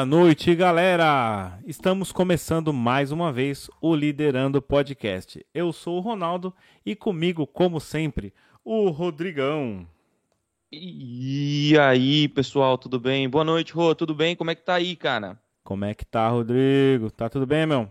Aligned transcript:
Boa 0.00 0.06
noite, 0.06 0.54
galera! 0.54 1.60
Estamos 1.66 2.10
começando 2.10 2.72
mais 2.72 3.12
uma 3.12 3.30
vez 3.30 3.68
o 3.82 3.94
Liderando 3.94 4.62
Podcast. 4.62 5.44
Eu 5.52 5.74
sou 5.74 5.98
o 5.98 6.00
Ronaldo 6.00 6.54
e 6.86 6.96
comigo, 6.96 7.46
como 7.46 7.78
sempre, 7.78 8.32
o 8.64 8.88
Rodrigão. 8.88 9.86
E 10.72 11.76
aí, 11.78 12.28
pessoal, 12.28 12.78
tudo 12.78 12.98
bem? 12.98 13.28
Boa 13.28 13.44
noite, 13.44 13.74
Rô, 13.74 13.94
tudo 13.94 14.14
bem? 14.14 14.34
Como 14.34 14.50
é 14.50 14.54
que 14.54 14.62
tá 14.62 14.76
aí, 14.76 14.96
cara? 14.96 15.38
Como 15.62 15.84
é 15.84 15.92
que 15.92 16.06
tá, 16.06 16.26
Rodrigo? 16.30 17.10
Tá 17.10 17.28
tudo 17.28 17.46
bem, 17.46 17.66
meu? 17.66 17.86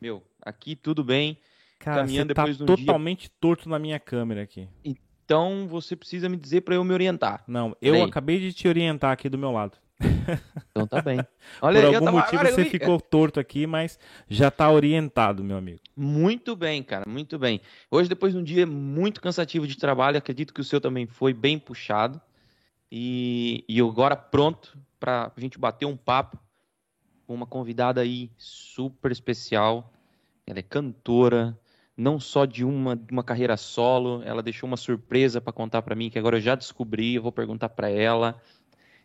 Meu, 0.00 0.22
aqui 0.40 0.76
tudo 0.76 1.02
bem. 1.02 1.36
Cara, 1.80 2.02
Caminhando 2.02 2.28
você 2.28 2.34
tá 2.34 2.42
depois 2.42 2.56
de 2.56 2.62
um 2.62 2.66
totalmente 2.66 3.22
dia... 3.22 3.32
torto 3.40 3.68
na 3.68 3.80
minha 3.80 3.98
câmera 3.98 4.42
aqui. 4.42 4.68
Então 4.84 5.66
você 5.66 5.96
precisa 5.96 6.28
me 6.28 6.36
dizer 6.36 6.60
para 6.60 6.76
eu 6.76 6.84
me 6.84 6.94
orientar. 6.94 7.42
Não, 7.48 7.76
eu 7.82 8.04
acabei 8.04 8.38
de 8.38 8.52
te 8.52 8.68
orientar 8.68 9.10
aqui 9.10 9.28
do 9.28 9.36
meu 9.36 9.50
lado. 9.50 9.76
Então 10.70 10.86
tá 10.86 11.02
bem. 11.02 11.18
Olha, 11.60 11.80
Por 11.80 11.94
algum 11.94 12.04
tava... 12.06 12.18
motivo 12.18 12.42
você 12.44 12.64
ficou 12.64 13.00
torto 13.00 13.38
aqui, 13.38 13.66
mas 13.66 13.98
já 14.28 14.50
tá 14.50 14.70
orientado, 14.70 15.44
meu 15.44 15.56
amigo. 15.56 15.80
Muito 15.96 16.56
bem, 16.56 16.82
cara, 16.82 17.04
muito 17.08 17.38
bem. 17.38 17.60
Hoje, 17.90 18.08
depois 18.08 18.32
de 18.32 18.38
um 18.38 18.42
dia 18.42 18.66
muito 18.66 19.20
cansativo 19.20 19.66
de 19.66 19.76
trabalho, 19.76 20.18
acredito 20.18 20.54
que 20.54 20.60
o 20.60 20.64
seu 20.64 20.80
também 20.80 21.06
foi 21.06 21.32
bem 21.32 21.58
puxado. 21.58 22.20
E, 22.90 23.64
e 23.68 23.80
agora 23.80 24.14
pronto 24.14 24.78
para 25.00 25.32
a 25.34 25.40
gente 25.40 25.58
bater 25.58 25.86
um 25.86 25.96
papo 25.96 26.38
com 27.26 27.34
uma 27.34 27.46
convidada 27.46 28.00
aí 28.00 28.30
super 28.36 29.10
especial. 29.10 29.92
Ela 30.46 30.58
é 30.58 30.62
cantora, 30.62 31.58
não 31.96 32.18
só 32.20 32.44
de 32.44 32.64
uma, 32.64 32.96
de 32.96 33.12
uma 33.12 33.24
carreira 33.24 33.56
solo, 33.56 34.22
ela 34.24 34.42
deixou 34.42 34.66
uma 34.66 34.76
surpresa 34.76 35.40
para 35.40 35.52
contar 35.52 35.82
para 35.82 35.94
mim, 35.94 36.10
que 36.10 36.18
agora 36.18 36.36
eu 36.36 36.40
já 36.40 36.54
descobri, 36.54 37.14
eu 37.14 37.22
vou 37.22 37.32
perguntar 37.32 37.70
para 37.70 37.88
ela. 37.88 38.40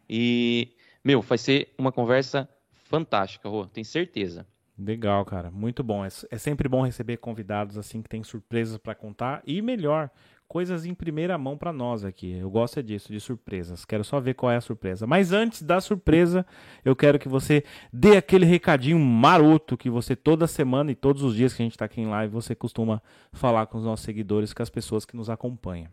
E, 0.10 0.74
meu, 1.08 1.22
vai 1.22 1.38
ser 1.38 1.74
uma 1.78 1.90
conversa 1.90 2.50
fantástica, 2.74 3.48
Rô, 3.48 3.66
tenho 3.66 3.86
certeza. 3.86 4.46
Legal, 4.78 5.24
cara, 5.24 5.50
muito 5.50 5.82
bom. 5.82 6.04
É, 6.04 6.10
é 6.30 6.38
sempre 6.38 6.68
bom 6.68 6.82
receber 6.82 7.16
convidados 7.16 7.78
assim 7.78 8.02
que 8.02 8.10
tem 8.10 8.22
surpresas 8.26 8.78
para 8.78 8.94
contar 8.94 9.42
e 9.48 9.62
melhor, 9.62 10.10
coisas 10.50 10.86
em 10.86 10.94
primeira 10.94 11.38
mão 11.38 11.58
para 11.58 11.72
nós 11.72 12.04
aqui. 12.04 12.34
Eu 12.34 12.50
gosto 12.50 12.84
disso, 12.84 13.10
de 13.10 13.22
surpresas. 13.22 13.86
Quero 13.86 14.04
só 14.04 14.20
ver 14.20 14.34
qual 14.34 14.52
é 14.52 14.58
a 14.58 14.62
surpresa. 14.62 15.08
Mas 15.08 15.32
antes 15.32 15.62
da 15.62 15.80
surpresa, 15.80 16.46
eu 16.84 16.94
quero 16.94 17.18
que 17.18 17.30
você 17.30 17.64
dê 17.92 18.18
aquele 18.18 18.46
recadinho 18.46 19.00
maroto 19.00 19.78
que 19.78 19.90
você 19.90 20.14
toda 20.14 20.46
semana 20.46 20.92
e 20.92 20.96
todos 20.96 21.24
os 21.24 21.34
dias 21.34 21.54
que 21.54 21.62
a 21.62 21.66
gente 21.66 21.72
está 21.72 21.86
aqui 21.86 22.02
em 22.02 22.08
live, 22.08 22.34
você 22.34 22.54
costuma 22.54 23.02
falar 23.32 23.66
com 23.68 23.78
os 23.78 23.86
nossos 23.86 24.04
seguidores, 24.04 24.54
com 24.54 24.62
as 24.62 24.70
pessoas 24.70 25.06
que 25.06 25.16
nos 25.16 25.30
acompanham. 25.30 25.90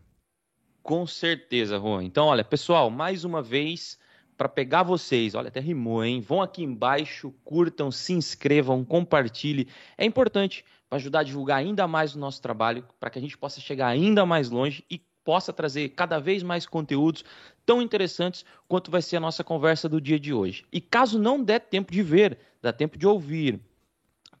Com 0.83 1.07
certeza, 1.07 1.79
Juan. 1.79 2.03
Então, 2.03 2.27
olha, 2.27 2.43
pessoal, 2.43 2.89
mais 2.89 3.23
uma 3.23 3.41
vez 3.41 3.97
para 4.37 4.49
pegar 4.49 4.83
vocês, 4.83 5.35
olha, 5.35 5.47
até 5.47 5.59
rimou, 5.59 6.03
hein? 6.03 6.21
Vão 6.21 6.41
aqui 6.41 6.63
embaixo, 6.63 7.33
curtam, 7.43 7.91
se 7.91 8.13
inscrevam, 8.13 8.83
compartilhem. 8.83 9.67
É 9.97 10.05
importante 10.05 10.65
para 10.89 10.97
ajudar 10.97 11.19
a 11.19 11.23
divulgar 11.23 11.57
ainda 11.57 11.87
mais 11.87 12.15
o 12.15 12.19
nosso 12.19 12.41
trabalho, 12.41 12.85
para 12.99 13.09
que 13.09 13.17
a 13.17 13.21
gente 13.21 13.37
possa 13.37 13.59
chegar 13.59 13.87
ainda 13.87 14.25
mais 14.25 14.49
longe 14.49 14.83
e 14.89 15.01
possa 15.23 15.51
trazer 15.51 15.89
cada 15.89 16.19
vez 16.19 16.43
mais 16.43 16.67
conteúdos 16.67 17.25
tão 17.65 17.81
interessantes 17.81 18.45
quanto 18.67 18.91
vai 18.91 19.01
ser 19.01 19.17
a 19.17 19.19
nossa 19.19 19.43
conversa 19.43 19.89
do 19.89 19.99
dia 19.99 20.19
de 20.19 20.31
hoje. 20.31 20.63
E 20.71 20.79
caso 20.79 21.17
não 21.17 21.43
der 21.43 21.59
tempo 21.59 21.91
de 21.91 22.03
ver, 22.03 22.37
dá 22.61 22.71
tempo 22.71 22.97
de 22.97 23.07
ouvir, 23.07 23.59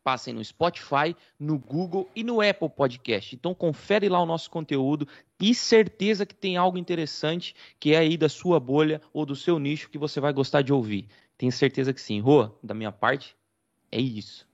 passem 0.05 0.35
no 0.35 0.45
Spotify, 0.45 1.15
no 1.39 1.57
Google 1.57 2.07
e 2.15 2.23
no 2.23 2.39
Apple 2.39 2.69
Podcast. 2.69 3.35
Então 3.35 3.55
confere 3.55 4.07
lá 4.07 4.21
o 4.21 4.25
nosso 4.25 4.51
conteúdo 4.51 5.07
e 5.41 5.55
certeza 5.55 6.27
que 6.27 6.35
tem 6.35 6.57
algo 6.57 6.77
interessante 6.77 7.55
que 7.79 7.95
é 7.95 7.97
aí 7.97 8.15
da 8.15 8.29
sua 8.29 8.59
bolha 8.59 9.01
ou 9.11 9.25
do 9.25 9.35
seu 9.35 9.57
nicho 9.57 9.89
que 9.89 9.97
você 9.97 10.19
vai 10.19 10.31
gostar 10.31 10.61
de 10.61 10.71
ouvir. 10.71 11.07
Tenho 11.35 11.51
certeza 11.51 11.91
que 11.91 11.99
sim. 11.99 12.21
Rô, 12.21 12.51
da 12.61 12.75
minha 12.75 12.91
parte, 12.91 13.35
é 13.91 13.99
isso. 13.99 14.47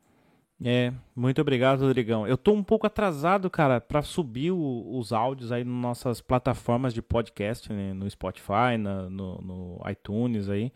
É, 0.63 0.93
muito 1.15 1.41
obrigado, 1.41 1.81
Rodrigão. 1.81 2.27
Eu 2.27 2.37
tô 2.37 2.53
um 2.53 2.63
pouco 2.63 2.85
atrasado, 2.85 3.49
cara, 3.49 3.81
para 3.81 4.03
subir 4.03 4.51
o, 4.51 4.95
os 4.95 5.11
áudios 5.11 5.51
aí 5.51 5.63
nas 5.63 5.73
nossas 5.73 6.21
plataformas 6.21 6.93
de 6.93 7.01
podcast, 7.01 7.73
né, 7.73 7.93
no 7.93 8.07
Spotify, 8.07 8.77
na, 8.79 9.09
no, 9.09 9.41
no, 9.41 9.81
iTunes 9.89 10.49
aí. 10.49 10.71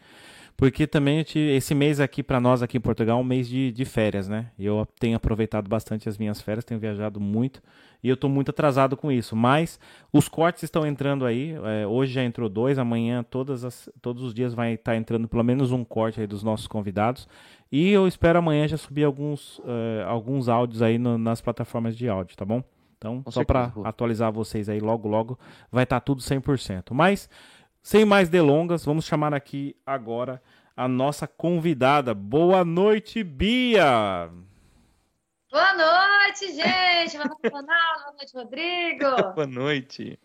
Porque 0.58 0.88
também 0.88 1.26
esse 1.36 1.76
mês 1.76 2.00
aqui 2.00 2.24
para 2.24 2.40
nós 2.40 2.64
aqui 2.64 2.78
em 2.78 2.82
Portugal 2.82 3.18
é 3.18 3.22
um 3.22 3.26
mês 3.26 3.48
de, 3.48 3.72
de 3.74 3.84
férias, 3.84 4.30
né? 4.30 4.52
Eu 4.58 4.88
tenho 5.00 5.18
aproveitado 5.18 5.68
bastante 5.68 6.08
as 6.08 6.18
minhas 6.18 6.40
férias, 6.40 6.64
tenho 6.64 6.80
viajado 6.80 7.20
muito 7.20 7.62
e 8.02 8.08
eu 8.08 8.16
tô 8.16 8.30
muito 8.30 8.52
atrasado 8.52 8.96
com 8.96 9.12
isso. 9.12 9.36
Mas 9.36 9.78
os 10.14 10.30
cortes 10.30 10.64
estão 10.64 10.86
entrando 10.86 11.26
aí. 11.26 11.56
É, 11.66 11.86
hoje 11.86 12.14
já 12.14 12.24
entrou 12.24 12.48
dois, 12.48 12.80
amanhã 12.80 13.22
todas 13.22 13.66
as, 13.66 13.90
todos 14.02 14.24
os 14.24 14.34
dias 14.34 14.54
vai 14.54 14.76
estar 14.76 14.94
tá 14.94 14.98
entrando 14.98 15.28
pelo 15.28 15.44
menos 15.44 15.74
um 15.74 15.84
corte 15.84 16.22
aí 16.22 16.28
dos 16.28 16.42
nossos 16.42 16.68
convidados. 16.68 17.28
E 17.70 17.90
eu 17.90 18.08
espero 18.08 18.40
amanhã 18.40 18.66
já 18.66 18.78
subir 18.78 19.04
alguns, 19.04 19.60
uh, 19.60 20.06
alguns 20.08 20.48
áudios 20.48 20.82
aí 20.82 20.98
no, 20.98 21.18
nas 21.18 21.42
plataformas 21.42 21.98
de 21.98 22.08
áudio, 22.08 22.38
tá 22.38 22.46
bom? 22.46 22.64
Então, 22.98 23.22
Com 23.22 23.32
só 23.32 23.44
para 23.44 23.72
atualizar 23.84 24.32
vocês 24.32 24.70
aí 24.70 24.80
logo, 24.80 25.08
logo, 25.08 25.38
vai 25.72 25.84
estar 25.84 26.00
tá 26.00 26.04
tudo 26.04 26.22
100%. 26.22 26.92
Mas, 26.92 27.30
sem 27.85 28.03
mais 28.03 28.29
delongas, 28.29 28.84
vamos 28.84 29.06
chamar 29.06 29.31
aqui 29.31 29.75
agora 29.85 30.41
a 30.75 30.88
nossa 30.88 31.28
convidada. 31.28 32.16
Boa 32.16 32.66
noite, 32.66 33.23
Bia! 33.23 34.28
Boa 35.51 35.73
noite, 35.75 36.51
gente! 36.51 37.16
Boa 37.16 37.28
noite, 37.28 37.47
Ronaldo. 37.47 38.03
Boa 38.03 38.14
noite, 38.17 38.34
Rodrigo! 38.34 39.34
Boa 39.35 39.46
noite! 39.46 40.20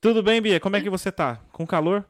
Tudo 0.00 0.24
bem, 0.24 0.42
Bia? 0.42 0.58
Como 0.58 0.74
é 0.74 0.80
que 0.80 0.90
você 0.90 1.12
tá? 1.12 1.36
Com 1.52 1.64
calor? 1.64 2.04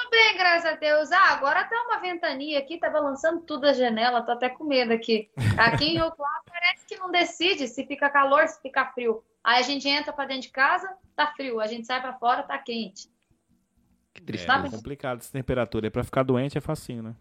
Tudo 0.00 0.10
bem, 0.10 0.36
graças 0.38 0.64
a 0.64 0.76
Deus. 0.76 1.12
Ah, 1.12 1.34
agora 1.34 1.62
tá 1.64 1.76
uma 1.82 2.00
ventania 2.00 2.58
aqui, 2.58 2.78
tá 2.78 2.88
balançando 2.88 3.42
tudo 3.42 3.66
a 3.66 3.72
janela, 3.74 4.22
tô 4.22 4.32
até 4.32 4.48
com 4.48 4.64
medo 4.64 4.94
aqui. 4.94 5.28
Aqui 5.58 5.84
em 5.84 5.98
Rio 5.98 6.10
Claro 6.12 6.42
parece 6.48 6.86
que 6.86 6.96
não 6.96 7.10
decide 7.10 7.68
se 7.68 7.86
fica 7.86 8.08
calor, 8.08 8.48
se 8.48 8.62
fica 8.62 8.86
frio. 8.92 9.22
Aí 9.44 9.60
a 9.60 9.62
gente 9.62 9.86
entra 9.86 10.10
para 10.10 10.26
dentro 10.26 10.42
de 10.42 10.50
casa, 10.50 10.90
tá 11.14 11.26
frio. 11.36 11.60
A 11.60 11.66
gente 11.66 11.86
sai 11.86 12.00
para 12.00 12.14
fora, 12.14 12.42
tá 12.42 12.56
quente. 12.58 13.10
Que 14.14 14.22
triste. 14.22 14.50
É, 14.50 14.54
é 14.54 14.70
complicado 14.70 15.18
essa 15.18 15.32
temperatura. 15.32 15.88
É 15.88 15.90
para 15.90 16.04
ficar 16.04 16.22
doente 16.22 16.56
é 16.56 16.62
facinho, 16.62 17.02
né? 17.02 17.14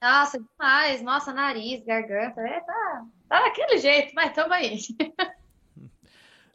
Nossa, 0.00 0.38
demais. 0.38 1.02
Nossa, 1.02 1.30
nariz, 1.30 1.84
garganta. 1.84 2.40
É, 2.40 2.60
tá, 2.60 3.04
tá 3.28 3.40
daquele 3.42 3.76
jeito, 3.76 4.14
mas 4.14 4.32
tamo 4.32 4.54
aí. 4.54 4.78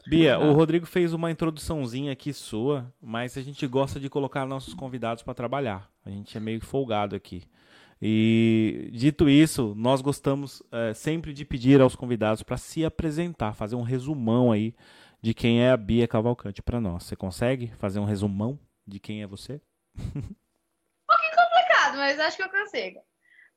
Bia, 0.07 0.39
o 0.39 0.53
Rodrigo 0.53 0.85
fez 0.85 1.13
uma 1.13 1.29
introduçãozinha 1.29 2.13
aqui 2.13 2.31
sua, 2.31 2.93
mas 3.01 3.37
a 3.37 3.41
gente 3.41 3.67
gosta 3.67 3.99
de 3.99 4.09
colocar 4.09 4.45
nossos 4.45 4.73
convidados 4.73 5.21
para 5.21 5.33
trabalhar. 5.33 5.89
A 6.05 6.09
gente 6.09 6.37
é 6.37 6.39
meio 6.39 6.61
folgado 6.61 7.15
aqui. 7.15 7.43
E 8.01 8.89
dito 8.93 9.27
isso, 9.27 9.73
nós 9.75 10.01
gostamos 10.01 10.63
é, 10.71 10.93
sempre 10.93 11.33
de 11.33 11.43
pedir 11.43 11.81
aos 11.81 11.95
convidados 11.95 12.41
para 12.41 12.55
se 12.55 12.85
apresentar, 12.85 13.53
fazer 13.53 13.75
um 13.75 13.81
resumão 13.81 14.51
aí 14.51 14.73
de 15.21 15.33
quem 15.33 15.61
é 15.61 15.71
a 15.71 15.77
Bia 15.77 16.07
Cavalcante 16.07 16.61
para 16.61 16.79
nós. 16.79 17.03
Você 17.03 17.15
consegue 17.15 17.73
fazer 17.77 17.99
um 17.99 18.05
resumão 18.05 18.57
de 18.85 18.99
quem 18.99 19.23
é 19.23 19.27
você? 19.27 19.59
Um 21.09 21.15
pouquinho 21.15 21.35
complicado, 21.37 21.97
mas 21.97 22.19
acho 22.19 22.35
que 22.35 22.43
eu 22.43 22.49
consigo. 22.49 22.99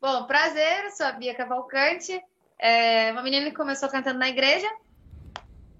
Bom, 0.00 0.24
prazer, 0.24 0.88
sou 0.92 1.04
a 1.06 1.12
Bia 1.12 1.34
Cavalcante, 1.34 2.22
é 2.56 3.10
uma 3.10 3.24
menina 3.24 3.50
que 3.50 3.56
começou 3.56 3.88
cantando 3.88 4.20
na 4.20 4.28
igreja, 4.28 4.68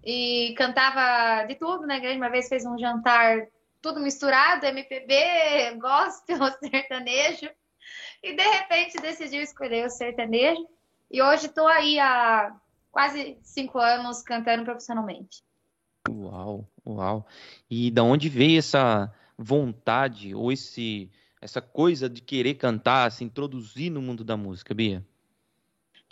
e 0.05 0.55
cantava 0.57 1.45
de 1.47 1.55
tudo 1.55 1.87
na 1.87 1.97
igreja. 1.97 2.17
Uma 2.17 2.31
vez 2.31 2.49
fez 2.49 2.65
um 2.65 2.79
jantar 2.79 3.47
tudo 3.81 4.01
misturado, 4.01 4.67
MPB, 4.67 5.79
gospel, 5.79 6.39
sertanejo. 6.61 7.51
E 8.23 8.35
de 8.35 8.43
repente 8.43 9.01
decidiu 9.01 9.43
escolher 9.43 9.87
o 9.87 9.91
sertanejo. 9.91 10.67
E 11.11 11.23
hoje 11.23 11.47
estou 11.47 11.67
aí 11.67 11.99
há 11.99 12.55
quase 12.91 13.39
cinco 13.43 13.79
anos 13.79 14.23
cantando 14.23 14.65
profissionalmente. 14.65 15.43
Uau, 16.09 16.69
uau. 16.87 17.27
E 17.69 17.91
da 17.91 18.03
onde 18.03 18.29
veio 18.29 18.59
essa 18.59 19.13
vontade 19.37 20.35
ou 20.35 20.53
esse 20.53 21.11
essa 21.41 21.63
coisa 21.63 22.07
de 22.09 22.21
querer 22.21 22.55
cantar, 22.55 23.11
se 23.11 23.25
introduzir 23.25 23.91
no 23.91 24.03
mundo 24.03 24.23
da 24.23 24.37
música, 24.37 24.75
Bia? 24.75 25.03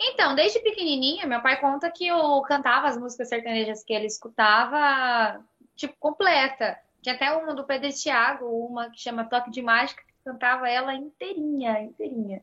Então, 0.01 0.33
desde 0.33 0.59
pequenininha, 0.59 1.27
meu 1.27 1.41
pai 1.41 1.59
conta 1.59 1.91
que 1.91 2.07
eu 2.07 2.41
cantava 2.43 2.87
as 2.87 2.97
músicas 2.97 3.27
sertanejas 3.27 3.83
que 3.83 3.93
ele 3.93 4.05
escutava, 4.05 5.43
tipo, 5.75 5.93
completa. 5.99 6.79
Tinha 7.01 7.15
até 7.15 7.31
uma 7.31 7.53
do 7.53 7.65
Pedro 7.65 7.91
Thiago, 7.91 8.45
uma 8.45 8.89
que 8.89 8.99
chama 8.99 9.25
Toque 9.25 9.51
de 9.51 9.61
Mágica, 9.61 10.01
que 10.01 10.13
cantava 10.23 10.69
ela 10.69 10.95
inteirinha, 10.95 11.81
inteirinha. 11.81 12.37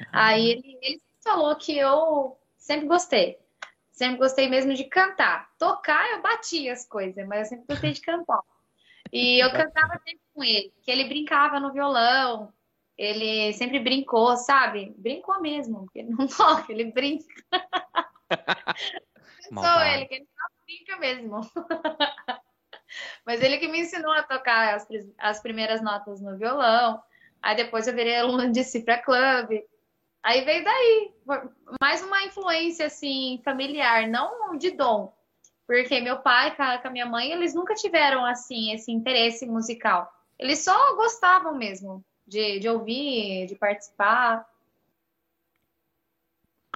Uhum. 0.00 0.06
Aí 0.12 0.48
ele, 0.48 0.78
ele 0.80 1.02
falou 1.22 1.54
que 1.56 1.76
eu 1.76 2.38
sempre 2.56 2.86
gostei. 2.86 3.38
Sempre 3.92 4.18
gostei 4.18 4.48
mesmo 4.48 4.74
de 4.74 4.84
cantar. 4.84 5.50
Tocar, 5.58 6.10
eu 6.12 6.22
batia 6.22 6.72
as 6.72 6.86
coisas, 6.86 7.26
mas 7.26 7.40
eu 7.40 7.44
sempre 7.44 7.66
gostei 7.68 7.92
de 7.92 8.00
cantar. 8.00 8.40
E 9.12 9.38
eu 9.44 9.50
cantava 9.52 10.00
sempre 10.04 10.20
com 10.34 10.42
ele, 10.42 10.72
que 10.82 10.90
ele 10.90 11.04
brincava 11.04 11.60
no 11.60 11.72
violão, 11.72 12.52
ele 12.96 13.52
sempre 13.54 13.80
brincou, 13.80 14.36
sabe? 14.36 14.94
Brincou 14.96 15.40
mesmo, 15.40 15.84
porque 15.84 16.00
ele 16.00 16.10
não 16.16 16.26
toca, 16.26 16.72
ele 16.72 16.92
brinca. 16.92 17.24
Sou 19.52 19.80
ele, 19.82 20.06
que 20.06 20.14
ele 20.14 20.28
não 20.38 20.48
brinca 20.64 20.96
mesmo. 20.96 21.40
Mas 23.26 23.42
ele 23.42 23.58
que 23.58 23.68
me 23.68 23.80
ensinou 23.80 24.12
a 24.12 24.22
tocar 24.22 24.74
as, 24.74 24.86
as 25.18 25.40
primeiras 25.40 25.82
notas 25.82 26.20
no 26.20 26.36
violão. 26.36 27.02
Aí 27.42 27.56
depois 27.56 27.86
eu 27.86 27.94
virei 27.94 28.16
aluna 28.16 28.50
de 28.50 28.62
Cifra 28.64 28.98
Club. 28.98 29.62
Aí 30.22 30.42
veio 30.42 30.64
daí, 30.64 31.12
mais 31.80 32.02
uma 32.02 32.22
influência 32.22 32.86
assim 32.86 33.42
familiar, 33.44 34.08
não 34.08 34.56
de 34.56 34.70
dom, 34.70 35.14
porque 35.66 36.00
meu 36.00 36.20
pai 36.20 36.56
com 36.56 36.88
a 36.88 36.90
minha 36.90 37.04
mãe, 37.04 37.30
eles 37.30 37.52
nunca 37.54 37.74
tiveram 37.74 38.24
assim 38.24 38.72
esse 38.72 38.90
interesse 38.90 39.44
musical. 39.44 40.10
Eles 40.38 40.64
só 40.64 40.96
gostavam 40.96 41.54
mesmo 41.54 42.02
de, 42.26 42.58
de 42.58 42.68
ouvir, 42.68 43.46
de 43.46 43.54
participar. 43.54 44.46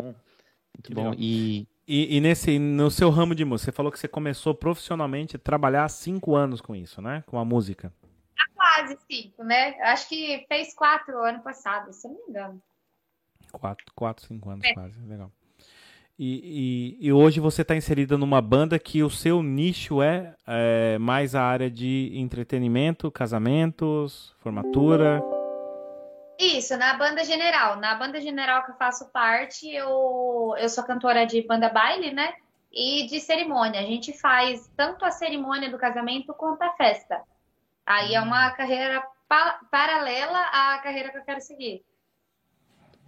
Muito 0.00 0.94
bom. 0.94 1.14
E, 1.16 1.66
e, 1.86 2.16
e, 2.16 2.20
nesse, 2.20 2.58
no 2.58 2.90
seu 2.90 3.10
ramo 3.10 3.34
de 3.34 3.44
música, 3.44 3.70
você 3.70 3.76
falou 3.76 3.90
que 3.90 3.98
você 3.98 4.08
começou 4.08 4.54
profissionalmente 4.54 5.36
a 5.36 5.38
trabalhar 5.38 5.84
há 5.84 5.88
cinco 5.88 6.36
anos 6.36 6.60
com 6.60 6.74
isso, 6.74 7.00
né? 7.00 7.24
Com 7.26 7.38
a 7.38 7.44
música. 7.44 7.92
Há 8.38 8.44
quase 8.54 8.98
cinco, 9.10 9.42
né? 9.42 9.80
Acho 9.80 10.08
que 10.08 10.44
fez 10.48 10.74
quatro 10.74 11.18
ano 11.22 11.40
passado, 11.40 11.92
se 11.92 12.06
não 12.06 12.14
me 12.14 12.30
engano. 12.30 12.62
Quatro, 13.50 13.86
quatro 13.94 14.26
cinco 14.26 14.50
anos 14.50 14.64
é. 14.64 14.74
quase, 14.74 15.00
legal. 15.06 15.32
E, 16.18 16.96
e, 17.00 17.06
e, 17.06 17.12
hoje 17.12 17.38
você 17.38 17.62
está 17.62 17.76
inserida 17.76 18.18
numa 18.18 18.42
banda 18.42 18.76
que 18.76 19.04
o 19.04 19.10
seu 19.10 19.40
nicho 19.40 20.02
é, 20.02 20.34
é, 20.46 20.98
mais 20.98 21.36
a 21.36 21.42
área 21.42 21.70
de 21.70 22.10
entretenimento, 22.12 23.08
casamentos, 23.08 24.34
formatura. 24.40 25.22
Isso, 26.38 26.76
na 26.76 26.94
banda 26.94 27.25
general. 27.25 27.76
Na 27.76 27.94
banda 27.96 28.20
general 28.20 28.64
que 28.64 28.70
eu 28.70 28.76
faço 28.76 29.11
parte, 29.11 29.69
eu, 29.69 30.55
eu 30.58 30.69
sou 30.69 30.85
cantora 30.85 31.26
de 31.26 31.43
banda 31.43 31.69
baile, 31.69 32.12
né? 32.12 32.35
E 32.73 33.06
de 33.06 33.20
cerimônia. 33.20 33.81
A 33.81 33.85
gente 33.85 34.12
faz 34.12 34.70
tanto 34.76 35.05
a 35.05 35.11
cerimônia 35.11 35.70
do 35.70 35.79
casamento 35.79 36.32
quanto 36.35 36.62
a 36.62 36.73
festa. 36.76 37.23
Aí 37.85 38.14
é 38.14 38.20
uma 38.20 38.50
carreira 38.52 39.02
pa 39.29 39.61
paralela 39.70 40.38
à 40.38 40.79
carreira 40.79 41.11
que 41.11 41.19
eu 41.19 41.25
quero 41.25 41.40
seguir 41.40 41.85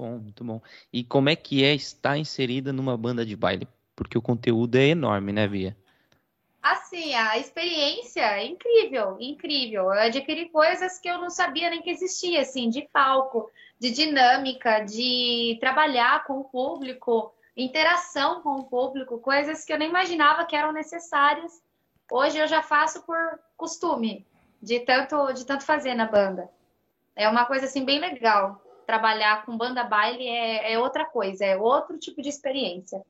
bom, 0.00 0.18
muito 0.18 0.42
bom. 0.42 0.62
E 0.90 1.04
como 1.04 1.28
é 1.28 1.36
que 1.36 1.62
é 1.62 1.74
estar 1.74 2.16
inserida 2.16 2.72
numa 2.72 2.96
banda 2.96 3.24
de 3.26 3.36
baile? 3.36 3.68
Porque 3.94 4.16
o 4.16 4.22
conteúdo 4.22 4.76
é 4.76 4.86
enorme, 4.88 5.30
né, 5.30 5.46
Bia? 5.46 5.76
Assim, 6.62 7.14
a 7.14 7.38
experiência 7.38 8.20
é 8.20 8.44
incrível, 8.44 9.16
incrível. 9.18 9.84
Eu 9.84 9.92
adquiri 9.92 10.50
coisas 10.50 10.98
que 10.98 11.08
eu 11.08 11.18
não 11.18 11.30
sabia 11.30 11.70
nem 11.70 11.80
que 11.80 11.90
existia, 11.90 12.42
assim, 12.42 12.68
de 12.68 12.82
palco, 12.92 13.50
de 13.78 13.90
dinâmica, 13.90 14.80
de 14.80 15.56
trabalhar 15.58 16.24
com 16.24 16.38
o 16.40 16.44
público, 16.44 17.34
interação 17.56 18.42
com 18.42 18.56
o 18.56 18.64
público, 18.64 19.18
coisas 19.18 19.64
que 19.64 19.72
eu 19.72 19.78
nem 19.78 19.88
imaginava 19.88 20.44
que 20.44 20.54
eram 20.54 20.72
necessárias. 20.72 21.62
Hoje 22.10 22.38
eu 22.38 22.46
já 22.46 22.62
faço 22.62 23.02
por 23.06 23.38
costume, 23.56 24.26
de 24.60 24.80
tanto, 24.80 25.32
de 25.32 25.46
tanto 25.46 25.64
fazer 25.64 25.94
na 25.94 26.04
banda. 26.04 26.50
É 27.16 27.28
uma 27.28 27.46
coisa 27.46 27.64
assim 27.64 27.84
bem 27.84 27.98
legal 27.98 28.60
trabalhar 28.90 29.46
com 29.46 29.56
banda 29.56 29.84
baile 29.84 30.26
é, 30.26 30.72
é 30.72 30.78
outra 30.78 31.04
coisa, 31.04 31.44
é 31.44 31.56
outro 31.56 31.96
tipo 31.96 32.20
de 32.20 32.28
experiência. 32.28 33.00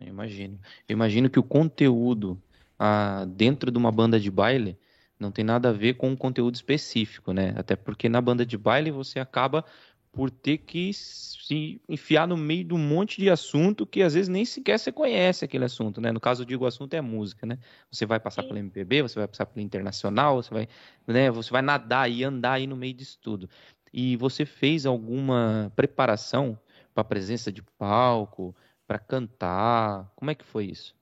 Eu 0.00 0.08
imagino. 0.08 0.58
Eu 0.88 0.94
imagino 0.94 1.30
que 1.30 1.38
o 1.38 1.42
conteúdo 1.42 2.40
ah, 2.78 3.24
dentro 3.28 3.70
de 3.70 3.78
uma 3.78 3.92
banda 3.92 4.18
de 4.18 4.30
baile 4.30 4.78
não 5.18 5.30
tem 5.30 5.44
nada 5.44 5.68
a 5.68 5.72
ver 5.72 5.94
com 5.94 6.10
um 6.10 6.16
conteúdo 6.16 6.54
específico, 6.54 7.32
né? 7.32 7.54
Até 7.56 7.76
porque 7.76 8.08
na 8.08 8.20
banda 8.20 8.44
de 8.44 8.58
baile 8.58 8.90
você 8.90 9.20
acaba 9.20 9.64
por 10.12 10.30
ter 10.30 10.58
que 10.58 10.92
se 10.92 11.80
enfiar 11.88 12.28
no 12.28 12.36
meio 12.36 12.64
de 12.64 12.74
um 12.74 12.78
monte 12.78 13.18
de 13.18 13.30
assunto 13.30 13.86
que 13.86 14.02
às 14.02 14.12
vezes 14.12 14.28
nem 14.28 14.44
sequer 14.44 14.78
você 14.78 14.92
conhece 14.92 15.44
aquele 15.44 15.64
assunto, 15.64 16.00
né? 16.00 16.12
No 16.12 16.20
caso, 16.20 16.42
eu 16.42 16.46
digo 16.46 16.64
o 16.64 16.66
assunto 16.66 16.92
é 16.92 17.00
música, 17.00 17.46
né? 17.46 17.58
Você 17.90 18.04
vai 18.04 18.20
passar 18.20 18.42
Sim. 18.42 18.48
pelo 18.48 18.60
MPB, 18.60 19.02
você 19.02 19.18
vai 19.18 19.26
passar 19.26 19.46
pelo 19.46 19.64
internacional, 19.64 20.42
você 20.42 20.52
vai, 20.52 20.68
né? 21.06 21.30
Você 21.30 21.50
vai 21.50 21.62
nadar 21.62 22.10
e 22.10 22.22
andar 22.22 22.52
aí 22.52 22.66
no 22.66 22.76
meio 22.76 22.92
disso 22.92 23.18
tudo. 23.22 23.48
E 23.90 24.16
você 24.16 24.44
fez 24.44 24.84
alguma 24.84 25.72
preparação 25.74 26.58
para 26.94 27.00
a 27.00 27.04
presença 27.04 27.50
de 27.50 27.62
palco, 27.78 28.54
para 28.86 28.98
cantar? 28.98 30.10
Como 30.16 30.30
é 30.30 30.34
que 30.34 30.44
foi 30.44 30.66
isso? 30.66 30.94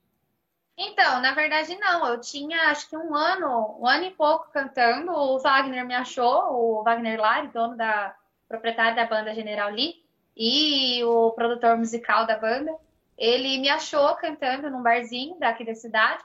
Então, 0.77 1.21
na 1.21 1.35
verdade, 1.35 1.77
não. 1.77 2.07
Eu 2.07 2.21
tinha 2.21 2.71
acho 2.71 2.89
que 2.89 2.97
um 2.97 3.15
ano, 3.15 3.77
um 3.79 3.87
ano 3.87 4.05
e 4.05 4.11
pouco 4.11 4.51
cantando. 4.51 5.13
O 5.13 5.39
Wagner 5.39 5.85
me 5.85 5.95
achou, 5.95 6.55
o 6.55 6.83
Wagner 6.83 7.21
Lari, 7.21 7.49
dono 7.49 7.77
da 7.77 8.17
proprietário 8.49 8.97
da 8.97 9.05
banda 9.05 9.35
General 9.35 9.71
Lee, 9.71 10.03
e 10.37 11.05
o 11.05 11.31
produtor 11.33 11.77
musical 11.77 12.27
da 12.27 12.39
banda. 12.39 12.75
Ele 13.17 13.59
me 13.59 13.69
achou 13.69 14.15
cantando 14.17 14.71
num 14.71 14.83
barzinho 14.83 15.39
daqui 15.39 15.65
da 15.65 15.75
cidade. 15.75 16.25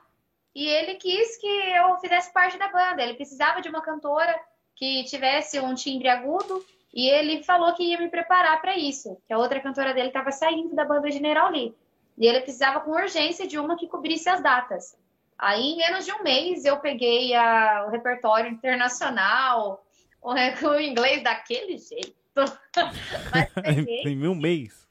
E 0.56 0.66
ele 0.66 0.96
quis 0.96 1.38
que 1.38 1.48
eu 1.48 1.98
fizesse 1.98 2.32
parte 2.32 2.58
da 2.58 2.70
banda. 2.70 3.04
Ele 3.04 3.16
precisava 3.16 3.62
de 3.62 3.68
uma 3.68 3.82
cantora 3.82 4.34
que 4.74 5.04
tivesse 5.04 5.60
um 5.60 5.76
timbre 5.76 6.08
agudo 6.08 6.66
e 6.96 7.10
ele 7.10 7.44
falou 7.44 7.74
que 7.75 7.84
ia 7.84 8.00
me 8.00 8.08
preparar 8.08 8.62
para 8.62 8.78
isso, 8.78 9.22
que 9.28 9.34
a 9.34 9.38
outra 9.38 9.60
cantora 9.60 9.94
dele 9.94 10.08
estava 10.08 10.32
saindo 10.32 10.74
da 10.74 10.86
banda 10.86 11.12
General 11.12 11.52
Lee. 11.52 11.75
E 12.18 12.25
ele 12.25 12.40
precisava 12.40 12.80
com 12.80 12.92
urgência 12.92 13.46
de 13.46 13.60
uma 13.60 13.75
que 13.75 13.90
cobrisse 13.90 14.30
as 14.30 14.42
datas. 14.42 14.98
Aí, 15.38 15.74
em 15.74 15.78
menos 15.78 16.06
de 16.06 16.14
um 16.14 16.24
mês, 16.24 16.64
eu 16.64 16.80
peguei 16.80 17.36
a, 17.36 17.84
o 17.86 17.90
repertório 17.90 18.50
internacional, 18.50 19.86
o, 20.22 20.32
o 20.32 20.80
inglês 20.80 21.22
daquele 21.22 21.78
jeito. 21.78 22.16
em 24.08 24.25
um 24.25 24.36
mês? 24.36 24.88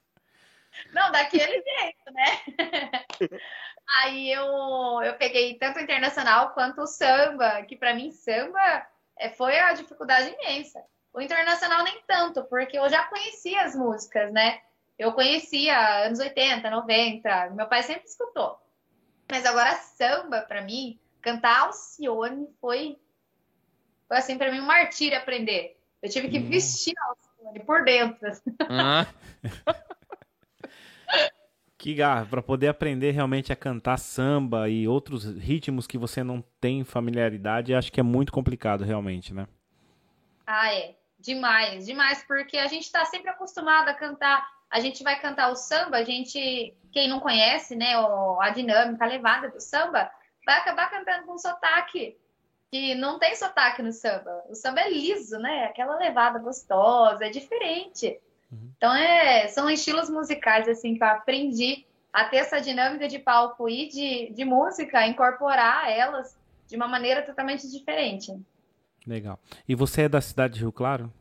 Não, 0.92 1.10
daquele 1.10 1.62
jeito, 1.62 2.12
né? 2.12 3.40
Aí 4.02 4.30
eu, 4.30 4.44
eu 5.02 5.14
peguei 5.14 5.54
tanto 5.54 5.78
o 5.78 5.82
internacional 5.82 6.50
quanto 6.50 6.82
o 6.82 6.86
samba, 6.86 7.62
que 7.62 7.76
para 7.76 7.94
mim 7.94 8.10
samba 8.10 8.86
é, 9.18 9.30
foi 9.30 9.58
a 9.58 9.72
dificuldade 9.72 10.34
imensa. 10.38 10.82
O 11.14 11.20
internacional 11.20 11.84
nem 11.84 12.02
tanto, 12.08 12.42
porque 12.44 12.76
eu 12.76 12.88
já 12.90 13.04
conhecia 13.04 13.62
as 13.62 13.76
músicas, 13.76 14.32
né? 14.32 14.60
Eu 14.98 15.12
conhecia 15.12 16.06
anos 16.06 16.18
80, 16.18 16.68
90, 16.68 17.50
meu 17.50 17.68
pai 17.68 17.84
sempre 17.84 18.04
escutou. 18.04 18.58
Mas 19.30 19.46
agora 19.46 19.74
samba, 19.76 20.42
para 20.42 20.60
mim, 20.60 20.98
cantar 21.22 21.66
Alcione 21.66 22.48
foi, 22.60 22.98
foi 24.08 24.16
assim, 24.16 24.36
para 24.36 24.50
mim, 24.50 24.58
um 24.58 24.66
martírio 24.66 25.16
aprender. 25.16 25.78
Eu 26.02 26.10
tive 26.10 26.28
que 26.28 26.38
hum. 26.38 26.48
vestir 26.48 26.94
Alcione 26.98 27.60
por 27.60 27.84
dentro. 27.84 28.28
Ah. 28.68 29.06
Que 31.76 31.94
garra, 31.94 32.24
para 32.24 32.42
poder 32.42 32.68
aprender 32.68 33.10
realmente 33.10 33.52
a 33.52 33.56
cantar 33.56 33.98
samba 33.98 34.70
e 34.70 34.88
outros 34.88 35.26
ritmos 35.36 35.86
que 35.86 35.98
você 35.98 36.24
não 36.24 36.42
tem 36.58 36.82
familiaridade, 36.82 37.74
acho 37.74 37.92
que 37.92 38.00
é 38.00 38.02
muito 38.02 38.32
complicado 38.32 38.82
realmente, 38.84 39.34
né? 39.34 39.46
Ah, 40.46 40.72
é. 40.72 40.94
Demais, 41.24 41.86
demais, 41.86 42.22
porque 42.24 42.58
a 42.58 42.66
gente 42.66 42.82
está 42.82 43.06
sempre 43.06 43.30
acostumado 43.30 43.88
a 43.88 43.94
cantar. 43.94 44.46
A 44.70 44.78
gente 44.78 45.02
vai 45.02 45.18
cantar 45.18 45.50
o 45.50 45.56
samba, 45.56 45.96
a 45.96 46.04
gente, 46.04 46.74
quem 46.92 47.08
não 47.08 47.18
conhece, 47.18 47.74
né, 47.74 47.94
a 48.40 48.50
dinâmica, 48.50 49.04
a 49.04 49.08
levada 49.08 49.48
do 49.48 49.58
samba, 49.58 50.10
vai 50.44 50.58
acabar 50.58 50.90
cantando 50.90 51.24
com 51.24 51.38
sotaque, 51.38 52.18
que 52.70 52.94
não 52.94 53.18
tem 53.18 53.34
sotaque 53.36 53.80
no 53.80 53.90
samba. 53.90 54.44
O 54.50 54.54
samba 54.54 54.82
é 54.82 54.90
liso, 54.90 55.38
né? 55.38 55.64
Aquela 55.64 55.96
levada 55.96 56.38
gostosa, 56.38 57.24
é 57.24 57.30
diferente. 57.30 58.20
Uhum. 58.52 58.70
Então, 58.76 58.94
é, 58.94 59.48
são 59.48 59.70
estilos 59.70 60.10
musicais 60.10 60.68
assim 60.68 60.94
que 60.94 61.02
eu 61.02 61.08
aprendi 61.08 61.86
a 62.12 62.24
ter 62.26 62.36
essa 62.36 62.60
dinâmica 62.60 63.08
de 63.08 63.18
palco 63.18 63.66
e 63.66 63.88
de, 63.88 64.30
de 64.34 64.44
música, 64.44 65.06
incorporar 65.06 65.90
elas 65.90 66.36
de 66.68 66.76
uma 66.76 66.86
maneira 66.86 67.22
totalmente 67.22 67.70
diferente. 67.70 68.30
Legal. 69.06 69.38
E 69.68 69.74
você 69.74 70.02
é 70.02 70.08
da 70.08 70.20
cidade 70.20 70.54
de 70.54 70.60
Rio 70.60 70.72
Claro? 70.72 71.12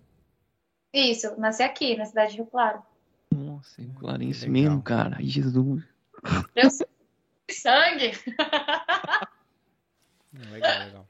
Isso, 0.93 1.39
nasci 1.39 1.63
aqui, 1.63 1.95
na 1.97 2.05
cidade 2.05 2.31
de 2.31 2.37
Rio 2.37 2.45
Claro. 2.45 2.81
Nossa, 3.33 3.81
Rio 3.81 3.93
Clarense 3.93 4.49
mesmo, 4.49 4.81
cara. 4.81 5.17
Ai, 5.17 5.25
Jesus. 5.25 5.83
Eu 6.55 6.69
sou 6.69 6.87
sangue. 7.49 8.11
legal, 10.51 10.85
legal. 10.85 11.07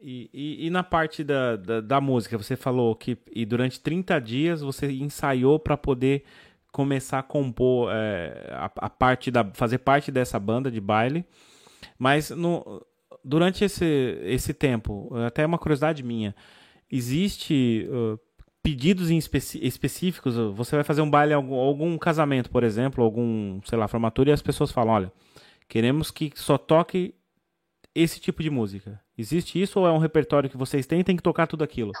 E, 0.00 0.30
e, 0.32 0.66
e, 0.66 0.70
na 0.70 0.84
parte 0.84 1.24
da, 1.24 1.56
da, 1.56 1.80
da, 1.80 2.00
música, 2.00 2.38
você 2.38 2.54
falou 2.54 2.94
que 2.94 3.18
e 3.32 3.44
durante 3.44 3.80
30 3.80 4.20
dias 4.20 4.60
você 4.60 4.92
ensaiou 4.92 5.58
para 5.58 5.76
poder 5.76 6.24
começar 6.70 7.18
a 7.18 7.22
compor 7.22 7.90
é, 7.92 8.48
a, 8.52 8.70
a, 8.76 8.88
parte 8.88 9.28
da. 9.28 9.44
fazer 9.52 9.78
parte 9.78 10.12
dessa 10.12 10.38
banda 10.38 10.70
de 10.70 10.80
baile. 10.80 11.24
Mas 11.98 12.30
no, 12.30 12.86
durante 13.28 13.62
esse, 13.62 13.84
esse 14.22 14.54
tempo, 14.54 15.14
até 15.26 15.44
uma 15.44 15.58
curiosidade 15.58 16.02
minha, 16.02 16.34
existe 16.90 17.86
uh, 17.90 18.18
pedidos 18.62 19.10
específicos? 19.10 20.34
Você 20.54 20.74
vai 20.74 20.82
fazer 20.82 21.02
um 21.02 21.10
baile, 21.10 21.34
algum, 21.34 21.54
algum 21.54 21.98
casamento, 21.98 22.50
por 22.50 22.64
exemplo, 22.64 23.04
algum, 23.04 23.60
sei 23.64 23.76
lá, 23.76 23.86
formatura, 23.86 24.30
e 24.30 24.32
as 24.32 24.40
pessoas 24.40 24.72
falam: 24.72 24.94
olha, 24.94 25.12
queremos 25.68 26.10
que 26.10 26.32
só 26.36 26.56
toque 26.56 27.14
esse 27.94 28.18
tipo 28.18 28.42
de 28.42 28.48
música? 28.48 28.98
Existe 29.16 29.60
isso 29.60 29.78
ou 29.78 29.86
é 29.86 29.92
um 29.92 29.98
repertório 29.98 30.48
que 30.48 30.56
vocês 30.56 30.86
têm 30.86 31.00
e 31.00 31.04
tem 31.04 31.16
que 31.16 31.22
tocar 31.22 31.46
tudo 31.46 31.62
aquilo? 31.62 31.92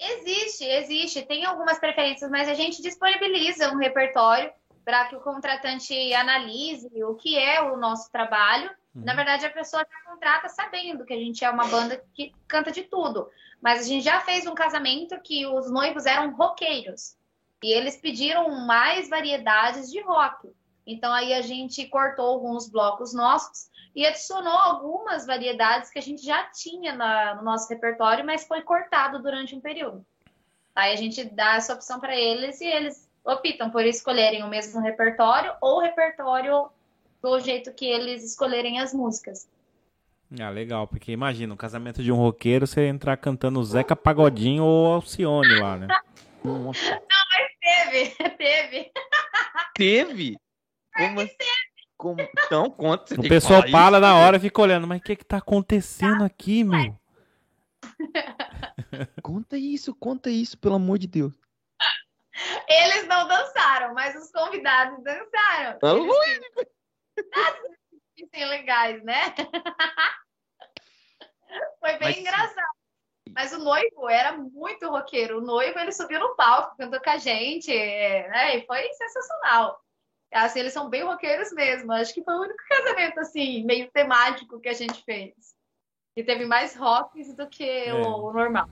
Existe, 0.00 0.64
existe. 0.64 1.26
Tem 1.26 1.44
algumas 1.44 1.78
preferências, 1.78 2.30
mas 2.30 2.48
a 2.48 2.54
gente 2.54 2.80
disponibiliza 2.80 3.70
um 3.70 3.76
repertório 3.76 4.50
para 4.82 5.04
que 5.06 5.16
o 5.16 5.20
contratante 5.20 5.92
analise 6.14 6.88
o 7.04 7.14
que 7.16 7.36
é 7.36 7.60
o 7.60 7.76
nosso 7.76 8.10
trabalho 8.10 8.70
Uhum. 8.94 9.04
Na 9.04 9.14
verdade, 9.14 9.46
a 9.46 9.50
pessoa 9.50 9.86
já 9.88 10.10
contrata 10.10 10.48
sabendo 10.48 11.04
que 11.04 11.14
a 11.14 11.18
gente 11.18 11.44
é 11.44 11.50
uma 11.50 11.66
banda 11.66 12.02
que 12.14 12.34
canta 12.46 12.70
de 12.70 12.82
tudo. 12.82 13.28
Mas 13.60 13.80
a 13.80 13.84
gente 13.84 14.04
já 14.04 14.20
fez 14.20 14.46
um 14.46 14.54
casamento 14.54 15.20
que 15.20 15.46
os 15.46 15.70
noivos 15.70 16.06
eram 16.06 16.34
roqueiros. 16.34 17.16
E 17.62 17.72
eles 17.72 17.96
pediram 17.96 18.48
mais 18.66 19.08
variedades 19.08 19.90
de 19.90 20.00
rock. 20.00 20.48
Então 20.86 21.12
aí 21.12 21.34
a 21.34 21.42
gente 21.42 21.86
cortou 21.86 22.26
alguns 22.26 22.68
blocos 22.68 23.12
nossos 23.12 23.68
e 23.94 24.06
adicionou 24.06 24.56
algumas 24.56 25.26
variedades 25.26 25.90
que 25.90 25.98
a 25.98 26.02
gente 26.02 26.24
já 26.24 26.44
tinha 26.44 26.94
na, 26.94 27.34
no 27.34 27.42
nosso 27.42 27.68
repertório, 27.68 28.24
mas 28.24 28.46
foi 28.46 28.62
cortado 28.62 29.20
durante 29.20 29.54
um 29.54 29.60
período. 29.60 30.06
Aí 30.74 30.92
a 30.92 30.96
gente 30.96 31.24
dá 31.24 31.56
essa 31.56 31.74
opção 31.74 31.98
para 31.98 32.16
eles 32.16 32.60
e 32.60 32.66
eles 32.66 33.10
optam 33.24 33.70
por 33.70 33.84
escolherem 33.84 34.44
o 34.44 34.48
mesmo 34.48 34.80
repertório 34.80 35.52
ou 35.60 35.80
repertório 35.80 36.70
do 37.22 37.40
jeito 37.40 37.72
que 37.72 37.86
eles 37.86 38.24
escolherem 38.24 38.80
as 38.80 38.92
músicas. 38.92 39.48
Ah, 40.40 40.50
legal, 40.50 40.86
porque 40.86 41.10
imagina, 41.10 41.54
um 41.54 41.56
casamento 41.56 42.02
de 42.02 42.12
um 42.12 42.16
roqueiro, 42.16 42.66
você 42.66 42.86
entrar 42.86 43.16
cantando 43.16 43.64
Zeca 43.64 43.96
Pagodinho 43.96 44.62
ou 44.62 44.94
Alcione 44.94 45.58
lá, 45.58 45.76
né? 45.76 45.88
Não, 46.44 46.64
mas 46.64 46.78
teve, 47.60 48.14
teve. 48.36 48.92
Teve? 49.74 50.36
Como 50.94 51.20
assim? 51.20 51.36
Como... 51.96 52.20
Então, 52.20 52.70
conta. 52.70 53.14
O 53.14 53.28
pessoal 53.28 53.62
para 53.70 53.98
na 53.98 54.16
hora 54.16 54.36
e 54.36 54.40
fica 54.40 54.60
olhando, 54.60 54.86
mas 54.86 55.00
o 55.00 55.02
que 55.02 55.16
que 55.16 55.24
tá 55.24 55.38
acontecendo 55.38 56.24
aqui, 56.24 56.62
meu? 56.62 56.94
conta 59.22 59.56
isso, 59.56 59.94
conta 59.94 60.28
isso, 60.28 60.58
pelo 60.58 60.74
amor 60.74 60.98
de 60.98 61.06
Deus. 61.06 61.32
Eles 62.68 63.08
não 63.08 63.26
dançaram, 63.26 63.94
mas 63.94 64.14
os 64.14 64.30
convidados 64.30 65.02
dançaram. 65.02 65.78
Tá 65.78 65.94
Eles 67.18 67.78
fiquem 68.16 68.46
legais, 68.46 69.02
né? 69.02 69.34
Foi 71.80 71.98
bem 71.98 72.08
mas, 72.08 72.18
engraçado. 72.18 72.78
Mas 73.32 73.52
o 73.52 73.58
noivo 73.58 74.08
era 74.08 74.36
muito 74.36 74.88
roqueiro. 74.88 75.38
O 75.38 75.40
noivo, 75.40 75.78
ele 75.78 75.92
subiu 75.92 76.20
no 76.20 76.34
palco, 76.34 76.76
cantou 76.76 77.00
com 77.00 77.10
a 77.10 77.18
gente, 77.18 77.70
né? 77.70 78.56
E 78.56 78.66
foi 78.66 78.82
sensacional. 78.92 79.80
Assim, 80.32 80.60
eles 80.60 80.72
são 80.72 80.90
bem 80.90 81.04
roqueiros 81.04 81.52
mesmo. 81.52 81.92
Acho 81.92 82.12
que 82.12 82.22
foi 82.22 82.34
o 82.34 82.40
único 82.40 82.58
casamento, 82.68 83.20
assim, 83.20 83.64
meio 83.64 83.90
temático 83.90 84.60
que 84.60 84.68
a 84.68 84.74
gente 84.74 85.02
fez. 85.04 85.34
Que 86.14 86.22
teve 86.22 86.44
mais 86.44 86.74
rocks 86.74 87.34
do 87.34 87.48
que 87.48 87.64
é. 87.64 87.94
o 87.94 88.32
normal. 88.32 88.68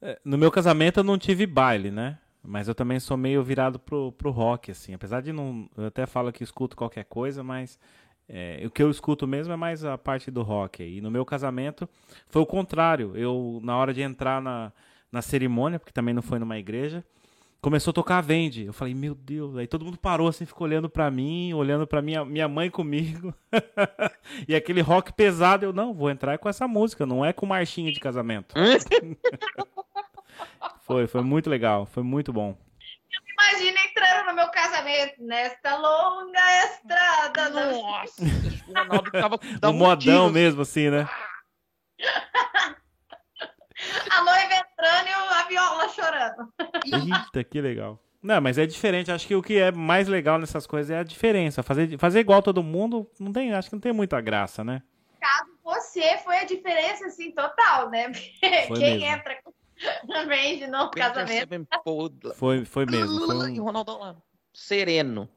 É, 0.00 0.20
no 0.24 0.38
meu 0.38 0.50
casamento 0.50 1.00
eu 1.00 1.04
não 1.04 1.18
tive 1.18 1.46
baile, 1.46 1.90
né? 1.90 2.18
Mas 2.42 2.68
eu 2.68 2.74
também 2.74 3.00
sou 3.00 3.16
meio 3.16 3.42
virado 3.42 3.78
pro, 3.78 4.12
pro 4.12 4.30
rock, 4.30 4.70
assim. 4.70 4.94
Apesar 4.94 5.20
de 5.20 5.32
não. 5.32 5.68
Eu 5.76 5.86
até 5.86 6.06
falo 6.06 6.32
que 6.32 6.42
escuto 6.42 6.76
qualquer 6.76 7.04
coisa, 7.04 7.42
mas 7.42 7.78
é, 8.28 8.62
o 8.64 8.70
que 8.70 8.82
eu 8.82 8.90
escuto 8.90 9.26
mesmo 9.26 9.52
é 9.52 9.56
mais 9.56 9.84
a 9.84 9.96
parte 9.96 10.30
do 10.30 10.42
rock. 10.42 10.82
E 10.82 11.00
no 11.00 11.10
meu 11.10 11.24
casamento 11.24 11.88
foi 12.28 12.42
o 12.42 12.46
contrário. 12.46 13.16
Eu, 13.16 13.60
na 13.62 13.76
hora 13.76 13.94
de 13.94 14.02
entrar 14.02 14.40
na, 14.42 14.72
na 15.10 15.22
cerimônia, 15.22 15.78
porque 15.78 15.92
também 15.92 16.14
não 16.14 16.22
foi 16.22 16.38
numa 16.38 16.58
igreja, 16.58 17.04
começou 17.60 17.90
a 17.90 17.94
tocar 17.94 18.18
a 18.18 18.20
Vende. 18.20 18.66
Eu 18.66 18.72
falei, 18.72 18.94
meu 18.94 19.14
Deus. 19.14 19.56
Aí 19.56 19.66
todo 19.66 19.84
mundo 19.84 19.98
parou 19.98 20.28
assim, 20.28 20.44
ficou 20.44 20.66
olhando 20.66 20.88
para 20.88 21.10
mim, 21.10 21.52
olhando 21.54 21.86
para 21.86 22.02
minha, 22.02 22.24
minha 22.24 22.48
mãe 22.48 22.70
comigo. 22.70 23.34
e 24.46 24.54
aquele 24.54 24.80
rock 24.80 25.12
pesado, 25.12 25.64
eu 25.64 25.72
não, 25.72 25.94
vou 25.94 26.10
entrar 26.10 26.38
com 26.38 26.48
essa 26.48 26.68
música, 26.68 27.06
não 27.06 27.24
é 27.24 27.32
com 27.32 27.46
marchinha 27.46 27.90
de 27.90 27.98
casamento. 27.98 28.54
foi, 30.88 31.06
foi 31.06 31.22
muito 31.22 31.48
legal, 31.50 31.86
foi 31.86 32.02
muito 32.02 32.32
bom. 32.32 32.56
Imagina 33.38 33.78
entrando 33.80 34.26
no 34.26 34.34
meu 34.34 34.48
casamento, 34.48 35.22
nesta 35.22 35.76
longa 35.76 36.64
estrada. 36.64 37.50
Nossa, 37.50 38.24
o 38.66 38.72
Ronaldo 38.74 39.10
tava 39.12 39.38
um 39.70 39.72
modão 39.72 40.30
mesmo, 40.30 40.62
assim, 40.62 40.90
né? 40.90 41.08
a 44.10 44.24
noiva 44.24 44.54
entrando 44.54 45.08
e 45.08 45.12
a 45.12 45.44
viola 45.46 45.88
chorando. 45.90 46.52
Eita, 46.84 47.44
que 47.44 47.60
legal. 47.60 48.02
Não, 48.22 48.40
mas 48.40 48.58
é 48.58 48.66
diferente. 48.66 49.12
Acho 49.12 49.26
que 49.26 49.36
o 49.36 49.42
que 49.42 49.58
é 49.58 49.70
mais 49.70 50.08
legal 50.08 50.38
nessas 50.38 50.66
coisas 50.66 50.90
é 50.90 50.98
a 50.98 51.04
diferença. 51.04 51.62
Fazer, 51.62 51.98
fazer 51.98 52.20
igual 52.20 52.42
todo 52.42 52.62
mundo, 52.62 53.08
não 53.20 53.32
tem, 53.32 53.52
acho 53.52 53.68
que 53.68 53.76
não 53.76 53.80
tem 53.80 53.92
muita 53.92 54.20
graça, 54.20 54.64
né? 54.64 54.82
Caso 55.20 55.50
você 55.62 56.18
foi 56.24 56.38
a 56.38 56.44
diferença, 56.44 57.06
assim, 57.06 57.30
total, 57.30 57.90
né? 57.90 58.10
Foi 58.66 58.78
Quem 58.78 58.98
mesmo. 58.98 59.14
entra 59.14 59.38
vende 60.26 60.66
no 60.66 60.90
casamento. 60.90 61.66
Foi, 62.34 62.64
foi 62.64 62.86
mesmo. 62.86 63.26
Foi 63.26 63.36
um... 63.36 63.48
E 63.48 63.60
o 63.60 63.64
Ronaldão 63.64 63.98
lá, 63.98 64.16
sereno. 64.52 65.28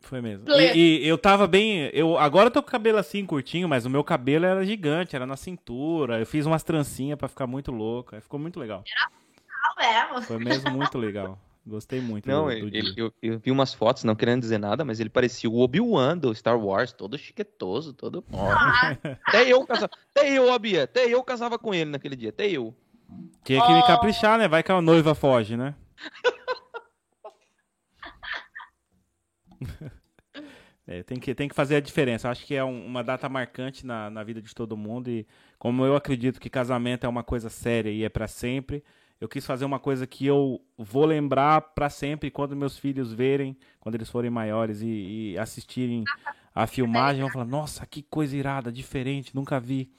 Foi 0.00 0.20
mesmo. 0.20 0.44
E, 0.50 1.04
e, 1.04 1.06
eu 1.06 1.16
tava 1.16 1.46
bem. 1.46 1.88
Eu, 1.92 2.18
agora 2.18 2.48
eu 2.48 2.50
tô 2.50 2.60
com 2.62 2.68
o 2.68 2.72
cabelo 2.72 2.98
assim, 2.98 3.24
curtinho, 3.24 3.68
mas 3.68 3.86
o 3.86 3.90
meu 3.90 4.02
cabelo 4.02 4.44
era 4.44 4.64
gigante, 4.64 5.14
era 5.14 5.24
na 5.24 5.36
cintura. 5.36 6.18
Eu 6.18 6.26
fiz 6.26 6.44
umas 6.44 6.64
trancinhas 6.64 7.16
para 7.16 7.28
ficar 7.28 7.46
muito 7.46 7.70
louca. 7.70 8.20
Ficou 8.20 8.38
muito 8.38 8.58
legal. 8.58 8.82
Era 9.78 10.12
mesmo. 10.12 10.22
Foi 10.22 10.38
mesmo 10.38 10.70
muito 10.70 10.98
legal. 10.98 11.38
Gostei 11.64 12.00
muito. 12.00 12.28
Não, 12.28 12.48
do, 12.48 12.70
do 12.70 12.76
ele, 12.76 12.92
eu, 12.96 13.12
eu, 13.22 13.38
vi 13.38 13.52
umas 13.52 13.72
fotos, 13.72 14.02
não 14.02 14.16
querendo 14.16 14.40
dizer 14.40 14.58
nada, 14.58 14.84
mas 14.84 14.98
ele 14.98 15.08
parecia 15.08 15.48
o 15.48 15.60
Obi-Wan 15.60 16.18
do 16.18 16.34
Star 16.34 16.58
Wars, 16.58 16.92
todo 16.92 17.16
chiquetoso, 17.16 17.92
todo. 17.92 18.24
Ah. 18.34 18.96
até 19.24 19.48
eu 19.48 19.64
casava. 19.64 19.90
Até 20.10 20.30
eu, 20.30 20.52
Abia, 20.52 20.84
até 20.84 21.06
eu 21.06 21.22
casava 21.22 21.58
com 21.58 21.72
ele 21.72 21.90
naquele 21.90 22.16
dia, 22.16 22.30
até 22.30 22.48
eu. 22.48 22.74
Tinha 23.44 23.60
que 23.66 23.72
me 23.72 23.82
caprichar, 23.86 24.38
né? 24.38 24.46
Vai 24.48 24.62
que 24.62 24.70
a 24.70 24.80
noiva 24.80 25.14
foge, 25.14 25.56
né? 25.56 25.74
É, 30.84 31.00
tem, 31.02 31.18
que, 31.18 31.32
tem 31.32 31.48
que 31.48 31.54
fazer 31.54 31.76
a 31.76 31.80
diferença. 31.80 32.28
Acho 32.28 32.44
que 32.44 32.56
é 32.56 32.64
um, 32.64 32.84
uma 32.84 33.04
data 33.04 33.28
marcante 33.28 33.86
na, 33.86 34.10
na 34.10 34.24
vida 34.24 34.42
de 34.42 34.52
todo 34.52 34.76
mundo. 34.76 35.08
E 35.08 35.26
como 35.56 35.86
eu 35.86 35.94
acredito 35.94 36.40
que 36.40 36.50
casamento 36.50 37.04
é 37.04 37.08
uma 37.08 37.22
coisa 37.22 37.48
séria 37.48 37.88
e 37.88 38.02
é 38.02 38.08
para 38.08 38.26
sempre, 38.26 38.82
eu 39.20 39.28
quis 39.28 39.46
fazer 39.46 39.64
uma 39.64 39.78
coisa 39.78 40.06
que 40.08 40.26
eu 40.26 40.60
vou 40.76 41.06
lembrar 41.06 41.60
para 41.60 41.88
sempre 41.88 42.32
quando 42.32 42.56
meus 42.56 42.76
filhos 42.76 43.12
verem, 43.12 43.56
quando 43.78 43.94
eles 43.94 44.10
forem 44.10 44.28
maiores 44.28 44.82
e, 44.82 44.86
e 45.32 45.38
assistirem 45.38 46.02
a 46.52 46.66
filmagem, 46.66 47.22
vão 47.22 47.30
falar: 47.30 47.44
Nossa, 47.44 47.86
que 47.86 48.02
coisa 48.02 48.36
irada, 48.36 48.72
diferente, 48.72 49.34
nunca 49.34 49.60
vi 49.60 49.92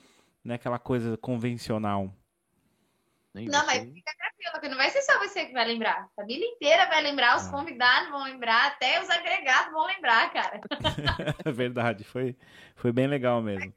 né, 0.44 0.56
aquela 0.56 0.78
coisa 0.78 1.16
convencional. 1.16 2.14
Nem 3.34 3.48
não, 3.48 3.66
mas 3.66 3.82
fica 3.82 4.12
tranquilo, 4.16 4.62
que 4.62 4.70
não 4.70 4.78
vai 4.78 4.90
ser 4.92 5.02
só 5.02 5.18
você 5.18 5.46
que 5.46 5.54
vai 5.54 5.66
lembrar. 5.66 6.04
A 6.04 6.22
família 6.22 6.46
inteira 6.46 6.88
vai 6.88 7.02
lembrar, 7.02 7.36
os 7.36 7.48
ah. 7.48 7.52
convidados 7.52 8.10
vão 8.10 8.24
lembrar, 8.26 8.68
até 8.68 9.02
os 9.02 9.10
agregados 9.10 9.72
vão 9.72 9.88
lembrar, 9.88 10.32
cara. 10.32 10.62
Verdade, 11.52 12.04
foi, 12.04 12.36
foi 12.76 12.92
bem 12.92 13.08
legal 13.08 13.42
mesmo. 13.42 13.74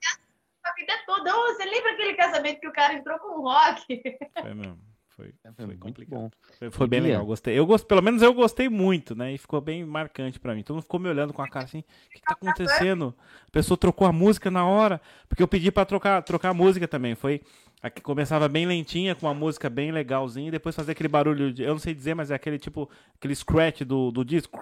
A 0.62 0.72
vida 0.74 0.92
toda, 1.06 1.34
oh, 1.34 1.54
você 1.54 1.64
lembra 1.64 1.92
aquele 1.92 2.14
casamento 2.14 2.60
que 2.60 2.68
o 2.68 2.72
cara 2.72 2.94
entrou 2.94 3.18
com 3.18 3.38
o 3.38 3.42
rock? 3.42 4.02
Foi 4.42 4.52
mesmo. 4.52 4.96
Foi, 5.16 5.32
é, 5.44 5.52
foi, 5.52 5.64
foi 5.64 5.76
complicado. 5.78 6.30
Foi, 6.58 6.70
foi, 6.70 6.86
bem 6.86 7.00
legal, 7.00 7.24
gostei. 7.24 7.58
Eu 7.58 7.64
gost, 7.64 7.86
pelo 7.86 8.02
menos 8.02 8.20
eu 8.20 8.34
gostei 8.34 8.68
muito, 8.68 9.14
né? 9.14 9.32
E 9.32 9.38
ficou 9.38 9.62
bem 9.62 9.82
marcante 9.82 10.38
para 10.38 10.54
mim. 10.54 10.62
Todo 10.62 10.74
mundo 10.74 10.82
ficou 10.82 11.00
me 11.00 11.08
olhando 11.08 11.32
com 11.32 11.40
a 11.40 11.48
cara 11.48 11.64
assim: 11.64 11.78
o 11.78 12.10
que, 12.10 12.18
que 12.18 12.26
tá 12.26 12.34
acontecendo? 12.34 13.14
A 13.48 13.50
pessoa 13.50 13.78
trocou 13.78 14.06
a 14.06 14.12
música 14.12 14.50
na 14.50 14.66
hora, 14.66 15.00
porque 15.26 15.42
eu 15.42 15.48
pedi 15.48 15.72
para 15.72 15.86
trocar, 15.86 16.22
trocar 16.22 16.50
a 16.50 16.54
música 16.54 16.86
também. 16.86 17.14
Foi 17.14 17.40
Aqui 17.82 18.00
começava 18.00 18.48
bem 18.48 18.66
lentinha, 18.66 19.14
com 19.14 19.26
uma 19.26 19.34
música 19.34 19.68
bem 19.68 19.92
legalzinha, 19.92 20.48
e 20.48 20.50
depois 20.50 20.74
fazer 20.74 20.92
aquele 20.92 21.08
barulho, 21.08 21.52
de, 21.52 21.62
eu 21.62 21.72
não 21.72 21.78
sei 21.78 21.94
dizer, 21.94 22.14
mas 22.14 22.30
é 22.30 22.34
aquele 22.34 22.58
tipo, 22.58 22.90
aquele 23.14 23.34
scratch 23.34 23.82
do, 23.82 24.10
do 24.10 24.24
disco. 24.24 24.58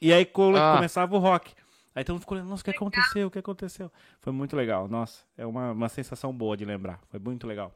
E 0.00 0.12
aí 0.12 0.22
ah. 0.56 0.74
começava 0.76 1.14
o 1.14 1.18
rock. 1.18 1.52
Aí 1.94 2.04
todo 2.04 2.14
mundo 2.14 2.20
ficou 2.20 2.36
olhando, 2.36 2.50
nossa, 2.50 2.60
o 2.60 2.64
que 2.64 2.70
aconteceu? 2.70 3.26
O 3.26 3.30
que 3.30 3.38
aconteceu? 3.38 3.90
Foi 4.20 4.32
muito 4.32 4.54
legal, 4.54 4.86
nossa, 4.88 5.24
é 5.36 5.46
uma, 5.46 5.72
uma 5.72 5.88
sensação 5.88 6.32
boa 6.32 6.56
de 6.56 6.64
lembrar, 6.64 7.00
foi 7.08 7.18
muito 7.18 7.46
legal. 7.46 7.74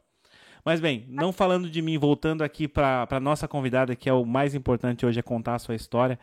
Mas 0.63 0.79
bem, 0.79 1.05
não 1.09 1.33
falando 1.33 1.69
de 1.69 1.81
mim, 1.81 1.97
voltando 1.97 2.41
aqui 2.41 2.67
para 2.67 3.19
nossa 3.21 3.47
convidada, 3.47 3.95
que 3.95 4.09
é 4.09 4.13
o 4.13 4.25
mais 4.25 4.55
importante 4.55 5.05
hoje, 5.05 5.19
é 5.19 5.21
contar 5.21 5.55
a 5.55 5.59
sua 5.59 5.75
história. 5.75 6.17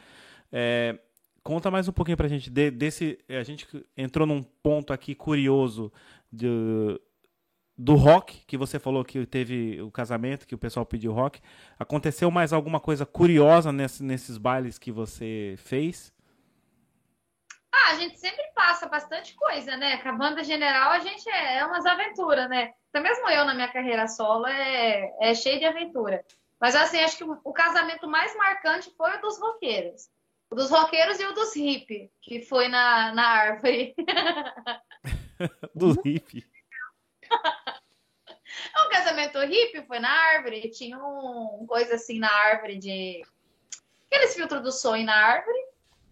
É, 0.50 0.98
conta 1.42 1.70
mais 1.70 1.88
um 1.88 1.92
pouquinho 1.92 2.16
pra 2.16 2.26
gente 2.26 2.48
de, 2.48 2.70
desse. 2.70 3.18
A 3.28 3.42
gente 3.42 3.66
entrou 3.94 4.26
num 4.26 4.42
ponto 4.42 4.94
aqui 4.94 5.14
curioso 5.14 5.92
de, 6.32 6.98
do 7.82 7.94
rock, 7.94 8.44
que 8.46 8.58
você 8.58 8.78
falou 8.78 9.02
que 9.02 9.24
teve 9.24 9.80
o 9.80 9.90
casamento, 9.90 10.46
que 10.46 10.54
o 10.54 10.58
pessoal 10.58 10.84
pediu 10.84 11.12
rock. 11.12 11.40
Aconteceu 11.78 12.30
mais 12.30 12.52
alguma 12.52 12.78
coisa 12.78 13.06
curiosa 13.06 13.72
nesse, 13.72 14.02
nesses 14.02 14.36
bailes 14.36 14.78
que 14.78 14.92
você 14.92 15.54
fez? 15.56 16.12
Ah, 17.72 17.92
a 17.92 17.94
gente 17.94 18.20
sempre 18.20 18.44
passa 18.54 18.86
bastante 18.86 19.34
coisa, 19.34 19.78
né? 19.78 19.96
Com 20.02 20.10
a 20.10 20.12
banda 20.12 20.44
general, 20.44 20.90
a 20.90 20.98
gente 20.98 21.26
é, 21.30 21.58
é 21.58 21.64
umas 21.64 21.86
aventuras, 21.86 22.50
né? 22.50 22.74
Até 22.92 23.00
mesmo 23.00 23.30
eu, 23.30 23.46
na 23.46 23.54
minha 23.54 23.72
carreira 23.72 24.06
solo, 24.08 24.46
é, 24.46 25.10
é 25.18 25.34
cheio 25.34 25.58
de 25.58 25.64
aventura. 25.64 26.22
Mas, 26.60 26.76
assim, 26.76 27.00
acho 27.00 27.16
que 27.16 27.24
o, 27.24 27.40
o 27.42 27.52
casamento 27.52 28.06
mais 28.06 28.36
marcante 28.36 28.92
foi 28.94 29.16
o 29.16 29.20
dos 29.22 29.40
roqueiros. 29.40 30.10
O 30.50 30.54
dos 30.54 30.70
roqueiros 30.70 31.18
e 31.18 31.24
o 31.24 31.32
dos 31.32 31.56
hippie, 31.56 32.10
que 32.20 32.42
foi 32.42 32.68
na, 32.68 33.14
na 33.14 33.26
árvore. 33.26 33.94
dos 35.74 35.96
hippie. 36.04 36.44
É 38.74 38.86
um 38.86 38.90
casamento 38.90 39.38
hippie, 39.38 39.86
foi 39.86 40.00
na 40.00 40.10
árvore, 40.10 40.70
tinha 40.70 40.98
um 40.98 41.64
coisa 41.66 41.94
assim 41.94 42.18
na 42.18 42.30
árvore 42.30 42.76
de. 42.76 43.22
Aqueles 44.06 44.34
filtros 44.34 44.62
do 44.62 44.72
sonho 44.72 45.04
na 45.06 45.14
árvore. 45.14 45.58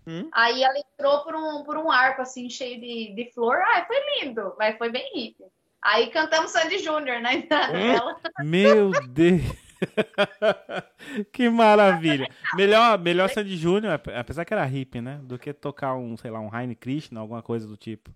Hum? 0.07 0.31
Aí 0.33 0.63
ela 0.63 0.79
entrou 0.79 1.25
por 1.25 1.35
um, 1.35 1.65
por 1.65 1.77
um 1.77 1.91
arco 1.91 2.23
assim, 2.23 2.49
cheio 2.49 2.81
de, 2.81 3.13
de 3.15 3.31
flor. 3.33 3.59
Ai, 3.67 3.87
foi 3.87 3.97
lindo, 4.21 4.55
mas 4.59 4.79
foi 4.79 4.91
bem 4.91 5.11
hippie. 5.15 5.45
Aí 5.83 6.09
cantamos 6.11 6.51
Sandy 6.51 6.79
Júnior 6.79 7.21
na 7.21 7.35
entrada 7.35 7.77
hum? 7.77 7.93
dela. 7.93 8.21
Meu 8.45 8.91
Deus! 9.09 9.43
que 11.33 11.49
maravilha. 11.49 12.29
Melhor, 12.55 12.99
melhor 12.99 13.29
Sandy 13.29 13.57
Júnior, 13.57 14.01
apesar 14.15 14.45
que 14.45 14.55
era 14.55 14.65
hippie, 14.65 15.01
né? 15.01 15.21
Do 15.23 15.39
que 15.39 15.53
tocar 15.53 15.95
um, 15.95 16.17
sei 16.17 16.31
lá, 16.31 16.41
um 16.41 16.55
Heine 16.55 16.75
Krishna, 16.75 17.21
alguma 17.21 17.43
coisa 17.43 17.67
do 17.67 17.77
tipo. 17.77 18.11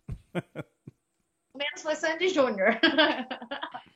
Menos 1.55 1.83
foi 1.83 1.95
Sandy 1.95 2.29
Júnior. 2.29 2.79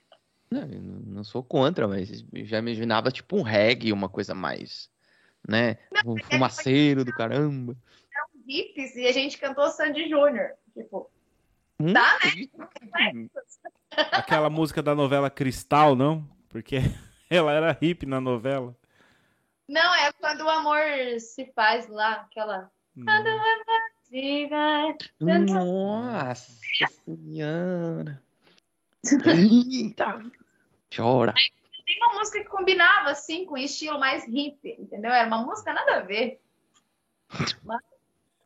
Não, 0.49 0.65
não 0.65 1.25
sou 1.25 1.43
contra, 1.43 1.89
mas 1.89 2.25
já 2.33 2.59
imaginava 2.59 3.11
tipo 3.11 3.37
um 3.37 3.43
reggae, 3.43 3.93
uma 3.93 4.09
coisa 4.09 4.33
mais, 4.33 4.89
né? 5.47 5.77
Não, 5.91 6.13
um 6.13 6.19
é 6.19 6.23
fumaceiro 6.23 7.05
do 7.05 7.13
caramba. 7.13 7.77
Eram 8.15 8.29
hippies 8.47 8.95
e 8.95 9.09
a 9.09 9.13
gente 9.13 9.39
cantou 9.39 9.69
Sandy 9.71 10.09
Júnior. 10.09 10.53
Tipo, 10.73 11.11
hum? 11.81 11.93
tá, 11.93 12.19
né? 12.23 13.29
Aquela 14.13 14.49
música 14.49 14.81
da 14.81 14.95
novela 14.95 15.29
Cristal, 15.29 15.97
não? 15.97 16.25
Porque 16.49 16.77
ela 17.29 17.53
era 17.53 17.73
hippie 17.73 18.07
na 18.07 18.21
novela. 18.21 18.75
Não, 19.69 19.95
é 19.97 20.13
quando 20.13 20.43
o 20.43 20.49
amor 20.49 20.81
se 21.19 21.47
faz 21.55 21.89
lá, 21.89 22.13
aquela. 22.13 22.71
Quando 22.95 23.27
o 23.27 23.31
amor. 23.31 23.76
Nossa 25.21 26.53
senhora. 27.05 28.23
Eita! 29.27 30.23
Chora. 30.95 31.35
Tem 31.87 31.97
uma 31.99 32.19
música 32.19 32.41
que 32.41 32.49
combinava 32.49 33.11
assim 33.11 33.45
com 33.47 33.57
estilo 33.57 33.99
mais 34.01 34.25
hippie, 34.27 34.77
entendeu? 34.79 35.11
Era 35.13 35.29
uma 35.29 35.45
música 35.45 35.73
nada 35.73 35.97
a 35.97 36.01
ver. 36.01 36.41
Mas... 37.65 37.81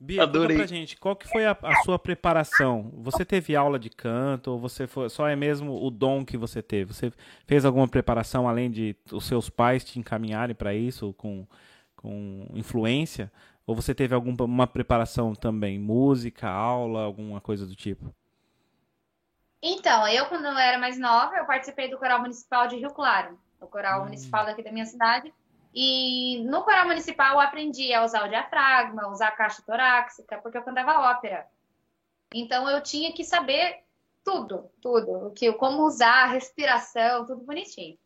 Bia, 0.02 0.22
Adorei. 0.22 0.56
conta 0.56 0.66
pra 0.66 0.76
gente, 0.76 0.96
qual 0.96 1.14
que 1.14 1.28
foi 1.28 1.44
a, 1.44 1.54
a, 1.62 1.82
sua 1.82 1.98
preparação? 1.98 2.90
Você 2.94 3.22
teve 3.22 3.54
aula 3.54 3.78
de 3.78 3.90
canto 3.90 4.52
ou 4.52 4.58
você 4.58 4.87
foi, 4.87 5.11
só 5.11 5.28
é 5.28 5.37
mesmo 5.37 5.85
o 5.85 5.90
dom 5.90 6.24
que 6.24 6.38
você 6.38 6.62
teve? 6.62 6.94
Você 6.94 7.12
fez 7.46 7.66
alguma 7.66 7.87
preparação 7.87 8.48
além 8.48 8.70
de 8.70 8.96
os 9.12 9.26
seus 9.26 9.50
pais 9.50 9.85
te 9.85 9.98
encaminharem 9.98 10.56
para 10.56 10.74
isso 10.74 11.12
com, 11.18 11.46
com 11.94 12.46
influência? 12.54 13.30
Ou 13.70 13.76
você 13.76 13.94
teve 13.94 14.12
alguma 14.16 14.66
preparação 14.66 15.33
também? 15.33 15.78
Música, 15.78 16.50
aula, 16.50 17.04
alguma 17.04 17.40
coisa 17.40 17.64
do 17.64 17.76
tipo? 17.76 18.12
Então, 19.62 20.09
eu 20.09 20.26
quando 20.26 20.46
eu 20.46 20.59
era 20.59 20.76
mais 20.76 20.98
nova, 20.98 21.37
eu 21.37 21.46
participei 21.46 21.88
do 21.88 21.96
Coral 21.96 22.20
Municipal 22.20 22.66
de 22.66 22.74
Rio 22.74 22.90
Claro, 22.90 23.38
o 23.61 23.68
Coral 23.68 24.00
hum. 24.00 24.04
Municipal 24.06 24.44
daqui 24.44 24.64
da 24.64 24.72
minha 24.72 24.87
cidade. 24.87 25.33
E 25.72 26.42
no 26.46 26.64
coral 26.64 26.85
municipal 26.85 27.35
eu 27.35 27.40
aprendi 27.40 27.94
a 27.94 28.04
usar 28.04 28.26
o 28.26 28.28
diafragma, 28.28 29.06
usar 29.06 29.28
a 29.28 29.37
caixa 29.37 29.62
torácica, 29.64 30.38
porque 30.38 30.59
eu 30.59 30.64
cantava 30.64 31.09
ópera. 31.09 31.46
Então 32.35 32.68
eu 32.68 32.83
tinha 32.83 33.12
que 33.12 33.22
saber 33.22 33.85
tudo, 34.24 34.68
tudo, 34.83 35.28
o 35.28 35.30
que, 35.30 35.52
como 35.52 35.85
usar, 35.85 36.24
a 36.24 36.33
respiração, 36.33 37.24
tudo 37.24 37.44
bonitinho. 37.44 37.96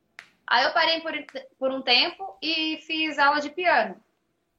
Aí 0.46 0.62
eu 0.62 0.74
parei 0.74 1.00
por, 1.00 1.12
por 1.59 1.70
um 1.70 1.81
tempo 1.81 2.37
e 2.42 2.83
fiz 2.87 3.18
aula 3.18 3.40
de 3.40 3.48
piano. 3.48 4.04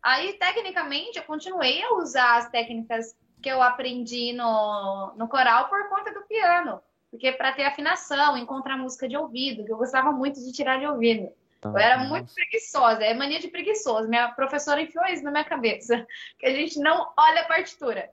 Aí, 0.05 0.33
tecnicamente, 0.33 1.17
eu 1.17 1.23
continuei 1.23 1.81
a 1.81 1.95
usar 1.95 2.37
as 2.37 2.47
técnicas 2.51 3.17
que 3.41 3.49
eu 3.49 3.59
aprendi 3.59 4.33
no, 4.33 5.15
no 5.17 5.27
coral 5.27 5.67
por 5.67 5.89
conta 5.89 6.13
do 6.13 6.21
piano. 6.27 6.79
Porque 7.09 7.31
para 7.31 7.51
ter 7.53 7.63
afinação, 7.63 8.37
encontrar 8.37 8.77
música 8.77 9.07
de 9.07 9.17
ouvido, 9.17 9.65
que 9.65 9.71
eu 9.71 9.77
gostava 9.77 10.11
muito 10.11 10.39
de 10.39 10.51
tirar 10.51 10.77
de 10.77 10.85
ouvido. 10.85 11.33
Eu 11.63 11.75
era 11.75 11.97
muito 12.03 12.31
preguiçosa, 12.31 13.03
é 13.03 13.15
mania 13.15 13.39
de 13.39 13.47
preguiçosa. 13.47 14.07
Minha 14.07 14.31
professora 14.33 14.79
enfiou 14.79 15.05
isso 15.07 15.23
na 15.23 15.31
minha 15.31 15.43
cabeça, 15.43 16.05
que 16.37 16.45
a 16.45 16.53
gente 16.53 16.77
não 16.77 17.11
olha 17.17 17.41
a 17.41 17.47
partitura. 17.47 18.11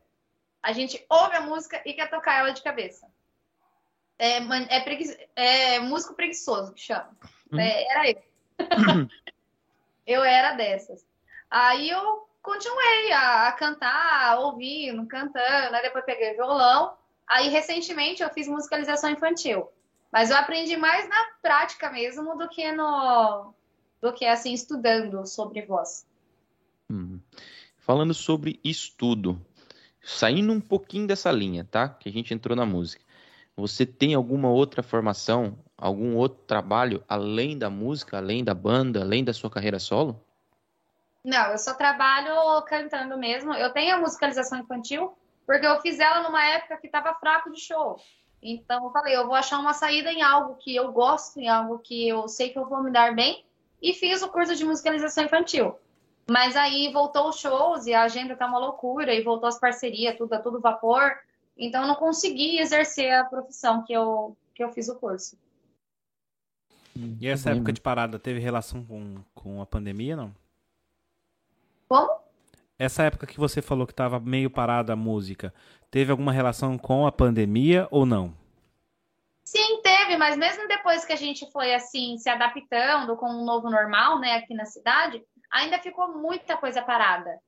A 0.62 0.72
gente 0.72 1.05
ouve 1.11 1.37
a 1.37 1.42
música 1.42 1.83
e 1.85 1.92
quer 1.92 2.09
tocar 2.09 2.38
ela 2.38 2.52
de 2.52 2.62
cabeça. 2.62 3.07
É, 4.18 4.38
é, 4.38 4.81
pregui... 4.81 5.14
é 5.37 5.78
músico 5.78 6.14
preguiçoso 6.14 6.72
que 6.72 6.81
chama. 6.81 7.14
Hum. 7.52 7.61
É, 7.61 7.85
era 7.85 8.11
eu. 8.11 8.22
eu 10.07 10.24
era 10.24 10.52
dessas. 10.52 11.12
Aí 11.52 11.90
eu 11.90 12.26
continuei 12.40 13.12
a, 13.12 13.48
a 13.48 13.52
cantar, 13.52 14.38
ouvindo, 14.40 15.06
cantando, 15.06 15.76
aí 15.76 15.82
depois 15.82 16.02
peguei 16.02 16.32
violão. 16.32 16.94
Aí 17.28 17.50
recentemente 17.50 18.22
eu 18.22 18.30
fiz 18.30 18.48
musicalização 18.48 19.10
infantil. 19.10 19.68
Mas 20.10 20.30
eu 20.30 20.36
aprendi 20.38 20.78
mais 20.78 21.06
na 21.06 21.26
prática 21.42 21.90
mesmo 21.90 22.38
do 22.38 22.48
que 22.48 22.72
no 22.72 23.52
do 24.00 24.14
que 24.14 24.24
assim 24.24 24.54
estudando 24.54 25.26
sobre 25.26 25.60
voz. 25.66 26.06
Hum. 26.90 27.20
Falando 27.76 28.14
sobre 28.14 28.58
estudo, 28.64 29.38
saindo 30.02 30.54
um 30.54 30.60
pouquinho 30.60 31.06
dessa 31.06 31.30
linha, 31.30 31.68
tá? 31.70 31.86
Que 31.86 32.08
a 32.08 32.12
gente 32.12 32.32
entrou 32.32 32.56
na 32.56 32.64
música. 32.64 33.04
Você 33.54 33.84
tem 33.84 34.14
alguma 34.14 34.48
outra 34.48 34.82
formação, 34.82 35.58
algum 35.76 36.16
outro 36.16 36.42
trabalho 36.46 37.04
além 37.06 37.58
da 37.58 37.68
música, 37.68 38.16
além 38.16 38.42
da 38.42 38.54
banda, 38.54 39.02
além 39.02 39.22
da 39.22 39.34
sua 39.34 39.50
carreira 39.50 39.78
solo? 39.78 40.18
Não, 41.24 41.52
eu 41.52 41.58
só 41.58 41.74
trabalho 41.74 42.62
cantando 42.62 43.16
mesmo. 43.16 43.54
Eu 43.54 43.72
tenho 43.72 43.94
a 43.94 43.98
musicalização 43.98 44.58
infantil, 44.58 45.16
porque 45.46 45.66
eu 45.66 45.80
fiz 45.80 46.00
ela 46.00 46.22
numa 46.22 46.44
época 46.44 46.76
que 46.78 46.87
estava 46.87 47.14
fraco 47.14 47.50
de 47.52 47.61
show. 47.61 47.96
Então, 48.42 48.85
eu 48.85 48.90
falei, 48.90 49.14
eu 49.14 49.26
vou 49.26 49.37
achar 49.37 49.61
uma 49.61 49.72
saída 49.72 50.12
em 50.12 50.20
algo 50.20 50.56
que 50.56 50.74
eu 50.74 50.90
gosto, 50.90 51.38
em 51.38 51.48
algo 51.48 51.78
que 51.78 52.08
eu 52.08 52.26
sei 52.26 52.50
que 52.50 52.58
eu 52.58 52.68
vou 52.68 52.82
me 52.82 52.90
dar 52.90 53.14
bem, 53.14 53.44
e 53.80 53.94
fiz 53.94 54.20
o 54.20 54.28
curso 54.28 54.56
de 54.56 54.64
musicalização 54.64 55.24
infantil. 55.24 55.76
Mas 56.28 56.56
aí 56.56 56.92
voltou 56.92 57.28
os 57.28 57.38
shows 57.38 57.87
e 57.87 57.94
a 57.94 58.02
agenda 58.02 58.37
tá 58.37 58.46
uma 58.46 58.58
loucura, 58.58 59.14
e 59.14 59.22
voltou 59.22 59.48
as 59.48 59.61
parcerias, 59.61 60.16
tudo 60.16 60.32
a 60.32 60.40
tudo 60.40 60.61
vapor. 60.61 61.16
Então, 61.56 61.82
eu 61.82 61.88
não 61.88 61.94
consegui 61.94 62.58
exercer 62.58 63.12
a 63.12 63.24
profissão 63.24 63.85
que 63.85 63.92
eu, 63.92 64.37
que 64.52 64.64
eu 64.64 64.72
fiz 64.72 64.88
o 64.88 64.96
curso. 64.96 65.37
E 67.20 67.28
essa 67.28 67.50
época 67.50 67.72
de 67.72 67.80
parada 67.80 68.18
teve 68.18 68.40
relação 68.40 68.85
com, 68.85 69.22
com 69.35 69.62
a 69.62 69.66
pandemia, 69.66 70.16
não? 70.16 70.35
Como? 71.92 72.22
Essa 72.78 73.02
época 73.02 73.26
que 73.26 73.38
você 73.38 73.61
falou 73.61 73.87
que 73.87 73.92
estava 73.92 74.18
meio 74.18 74.48
parada 74.48 74.94
a 74.94 74.96
música, 74.96 75.52
teve 75.90 76.11
alguma 76.11 76.33
relação 76.33 76.78
com 76.78 77.07
a 77.07 77.12
pandemia 77.12 77.87
ou 77.90 78.07
não? 78.07 78.35
Sim, 79.44 79.83
teve, 79.83 80.16
mas 80.16 80.35
mesmo 80.35 80.66
depois 80.66 81.05
que 81.05 81.12
a 81.12 81.16
gente 81.16 81.44
foi 81.52 81.74
assim 81.74 82.16
se 82.16 82.31
adaptando 82.31 83.14
com 83.18 83.28
um 83.28 83.44
novo 83.44 83.68
normal, 83.68 84.18
né, 84.18 84.37
aqui 84.37 84.55
na 84.55 84.64
cidade, 84.64 85.22
ainda 85.50 85.78
ficou 85.81 86.16
muita 86.16 86.57
coisa 86.57 86.81
parada. 86.81 87.38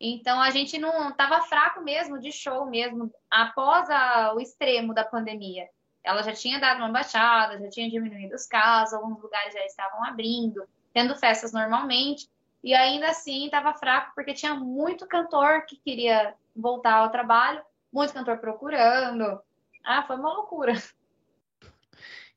Então 0.00 0.40
a 0.40 0.50
gente 0.50 0.78
não 0.78 1.08
estava 1.08 1.40
fraco 1.40 1.82
mesmo 1.82 2.20
de 2.20 2.30
show 2.30 2.66
mesmo 2.66 3.10
após 3.28 3.90
a, 3.90 4.32
o 4.32 4.40
extremo 4.40 4.94
da 4.94 5.04
pandemia. 5.04 5.66
Ela 6.04 6.22
já 6.22 6.32
tinha 6.32 6.60
dado 6.60 6.78
uma 6.78 6.92
baixada, 6.92 7.58
já 7.58 7.68
tinha 7.68 7.90
diminuído 7.90 8.36
os 8.36 8.46
casos, 8.46 8.94
alguns 8.94 9.20
lugares 9.20 9.52
já 9.52 9.66
estavam 9.66 10.04
abrindo, 10.04 10.62
tendo 10.94 11.16
festas 11.16 11.52
normalmente. 11.52 12.28
E 12.68 12.74
ainda 12.74 13.08
assim 13.08 13.46
estava 13.46 13.72
fraco 13.72 14.12
porque 14.14 14.34
tinha 14.34 14.52
muito 14.52 15.06
cantor 15.06 15.64
que 15.64 15.74
queria 15.74 16.34
voltar 16.54 16.96
ao 16.96 17.10
trabalho, 17.10 17.62
muito 17.90 18.12
cantor 18.12 18.36
procurando. 18.36 19.40
Ah, 19.82 20.02
foi 20.02 20.16
uma 20.16 20.34
loucura. 20.34 20.74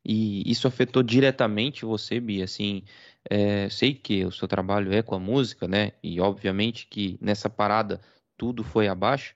E 0.06 0.50
isso 0.50 0.70
afetou 0.70 1.04
diretamente 1.04 1.84
você, 1.84 2.18
Bia? 2.18 2.46
Assim, 2.46 2.86
é, 3.30 3.68
sei 3.70 3.94
que 3.94 4.24
o 4.24 4.32
seu 4.32 4.48
trabalho 4.48 4.94
é 4.94 5.04
com 5.04 5.16
a 5.16 5.20
música, 5.20 5.68
né? 5.68 5.92
E 6.02 6.22
obviamente 6.22 6.88
que 6.88 7.18
nessa 7.20 7.50
parada 7.50 8.00
tudo 8.38 8.64
foi 8.64 8.88
abaixo, 8.88 9.36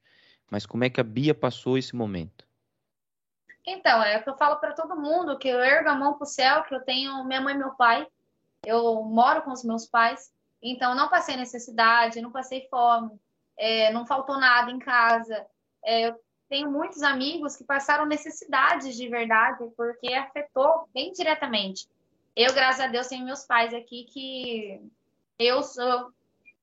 mas 0.50 0.66
como 0.66 0.86
é 0.86 0.90
que 0.90 1.02
a 1.02 1.04
Bia 1.04 1.36
passou 1.36 1.78
esse 1.78 1.94
momento? 1.94 2.48
Então, 3.68 4.02
é 4.02 4.18
o 4.18 4.24
que 4.24 4.30
eu 4.30 4.38
falo 4.38 4.56
para 4.62 4.72
todo 4.72 4.96
mundo, 4.96 5.38
que 5.38 5.50
eu 5.50 5.60
ergo 5.60 5.90
a 5.90 5.96
mão 5.96 6.14
pro 6.14 6.26
céu, 6.26 6.64
que 6.64 6.74
eu 6.74 6.80
tenho 6.80 7.22
minha 7.26 7.42
mãe 7.42 7.54
e 7.54 7.58
meu 7.58 7.72
pai, 7.72 8.08
eu 8.66 9.04
moro 9.04 9.42
com 9.42 9.52
os 9.52 9.62
meus 9.62 9.86
pais, 9.86 10.34
então, 10.62 10.96
não 10.96 11.10
passei 11.10 11.36
necessidade, 11.36 12.22
não 12.22 12.32
passei 12.32 12.68
fome, 12.70 13.12
é, 13.58 13.92
não 13.92 14.06
faltou 14.06 14.40
nada 14.40 14.72
em 14.72 14.80
casa. 14.80 15.46
É, 15.84 16.08
eu 16.08 16.16
tenho 16.50 16.72
muitos 16.72 17.04
amigos 17.04 17.56
que 17.56 17.64
passaram 17.64 18.06
necessidades 18.06 18.96
de 18.96 19.08
verdade, 19.08 19.66
porque 19.76 20.14
afetou 20.14 20.88
bem 20.94 21.12
diretamente. 21.12 21.88
Eu, 22.36 22.54
graças 22.54 22.82
a 22.82 22.88
Deus, 22.88 23.08
tenho 23.08 23.26
meus 23.26 23.46
pais 23.46 23.74
aqui 23.74 24.06
que 24.06 24.82
eu 25.40 25.64
sou, 25.64 26.12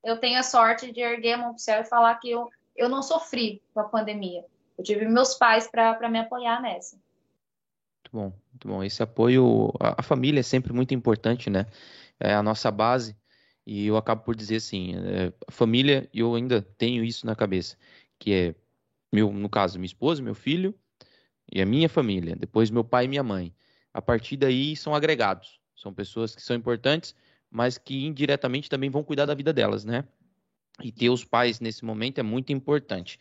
eu 0.04 0.18
tenho 0.18 0.38
a 0.38 0.42
sorte 0.42 0.92
de 0.92 1.00
erguer 1.00 1.34
a 1.34 1.38
mão 1.38 1.50
pro 1.50 1.58
céu 1.58 1.80
e 1.80 1.84
falar 1.84 2.14
que 2.16 2.30
eu, 2.30 2.50
eu 2.76 2.88
não 2.88 3.02
sofri 3.02 3.62
com 3.72 3.80
a 3.80 3.84
pandemia. 3.84 4.44
Eu 4.76 4.84
tive 4.84 5.06
meus 5.06 5.34
pais 5.34 5.68
para 5.68 6.08
me 6.08 6.18
apoiar 6.18 6.60
nessa. 6.60 6.96
Muito 6.96 8.10
bom, 8.12 8.38
muito 8.52 8.68
bom. 8.68 8.82
Esse 8.82 9.02
apoio, 9.02 9.72
a, 9.80 10.00
a 10.00 10.02
família 10.02 10.40
é 10.40 10.42
sempre 10.42 10.72
muito 10.72 10.92
importante, 10.92 11.48
né? 11.48 11.66
É 12.20 12.34
a 12.34 12.42
nossa 12.42 12.70
base 12.70 13.16
e 13.66 13.86
eu 13.86 13.96
acabo 13.96 14.22
por 14.22 14.34
dizer 14.34 14.56
assim, 14.56 14.94
é, 14.96 15.32
família, 15.50 16.08
eu 16.12 16.34
ainda 16.34 16.62
tenho 16.62 17.04
isso 17.04 17.26
na 17.26 17.36
cabeça, 17.36 17.76
que 18.18 18.32
é, 18.32 18.54
meu, 19.12 19.32
no 19.32 19.48
caso, 19.48 19.78
minha 19.78 19.86
esposa, 19.86 20.22
meu 20.22 20.34
filho 20.34 20.74
e 21.52 21.60
a 21.60 21.66
minha 21.66 21.88
família, 21.88 22.34
depois 22.36 22.70
meu 22.70 22.84
pai 22.84 23.04
e 23.04 23.08
minha 23.08 23.22
mãe. 23.22 23.54
A 23.92 24.00
partir 24.00 24.36
daí 24.36 24.74
são 24.74 24.94
agregados, 24.94 25.60
são 25.76 25.92
pessoas 25.92 26.34
que 26.34 26.42
são 26.42 26.56
importantes, 26.56 27.14
mas 27.50 27.76
que 27.76 28.06
indiretamente 28.06 28.70
também 28.70 28.90
vão 28.90 29.04
cuidar 29.04 29.26
da 29.26 29.34
vida 29.34 29.52
delas, 29.52 29.84
né? 29.84 30.04
E 30.82 30.90
ter 30.90 31.10
os 31.10 31.24
pais 31.24 31.60
nesse 31.60 31.84
momento 31.84 32.18
é 32.18 32.22
muito 32.22 32.52
importante. 32.52 33.18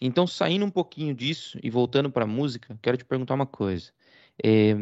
Então, 0.00 0.26
saindo 0.26 0.64
um 0.64 0.70
pouquinho 0.70 1.14
disso 1.14 1.58
e 1.62 1.70
voltando 1.70 2.10
para 2.10 2.24
a 2.24 2.26
música, 2.26 2.78
quero 2.82 2.96
te 2.96 3.04
perguntar 3.04 3.34
uma 3.34 3.46
coisa. 3.46 3.92
É, 4.42 4.74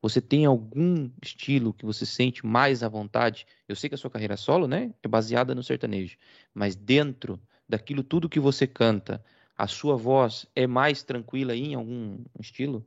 você 0.00 0.20
tem 0.20 0.46
algum 0.46 1.10
estilo 1.22 1.74
que 1.74 1.84
você 1.84 2.06
sente 2.06 2.46
mais 2.46 2.82
à 2.82 2.88
vontade? 2.88 3.46
Eu 3.66 3.74
sei 3.74 3.88
que 3.88 3.94
a 3.94 3.98
sua 3.98 4.10
carreira 4.10 4.36
solo, 4.36 4.68
né, 4.68 4.94
é 5.02 5.08
baseada 5.08 5.54
no 5.54 5.62
sertanejo, 5.62 6.16
mas 6.54 6.76
dentro 6.76 7.40
daquilo 7.68 8.02
tudo 8.02 8.28
que 8.28 8.40
você 8.40 8.66
canta, 8.66 9.24
a 9.56 9.66
sua 9.66 9.96
voz 9.96 10.46
é 10.54 10.66
mais 10.66 11.02
tranquila 11.02 11.54
em 11.54 11.74
algum 11.74 12.24
estilo? 12.38 12.86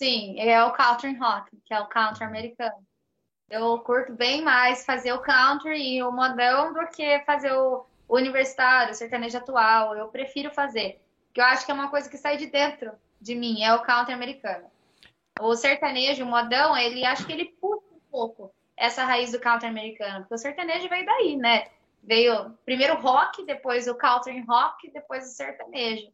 Sim, 0.00 0.38
é 0.38 0.62
o 0.64 0.72
country 0.72 1.16
rock, 1.16 1.50
que 1.64 1.74
é 1.74 1.80
o 1.80 1.86
country 1.86 2.24
americano. 2.24 2.86
Eu 3.50 3.78
curto 3.80 4.14
bem 4.14 4.42
mais 4.42 4.84
fazer 4.84 5.12
o 5.12 5.20
country 5.20 5.96
e 5.96 6.02
o 6.02 6.12
modão 6.12 6.72
do 6.72 6.86
que 6.88 7.18
fazer 7.24 7.52
o 7.52 7.84
universitário, 8.08 8.92
o 8.92 8.94
sertanejo 8.94 9.38
atual. 9.38 9.96
Eu 9.96 10.08
prefiro 10.08 10.50
fazer, 10.52 11.00
porque 11.26 11.40
eu 11.40 11.44
acho 11.44 11.64
que 11.64 11.70
é 11.72 11.74
uma 11.74 11.90
coisa 11.90 12.08
que 12.08 12.16
sai 12.16 12.36
de 12.36 12.46
dentro 12.46 12.92
de 13.20 13.34
mim, 13.34 13.62
é 13.62 13.74
o 13.74 13.82
country 13.82 14.12
americano. 14.12 14.70
O 15.40 15.56
sertanejo, 15.56 16.24
o 16.24 16.28
modão, 16.28 16.76
ele 16.76 17.04
acho 17.04 17.26
que 17.26 17.32
ele 17.32 17.46
puxa 17.60 17.82
um 17.92 18.00
pouco 18.10 18.52
essa 18.76 19.04
raiz 19.04 19.32
do 19.32 19.40
country 19.40 19.68
americano, 19.68 20.20
porque 20.20 20.34
o 20.34 20.38
sertanejo 20.38 20.88
veio 20.88 21.04
daí, 21.04 21.36
né? 21.36 21.68
Veio 22.02 22.56
primeiro 22.64 22.96
rock, 23.00 23.44
depois 23.44 23.86
o 23.86 23.94
country 23.94 24.40
rock, 24.48 24.90
depois 24.90 25.26
o 25.26 25.34
sertanejo. 25.34 26.08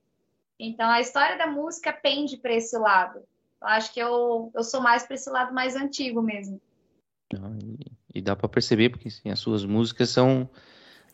Então 0.59 0.89
a 0.91 1.01
história 1.01 1.37
da 1.39 1.47
música 1.47 1.93
pende 1.93 2.37
para 2.37 2.55
esse 2.55 2.77
lado. 2.77 3.21
Eu 3.61 3.69
acho 3.69 3.93
que 3.93 4.01
eu, 4.01 4.51
eu 4.55 4.65
sou 4.65 4.81
mais 4.81 5.05
para 5.05 5.15
esse 5.15 5.31
lado 5.31 5.55
mais 5.55 5.77
antigo 5.77 6.23
mesmo. 6.23 6.61
E, 8.15 8.21
dá 8.21 8.37
para 8.37 8.49
perceber, 8.49 8.91
porque 8.91 9.09
assim, 9.09 9.31
as 9.31 9.39
suas 9.39 9.65
músicas 9.65 10.11
são. 10.11 10.49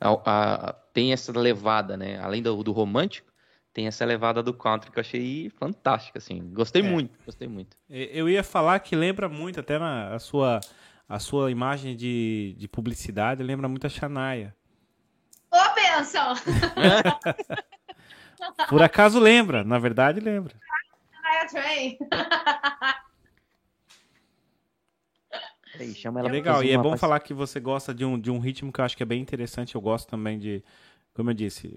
A, 0.01 0.11
a, 0.11 0.73
tem 0.93 1.13
essa 1.13 1.33
levada, 1.39 1.97
né? 1.97 2.19
Além 2.19 2.43
do, 2.43 2.63
do 2.63 2.73
romântico, 2.73 3.32
tem 3.73 3.87
essa 3.87 4.05
levada 4.05 4.43
do 4.43 4.53
country 4.53 4.91
que 4.91 4.99
eu 4.99 5.01
achei 5.01 5.49
fantástica, 5.51 6.19
assim. 6.19 6.53
Gostei 6.53 6.83
é. 6.83 6.85
muito, 6.85 7.17
gostei 7.25 7.49
muito. 7.49 7.75
Eu 7.89 8.29
ia 8.29 8.45
falar 8.45 8.79
que 8.81 8.95
lembra 8.95 9.27
muito, 9.29 9.59
até 9.61 9.79
na 9.79 10.15
a 10.15 10.19
sua, 10.19 10.61
a 11.09 11.19
sua 11.19 11.51
imagem 11.51 11.97
de, 11.97 12.55
de 12.59 12.69
publicidade, 12.69 13.43
lembra 13.43 13.67
muito 13.69 13.87
a 13.87 13.91
Shania. 13.91 14.55
Ô, 15.51 15.57
benção! 15.75 16.35
Por 18.69 18.83
acaso 18.83 19.19
lembra, 19.19 19.65
na 19.65 19.79
verdade 19.79 20.21
lembra. 20.21 20.55
Shania 21.11 21.47
Twain. 21.49 21.97
Aí, 25.81 25.95
chama 25.95 26.21
ela 26.21 26.31
Legal, 26.31 26.63
e 26.63 26.71
é 26.71 26.77
bom 26.77 26.99
falar 26.99 27.19
que 27.21 27.33
você 27.33 27.59
gosta 27.59 27.95
de 27.95 28.05
um, 28.05 28.21
de 28.21 28.31
um 28.31 28.39
ritmo 28.39 28.71
que 28.71 28.79
eu 28.81 28.85
acho 28.85 28.95
que 28.97 29.03
é 29.03 29.07
bem 29.07 29.23
interessante. 29.23 29.75
Eu 29.75 29.81
gosto 29.81 30.07
também 30.07 30.39
de, 30.39 30.63
como 31.15 31.31
eu 31.31 31.35
disse, 31.35 31.75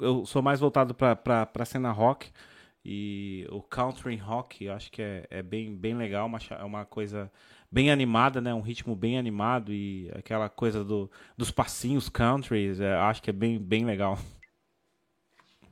eu, 0.00 0.26
sou 0.26 0.42
mais 0.42 0.60
voltado 0.60 0.94
para 0.94 1.48
a 1.54 1.64
cena 1.64 1.92
rock. 1.92 2.30
E 2.88 3.44
o 3.50 3.60
country 3.60 4.14
rock, 4.16 4.64
eu 4.64 4.72
acho 4.72 4.92
que 4.92 5.02
é, 5.02 5.26
é 5.28 5.42
bem, 5.42 5.76
bem 5.76 5.96
legal, 5.96 6.24
uma, 6.26 6.38
é 6.50 6.62
uma 6.62 6.84
coisa 6.84 7.32
bem 7.68 7.90
animada, 7.90 8.40
né? 8.40 8.54
Um 8.54 8.60
ritmo 8.60 8.94
bem 8.94 9.18
animado 9.18 9.72
e 9.72 10.08
aquela 10.14 10.48
coisa 10.48 10.84
do, 10.84 11.10
dos 11.36 11.50
passinhos 11.50 12.08
country, 12.08 12.80
é, 12.80 12.94
acho 12.94 13.20
que 13.20 13.30
é 13.30 13.32
bem, 13.32 13.58
bem 13.58 13.84
legal. 13.84 14.16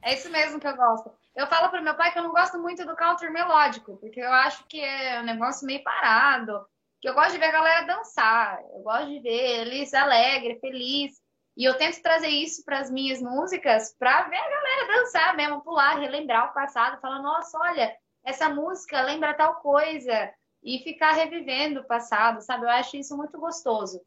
É 0.03 0.15
isso 0.15 0.29
mesmo 0.29 0.59
que 0.59 0.67
eu 0.67 0.77
gosto. 0.77 1.09
Eu 1.37 1.47
falo 1.47 1.69
para 1.71 1.81
meu 1.81 1.95
pai 1.95 2.13
que 2.13 2.19
eu 2.19 2.25
não 2.25 2.33
gosto 2.33 2.59
muito 2.59 2.85
do 2.85 2.97
country 2.97 3.31
melódico, 3.31 3.97
porque 3.99 4.21
eu 4.21 4.33
acho 4.33 4.65
que 4.67 4.81
é 4.81 5.21
um 5.21 5.25
negócio 5.25 5.67
meio 5.67 5.85
parado 5.85 6.67
que 7.01 7.09
eu 7.09 7.15
gosto 7.15 7.33
de 7.33 7.39
ver 7.39 7.47
a 7.47 7.53
galera 7.53 7.87
dançar, 7.87 8.61
eu 8.73 8.83
gosto 8.83 9.09
de 9.09 9.21
ver 9.21 9.67
eles 9.67 9.93
alegre, 9.93 10.59
feliz. 10.59 11.23
E 11.57 11.65
eu 11.65 11.77
tento 11.77 12.03
trazer 12.03 12.29
isso 12.29 12.65
para 12.65 12.81
as 12.81 12.91
minhas 12.91 13.23
músicas 13.23 13.95
para 13.99 14.23
ver 14.29 14.37
a 14.37 14.51
galera 14.51 14.99
dançar 14.99 15.37
mesmo, 15.37 15.61
pular, 15.61 15.99
relembrar 15.99 16.51
o 16.51 16.55
passado, 16.55 17.01
falar, 17.01 17.23
nossa, 17.23 17.57
olha, 17.59 17.97
essa 18.25 18.49
música 18.49 19.03
lembra 19.03 19.35
tal 19.35 19.57
coisa. 19.57 20.33
E 20.67 20.79
ficar 20.79 21.13
revivendo 21.13 21.81
o 21.81 21.85
passado, 21.85 22.41
sabe? 22.41 22.65
Eu 22.65 22.71
acho 22.71 22.97
isso 22.97 23.15
muito 23.17 23.39
gostoso. 23.39 24.01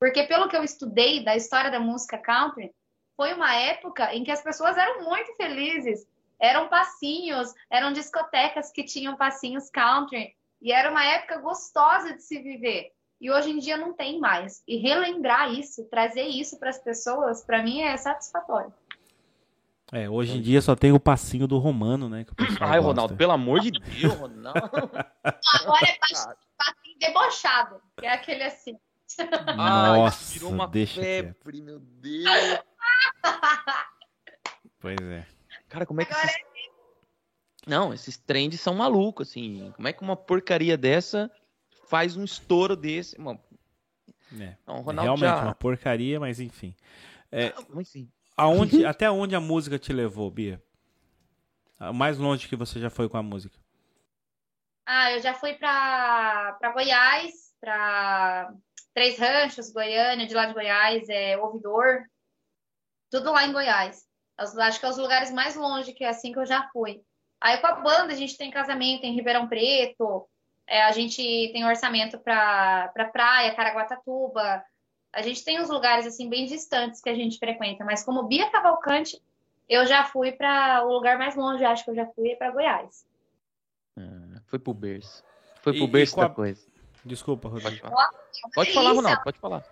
Porque 0.00 0.22
pelo 0.22 0.48
que 0.48 0.56
eu 0.56 0.64
estudei 0.64 1.22
da 1.22 1.36
história 1.36 1.70
da 1.70 1.78
música 1.78 2.16
country, 2.16 2.74
foi 3.14 3.34
uma 3.34 3.54
época 3.54 4.14
em 4.14 4.24
que 4.24 4.30
as 4.30 4.42
pessoas 4.42 4.78
eram 4.78 5.04
muito 5.04 5.34
felizes. 5.34 6.08
Eram 6.40 6.68
passinhos, 6.68 7.52
eram 7.68 7.92
discotecas 7.92 8.72
que 8.72 8.84
tinham 8.84 9.16
passinhos 9.16 9.68
country. 9.68 10.34
E 10.62 10.72
era 10.72 10.90
uma 10.90 11.04
época 11.04 11.38
gostosa 11.38 12.14
de 12.14 12.22
se 12.22 12.40
viver. 12.40 12.92
E 13.20 13.30
hoje 13.30 13.50
em 13.50 13.58
dia 13.58 13.76
não 13.76 13.92
tem 13.92 14.20
mais. 14.20 14.62
E 14.66 14.76
relembrar 14.76 15.52
isso, 15.52 15.84
trazer 15.84 16.22
isso 16.22 16.58
para 16.58 16.70
as 16.70 16.78
pessoas, 16.78 17.42
para 17.44 17.62
mim 17.62 17.80
é 17.80 17.96
satisfatório. 17.96 18.72
É, 19.90 20.08
hoje 20.08 20.36
em 20.36 20.42
dia 20.42 20.60
só 20.60 20.76
tem 20.76 20.92
o 20.92 21.00
passinho 21.00 21.46
do 21.48 21.58
Romano, 21.58 22.08
né? 22.08 22.26
Ai, 22.60 22.78
Ronaldo, 22.78 23.16
pelo 23.16 23.32
amor 23.32 23.60
de 23.60 23.70
Deus, 23.70 24.14
Ronaldo. 24.14 24.60
Agora 24.60 25.86
é 25.86 25.98
passinho 25.98 26.98
debochado, 27.00 27.80
que 27.98 28.06
é 28.06 28.12
aquele 28.12 28.44
assim. 28.44 28.78
Nossa, 29.56 30.34
virou 30.34 30.50
uma 30.50 30.68
deixa 30.68 31.00
febre, 31.00 31.62
meu 31.62 31.78
Deus. 31.80 32.60
pois 34.78 35.00
é. 35.00 35.26
Cara, 35.68 35.86
como 35.86 36.02
é 36.02 36.04
que 36.04 36.12
Agora 36.12 36.30
é 36.30 36.48
não, 37.68 37.92
esses 37.92 38.16
trends 38.16 38.60
são 38.60 38.74
malucos, 38.74 39.28
assim. 39.28 39.70
Como 39.76 39.86
é 39.86 39.92
que 39.92 40.02
uma 40.02 40.16
porcaria 40.16 40.76
dessa 40.76 41.30
faz 41.88 42.16
um 42.16 42.24
estouro 42.24 42.76
desse? 42.76 43.20
Bom, 43.20 43.38
é, 44.38 44.56
não, 44.66 44.82
realmente 44.82 45.20
já... 45.20 45.42
uma 45.42 45.54
porcaria, 45.54 46.20
mas 46.20 46.38
enfim. 46.38 46.74
É, 47.32 47.52
não, 47.68 47.80
enfim. 47.80 48.10
Aonde, 48.36 48.84
até 48.86 49.10
onde 49.10 49.34
a 49.34 49.40
música 49.40 49.78
te 49.78 49.92
levou, 49.92 50.30
Bia? 50.30 50.62
O 51.80 51.92
mais 51.92 52.18
longe 52.18 52.48
que 52.48 52.56
você 52.56 52.80
já 52.80 52.90
foi 52.90 53.08
com 53.08 53.16
a 53.16 53.22
música? 53.22 53.56
Ah, 54.84 55.12
eu 55.12 55.20
já 55.20 55.34
fui 55.34 55.54
para 55.54 56.58
Goiás, 56.72 57.54
para 57.60 58.52
Três 58.94 59.18
Ranchos, 59.18 59.70
Goiânia, 59.70 60.26
de 60.26 60.34
lá 60.34 60.46
de 60.46 60.54
Goiás, 60.54 61.08
é 61.08 61.36
Ouvidor, 61.38 62.04
tudo 63.10 63.30
lá 63.30 63.46
em 63.46 63.52
Goiás. 63.52 64.06
Eu 64.38 64.62
acho 64.62 64.80
que 64.80 64.86
é 64.86 64.88
os 64.88 64.98
lugares 64.98 65.30
mais 65.30 65.54
longe 65.54 65.92
que 65.92 66.04
é 66.04 66.08
assim 66.08 66.32
que 66.32 66.38
eu 66.38 66.46
já 66.46 66.68
fui. 66.72 67.00
Aí 67.40 67.58
com 67.58 67.66
a 67.66 67.76
banda 67.76 68.12
a 68.12 68.16
gente 68.16 68.36
tem 68.36 68.50
casamento 68.50 69.04
em 69.04 69.14
Ribeirão 69.14 69.48
Preto, 69.48 70.28
é, 70.68 70.82
a 70.82 70.92
gente 70.92 71.16
tem 71.16 71.64
orçamento 71.64 72.18
para 72.18 72.88
pra 72.88 73.06
praia, 73.06 73.54
Caraguatatuba. 73.54 74.62
A 75.10 75.22
gente 75.22 75.42
tem 75.42 75.58
uns 75.60 75.70
lugares 75.70 76.06
assim 76.06 76.28
bem 76.28 76.44
distantes 76.44 77.00
que 77.00 77.08
a 77.08 77.14
gente 77.14 77.38
frequenta, 77.38 77.84
mas 77.84 78.04
como 78.04 78.24
Bia 78.24 78.50
Cavalcante, 78.50 79.20
eu 79.66 79.86
já 79.86 80.04
fui 80.04 80.32
para 80.32 80.84
o 80.84 80.92
lugar 80.92 81.16
mais 81.16 81.34
longe, 81.34 81.64
acho 81.64 81.84
que 81.84 81.90
eu 81.90 81.94
já 81.94 82.06
fui 82.08 82.36
para 82.36 82.50
Goiás. 82.50 83.06
Ah, 83.96 84.42
foi 84.46 84.58
pro 84.58 84.74
berço. 84.74 85.24
Foi 85.62 85.72
pro 85.72 85.84
e, 85.84 85.88
berço 85.88 86.16
da 86.16 86.26
a... 86.26 86.30
coisa. 86.30 86.68
Desculpa, 87.02 87.48
Rodrigo. 87.48 87.80
Pode 87.80 87.94
falar, 87.94 88.10
pode 88.54 88.74
falar 88.74 88.92
Ronaldo, 88.92 89.22
pode 89.24 89.38
falar. 89.38 89.64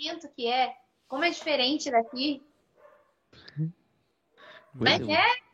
Sinto 0.00 0.28
que 0.28 0.46
é, 0.46 0.76
como 1.08 1.24
é 1.24 1.30
diferente 1.30 1.90
daqui. 1.90 2.46
Como 4.72 4.88
é 4.88 4.98
que 4.98 5.12
é? 5.12 5.49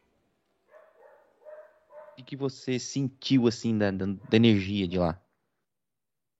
O 2.18 2.24
que 2.24 2.36
você 2.36 2.78
sentiu, 2.78 3.46
assim, 3.46 3.76
da, 3.76 3.90
da, 3.90 4.06
da 4.06 4.36
energia 4.36 4.88
de 4.88 4.98
lá? 4.98 5.20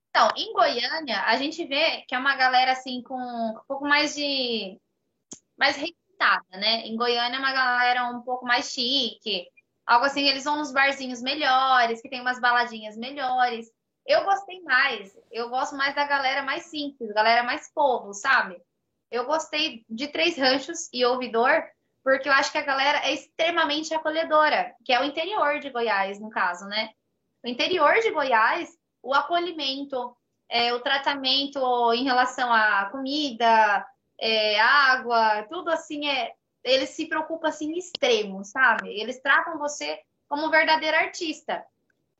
Então, 0.09 0.29
em 0.35 0.51
Goiânia, 0.51 1.21
a 1.23 1.37
gente 1.37 1.63
vê 1.65 2.01
que 2.07 2.15
é 2.15 2.17
uma 2.17 2.35
galera, 2.35 2.71
assim, 2.71 3.03
com 3.03 3.15
um 3.15 3.59
pouco 3.67 3.85
mais 3.85 4.15
de... 4.15 4.79
mais 5.55 5.75
requintada, 5.75 6.45
né? 6.51 6.87
Em 6.87 6.95
Goiânia 6.95 7.37
é 7.37 7.39
uma 7.39 7.53
galera 7.53 8.05
um 8.09 8.21
pouco 8.21 8.45
mais 8.45 8.71
chique. 8.71 9.47
Algo 9.85 10.05
assim, 10.05 10.27
eles 10.27 10.43
vão 10.43 10.57
nos 10.57 10.73
barzinhos 10.73 11.21
melhores, 11.21 12.01
que 12.01 12.09
tem 12.09 12.19
umas 12.19 12.39
baladinhas 12.39 12.97
melhores. 12.97 13.71
Eu 14.05 14.23
gostei 14.23 14.61
mais. 14.61 15.15
Eu 15.31 15.49
gosto 15.49 15.75
mais 15.75 15.93
da 15.93 16.05
galera 16.05 16.41
mais 16.41 16.65
simples, 16.65 17.13
galera 17.13 17.43
mais 17.43 17.71
povo, 17.71 18.13
sabe? 18.13 18.59
Eu 19.11 19.25
gostei 19.25 19.85
de 19.89 20.07
Três 20.07 20.37
Ranchos 20.37 20.89
e 20.91 21.05
Ouvidor, 21.05 21.63
porque 22.07 22.29
eu 22.29 22.33
acho 22.33 22.53
que 22.53 22.57
a 22.57 22.63
galera 22.63 22.99
é 22.99 23.13
extremamente 23.13 23.93
acolhedora, 23.93 24.73
que 24.85 24.93
é 24.93 25.01
o 25.01 25.03
interior 25.03 25.59
de 25.59 25.69
Goiás, 25.69 26.21
no 26.21 26.29
caso, 26.29 26.65
né? 26.65 26.91
O 27.43 27.49
interior 27.49 27.95
de 27.95 28.11
Goiás, 28.11 28.79
o 29.03 29.13
acolhimento, 29.13 30.15
é, 30.47 30.73
o 30.73 30.79
tratamento 30.79 31.59
em 31.93 32.05
relação 32.05 32.49
à 32.53 32.85
comida, 32.85 33.85
é, 34.17 34.57
água, 34.57 35.43
tudo 35.49 35.69
assim 35.69 36.07
é. 36.07 36.31
Eles 36.63 36.91
se 36.91 37.09
preocupam 37.09 37.49
assim 37.49 37.77
extremo, 37.77 38.41
sabe? 38.45 38.87
Eles 38.97 39.21
tratam 39.21 39.57
você 39.57 39.99
como 40.29 40.47
um 40.47 40.49
verdadeiro 40.49 40.95
artista. 40.95 41.61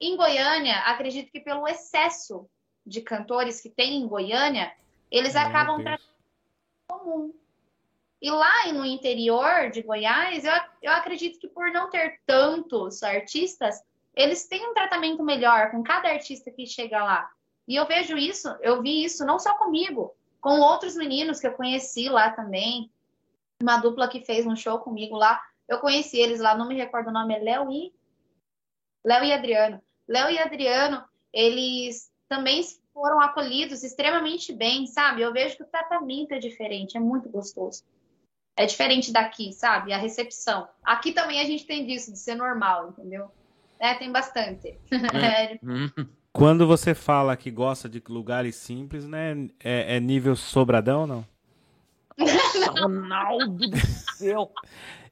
Em 0.01 0.17
Goiânia, 0.17 0.79
acredito 0.79 1.31
que 1.31 1.39
pelo 1.39 1.65
excesso 1.65 2.45
de 2.85 2.99
cantores 2.99 3.61
que 3.61 3.69
tem 3.69 4.01
em 4.01 4.07
Goiânia, 4.07 4.69
eles 5.09 5.33
Meu 5.33 5.43
acabam 5.43 5.81
tratando 5.81 6.09
comum. 6.89 7.33
E 8.21 8.31
lá 8.31 8.71
no 8.73 8.85
interior 8.85 9.69
de 9.69 9.83
Goiás, 9.83 10.43
eu, 10.43 10.53
eu 10.81 10.91
acredito 10.91 11.39
que 11.39 11.47
por 11.47 11.71
não 11.71 11.89
ter 11.89 12.19
tantos 12.25 13.03
artistas, 13.03 13.79
eles 14.15 14.47
têm 14.47 14.67
um 14.67 14.73
tratamento 14.73 15.23
melhor 15.23 15.69
com 15.69 15.83
cada 15.83 16.09
artista 16.09 16.49
que 16.49 16.65
chega 16.65 17.03
lá. 17.03 17.29
E 17.67 17.75
eu 17.75 17.85
vejo 17.85 18.17
isso, 18.17 18.47
eu 18.61 18.81
vi 18.81 19.03
isso 19.03 19.25
não 19.25 19.37
só 19.37 19.55
comigo, 19.55 20.15
com 20.41 20.59
outros 20.61 20.95
meninos 20.95 21.39
que 21.39 21.47
eu 21.47 21.53
conheci 21.53 22.09
lá 22.09 22.31
também. 22.31 22.89
Uma 23.61 23.77
dupla 23.77 24.07
que 24.07 24.25
fez 24.25 24.47
um 24.47 24.55
show 24.55 24.79
comigo 24.79 25.15
lá. 25.15 25.41
Eu 25.67 25.79
conheci 25.79 26.17
eles 26.19 26.39
lá, 26.39 26.55
não 26.55 26.67
me 26.67 26.75
recordo 26.75 27.09
o 27.09 27.13
nome, 27.13 27.35
é 27.35 27.39
Léo 27.39 27.71
e. 27.71 27.93
Léo 29.03 29.25
e 29.25 29.33
Adriano. 29.33 29.81
Léo 30.07 30.29
e 30.29 30.39
Adriano, 30.39 31.03
eles 31.33 32.11
também 32.29 32.63
foram 32.93 33.19
acolhidos 33.19 33.83
extremamente 33.83 34.53
bem, 34.53 34.87
sabe? 34.87 35.21
Eu 35.21 35.33
vejo 35.33 35.57
que 35.57 35.63
o 35.63 35.67
tratamento 35.67 36.31
é 36.31 36.39
diferente, 36.39 36.97
é 36.97 36.99
muito 36.99 37.29
gostoso. 37.29 37.83
É 38.57 38.65
diferente 38.65 39.11
daqui, 39.11 39.53
sabe? 39.53 39.93
A 39.93 39.97
recepção. 39.97 40.67
Aqui 40.83 41.11
também 41.11 41.39
a 41.39 41.45
gente 41.45 41.63
tem 41.65 41.85
disso, 41.85 42.11
de 42.11 42.17
ser 42.17 42.33
normal, 42.33 42.89
entendeu? 42.89 43.29
É, 43.79 43.93
tem 43.93 44.11
bastante. 44.11 44.75
É. 45.13 45.59
Uhum. 45.63 46.07
Quando 46.33 46.65
você 46.67 46.95
fala 46.95 47.37
que 47.37 47.51
gosta 47.51 47.87
de 47.87 48.01
lugares 48.09 48.55
simples, 48.55 49.07
né? 49.07 49.47
É, 49.63 49.97
é 49.97 49.99
nível 49.99 50.35
sobradão, 50.35 51.05
não? 51.05 51.23
Ronaldo 52.81 53.69
do 53.69 53.77
céu! 53.77 54.51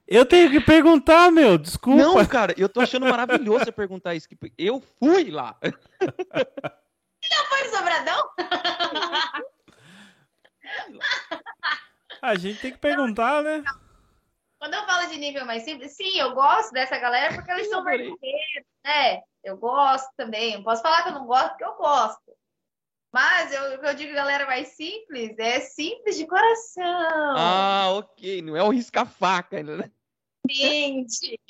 Eu 0.08 0.26
tenho 0.26 0.50
que 0.50 0.60
perguntar, 0.60 1.30
meu, 1.32 1.58
desculpa. 1.58 2.02
Não, 2.02 2.26
cara, 2.26 2.54
eu 2.56 2.68
tô 2.68 2.80
achando 2.80 3.06
maravilhoso 3.06 3.64
você 3.64 3.72
perguntar 3.72 4.14
isso. 4.14 4.28
Eu 4.56 4.80
fui 4.98 5.30
lá. 5.30 5.56
Já 5.62 7.44
foi 7.48 7.64
no 7.64 7.70
Sobradão? 7.76 8.28
A 12.22 12.34
gente 12.36 12.60
tem 12.60 12.72
que 12.72 12.78
perguntar, 12.78 13.42
né? 13.42 13.62
Quando 14.58 14.74
eu 14.74 14.84
falo 14.86 15.08
de 15.08 15.18
nível 15.18 15.44
mais 15.44 15.62
simples, 15.62 15.92
sim, 15.92 16.18
eu 16.18 16.34
gosto 16.34 16.72
dessa 16.72 16.98
galera 16.98 17.34
porque 17.34 17.50
eles 17.50 17.68
são 17.68 17.84
verdadeiros, 17.84 18.66
né? 18.84 19.22
Eu 19.44 19.56
gosto 19.56 20.10
também. 20.16 20.54
Eu 20.54 20.62
posso 20.62 20.82
falar 20.82 21.02
que 21.02 21.10
eu 21.10 21.14
não 21.14 21.26
gosto 21.26 21.50
porque 21.50 21.64
eu 21.64 21.74
gosto. 21.76 22.36
Mas 23.12 23.52
eu, 23.52 23.74
o 23.74 23.80
que 23.80 23.86
eu 23.86 23.94
digo, 23.94 24.14
galera 24.14 24.46
mais 24.46 24.68
simples, 24.68 25.38
é 25.38 25.60
simples 25.60 26.16
de 26.16 26.26
coração. 26.26 27.34
Ah, 27.36 27.86
ok. 27.92 28.42
Não 28.42 28.56
é 28.56 28.62
o 28.62 28.70
risca-faca, 28.70 29.62
né? 29.62 29.90
Gente. 30.50 31.40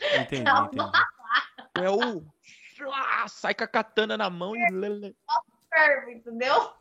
Entendi, 0.00 0.42
entendi. 0.42 0.80
É 1.74 1.90
o. 1.90 2.24
Sai 3.28 3.54
com 3.54 3.64
a 3.64 3.68
katana 3.68 4.16
na 4.16 4.30
mão 4.30 4.54
e. 4.54 5.14
Fervo, 5.72 6.10
entendeu? 6.10 6.72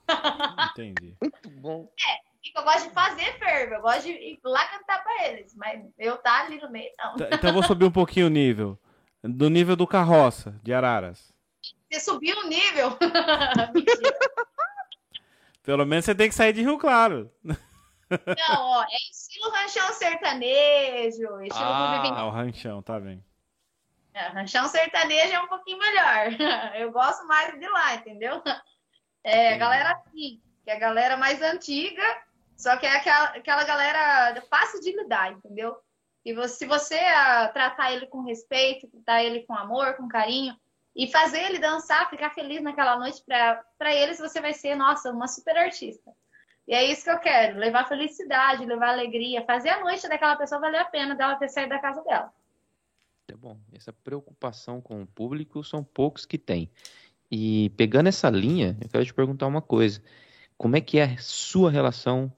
Entendi. 0.71 1.15
Muito 1.21 1.49
bom. 1.61 1.91
É, 1.99 2.27
eu 2.57 2.63
gosto 2.63 2.87
de 2.87 2.93
fazer 2.93 3.37
fervo, 3.37 3.75
eu 3.75 3.81
gosto 3.81 4.03
de 4.03 4.11
ir 4.11 4.39
lá 4.43 4.65
cantar 4.67 5.03
pra 5.03 5.27
eles, 5.27 5.53
mas 5.55 5.83
eu 5.97 6.17
tá 6.17 6.45
ali 6.45 6.59
no 6.61 6.69
meio, 6.69 6.91
não. 6.97 7.15
Tá, 7.15 7.29
então 7.31 7.49
eu 7.49 7.53
vou 7.53 7.63
subir 7.63 7.85
um 7.85 7.91
pouquinho 7.91 8.27
o 8.27 8.29
nível. 8.29 8.79
Do 9.23 9.49
nível 9.49 9.75
do 9.75 9.87
carroça, 9.87 10.59
de 10.63 10.73
Araras. 10.73 11.33
Você 11.91 11.99
subiu 11.99 12.37
o 12.37 12.47
nível? 12.47 12.97
Pelo 15.63 15.85
menos 15.85 16.05
você 16.05 16.15
tem 16.15 16.29
que 16.29 16.35
sair 16.35 16.53
de 16.53 16.61
Rio 16.61 16.77
Claro. 16.77 17.29
Não, 17.43 17.57
ó, 18.61 18.83
é 18.83 18.95
estilo 19.11 19.49
ranchão 19.51 19.91
sertanejo, 19.93 21.41
estilo 21.41 21.65
ah, 21.65 22.15
é 22.17 22.23
o 22.23 22.29
ranchão, 22.29 22.81
tá 22.81 22.97
bem. 22.99 23.21
É, 24.13 24.29
ranchão 24.29 24.67
sertanejo 24.67 25.33
é 25.33 25.39
um 25.41 25.47
pouquinho 25.47 25.77
melhor. 25.77 26.27
Eu 26.75 26.91
gosto 26.91 27.27
mais 27.27 27.59
de 27.59 27.67
lá, 27.67 27.95
entendeu? 27.95 28.41
É, 29.23 29.55
a 29.55 29.57
galera 29.57 29.91
assim, 29.91 30.41
que 30.63 30.71
é 30.71 30.75
a 30.75 30.79
galera 30.79 31.17
mais 31.17 31.41
antiga, 31.41 32.03
só 32.55 32.75
que 32.77 32.85
é 32.85 32.95
aquela, 32.95 33.25
aquela 33.29 33.63
galera 33.63 34.41
fácil 34.49 34.81
de 34.81 34.91
lidar, 34.91 35.31
entendeu? 35.31 35.77
E 36.25 36.33
você, 36.33 36.55
se 36.55 36.65
você 36.65 36.95
uh, 36.95 37.53
tratar 37.53 37.93
ele 37.93 38.07
com 38.07 38.21
respeito, 38.21 38.87
tratar 38.87 39.23
ele 39.23 39.43
com 39.43 39.53
amor, 39.53 39.95
com 39.95 40.07
carinho, 40.07 40.57
e 40.95 41.07
fazer 41.07 41.39
ele 41.43 41.59
dançar, 41.59 42.09
ficar 42.09 42.31
feliz 42.31 42.61
naquela 42.61 42.97
noite, 42.97 43.23
para 43.23 43.93
eles 43.93 44.17
você 44.17 44.41
vai 44.41 44.53
ser, 44.53 44.75
nossa, 44.75 45.11
uma 45.11 45.27
super 45.27 45.55
artista. 45.55 46.11
E 46.67 46.73
é 46.73 46.83
isso 46.83 47.03
que 47.05 47.11
eu 47.11 47.19
quero, 47.19 47.59
levar 47.59 47.87
felicidade, 47.87 48.65
levar 48.65 48.89
alegria, 48.89 49.45
fazer 49.45 49.69
a 49.69 49.79
noite 49.79 50.09
daquela 50.09 50.35
pessoa 50.35 50.59
valer 50.59 50.79
a 50.79 50.85
pena 50.85 51.15
dela 51.15 51.35
ter 51.35 51.47
saído 51.49 51.69
da 51.69 51.79
casa 51.79 52.03
dela. 52.03 52.33
É 53.29 53.35
bom, 53.35 53.57
essa 53.73 53.93
preocupação 53.93 54.81
com 54.81 55.01
o 55.01 55.07
público 55.07 55.63
são 55.63 55.83
poucos 55.83 56.25
que 56.25 56.37
têm. 56.37 56.69
E 57.29 57.69
pegando 57.71 58.07
essa 58.07 58.29
linha, 58.29 58.77
eu 58.81 58.89
quero 58.89 59.05
te 59.05 59.13
perguntar 59.13 59.47
uma 59.47 59.61
coisa. 59.61 60.01
Como 60.57 60.75
é 60.75 60.81
que 60.81 60.97
é 60.97 61.03
a 61.03 61.17
sua 61.17 61.69
relação 61.69 62.31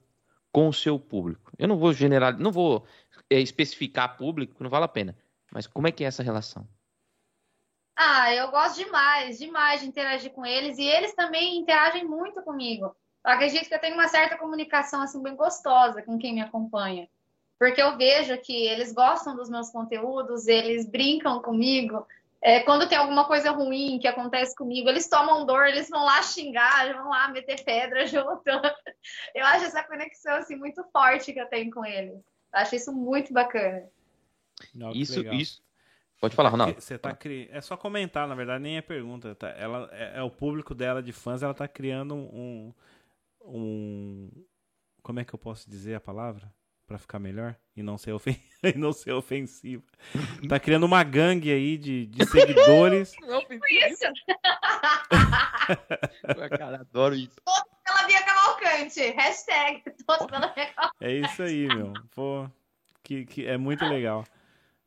com 0.52 0.68
o 0.68 0.72
seu 0.72 0.98
público? 0.98 1.52
Eu 1.58 1.68
não 1.68 1.78
vou 1.78 1.92
generar, 1.92 2.38
não 2.38 2.50
vou 2.50 2.86
é, 3.28 3.40
especificar 3.40 4.16
público, 4.16 4.62
não 4.62 4.70
vale 4.70 4.84
a 4.84 4.88
pena. 4.88 5.16
Mas 5.52 5.66
como 5.66 5.86
é 5.86 5.92
que 5.92 6.04
é 6.04 6.06
essa 6.06 6.22
relação? 6.22 6.66
Ah, 7.96 8.34
eu 8.34 8.50
gosto 8.50 8.82
demais, 8.82 9.38
demais 9.38 9.80
de 9.80 9.86
interagir 9.86 10.32
com 10.32 10.44
eles 10.46 10.78
e 10.78 10.84
eles 10.84 11.14
também 11.14 11.58
interagem 11.58 12.04
muito 12.06 12.40
comigo. 12.42 12.86
Eu 13.24 13.32
acredito 13.32 13.68
que 13.68 13.74
eu 13.74 13.80
tenho 13.80 13.94
uma 13.94 14.08
certa 14.08 14.38
comunicação 14.38 15.02
assim 15.02 15.22
bem 15.22 15.36
gostosa 15.36 16.02
com 16.02 16.18
quem 16.18 16.34
me 16.34 16.40
acompanha. 16.40 17.08
Porque 17.58 17.82
eu 17.82 17.98
vejo 17.98 18.38
que 18.38 18.66
eles 18.66 18.92
gostam 18.92 19.36
dos 19.36 19.50
meus 19.50 19.68
conteúdos, 19.68 20.46
eles 20.46 20.86
brincam 20.86 21.42
comigo. 21.42 22.06
É, 22.42 22.60
quando 22.60 22.88
tem 22.88 22.96
alguma 22.96 23.26
coisa 23.26 23.50
ruim 23.50 23.98
que 23.98 24.08
acontece 24.08 24.56
comigo, 24.56 24.88
eles 24.88 25.08
tomam 25.08 25.44
dor, 25.44 25.66
eles 25.66 25.90
vão 25.90 26.04
lá 26.04 26.22
xingar, 26.22 26.94
vão 26.94 27.10
lá 27.10 27.28
meter 27.28 27.62
pedra 27.62 28.06
junto. 28.08 28.48
Eu 29.34 29.44
acho 29.44 29.66
essa 29.66 29.82
conexão 29.82 30.36
assim 30.36 30.56
muito 30.56 30.82
forte 30.90 31.32
que 31.32 31.40
eu 31.40 31.48
tenho 31.48 31.70
com 31.70 31.84
eles. 31.84 32.14
Eu 32.14 32.60
acho 32.60 32.74
isso 32.76 32.92
muito 32.92 33.32
bacana. 33.32 33.86
Não, 34.74 34.92
isso, 34.92 35.20
isso. 35.34 35.62
Pode 36.20 36.34
falar, 36.34 36.50
Ronaldo. 36.50 36.80
Você 36.80 36.98
tá 36.98 37.14
cri... 37.14 37.48
É 37.50 37.60
só 37.60 37.76
comentar, 37.76 38.28
na 38.28 38.34
verdade, 38.34 38.62
nem 38.62 38.76
é 38.76 38.82
pergunta. 38.82 39.34
Tá? 39.34 39.48
Ela 39.50 39.88
é, 39.92 40.18
é, 40.18 40.22
o 40.22 40.30
público 40.30 40.74
dela 40.74 41.02
de 41.02 41.12
fãs, 41.12 41.42
ela 41.42 41.54
tá 41.54 41.66
criando 41.66 42.14
um, 42.14 42.74
um. 43.42 44.30
Como 45.02 45.18
é 45.18 45.24
que 45.24 45.34
eu 45.34 45.38
posso 45.38 45.68
dizer 45.68 45.94
a 45.94 46.00
palavra? 46.00 46.52
Para 46.90 46.98
ficar 46.98 47.20
melhor 47.20 47.54
e 47.76 47.84
não 47.84 47.96
ser, 47.96 48.10
ofen... 48.10 48.36
e 48.64 48.76
não 48.76 48.92
ser 48.92 49.12
ofensivo. 49.12 49.84
Tá 50.48 50.58
criando 50.58 50.82
uma 50.82 51.04
gangue 51.04 51.52
aí 51.52 51.78
de, 51.78 52.06
de 52.06 52.26
seguidores. 52.26 53.12
Não, 53.22 53.40
isso. 53.40 54.02
Cara, 56.58 56.80
adoro 56.80 57.14
isso. 57.14 57.36
Todos 57.44 57.62
pela 57.84 58.06
Bia 58.08 58.24
Cavalcante. 58.24 59.00
Hashtag 59.12 59.84
todos 60.04 60.26
pela 60.26 60.48
Cavalcante. 60.48 60.96
É 61.00 61.12
isso 61.12 61.44
aí, 61.44 61.68
meu. 61.68 61.92
Pô, 62.12 62.50
que, 63.04 63.24
que 63.24 63.46
é 63.46 63.56
muito 63.56 63.84
legal. 63.84 64.24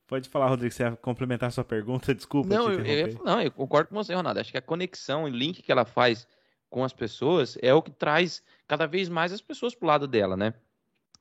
Pode 0.06 0.28
falar, 0.28 0.50
Rodrigo, 0.50 0.74
você 0.74 0.84
ia 0.84 0.98
complementar 0.98 1.54
sua 1.54 1.64
pergunta, 1.64 2.14
desculpa. 2.14 2.50
Não, 2.50 2.70
eu, 2.70 2.86
eu, 2.86 3.24
não, 3.24 3.42
eu 3.42 3.50
concordo 3.50 3.88
com 3.88 3.96
você, 3.96 4.14
Ronaldo. 4.14 4.42
Acho 4.42 4.52
que 4.52 4.58
a 4.58 4.62
conexão, 4.62 5.24
o 5.24 5.30
link 5.30 5.62
que 5.62 5.72
ela 5.72 5.86
faz 5.86 6.28
com 6.70 6.84
as 6.84 6.92
pessoas 6.92 7.58
é 7.62 7.74
o 7.74 7.82
que 7.82 7.92
traz 7.92 8.44
cada 8.68 8.86
vez 8.86 9.08
mais 9.08 9.32
as 9.32 9.40
pessoas 9.40 9.74
pro 9.74 9.88
lado 9.88 10.06
dela, 10.06 10.36
né? 10.36 10.54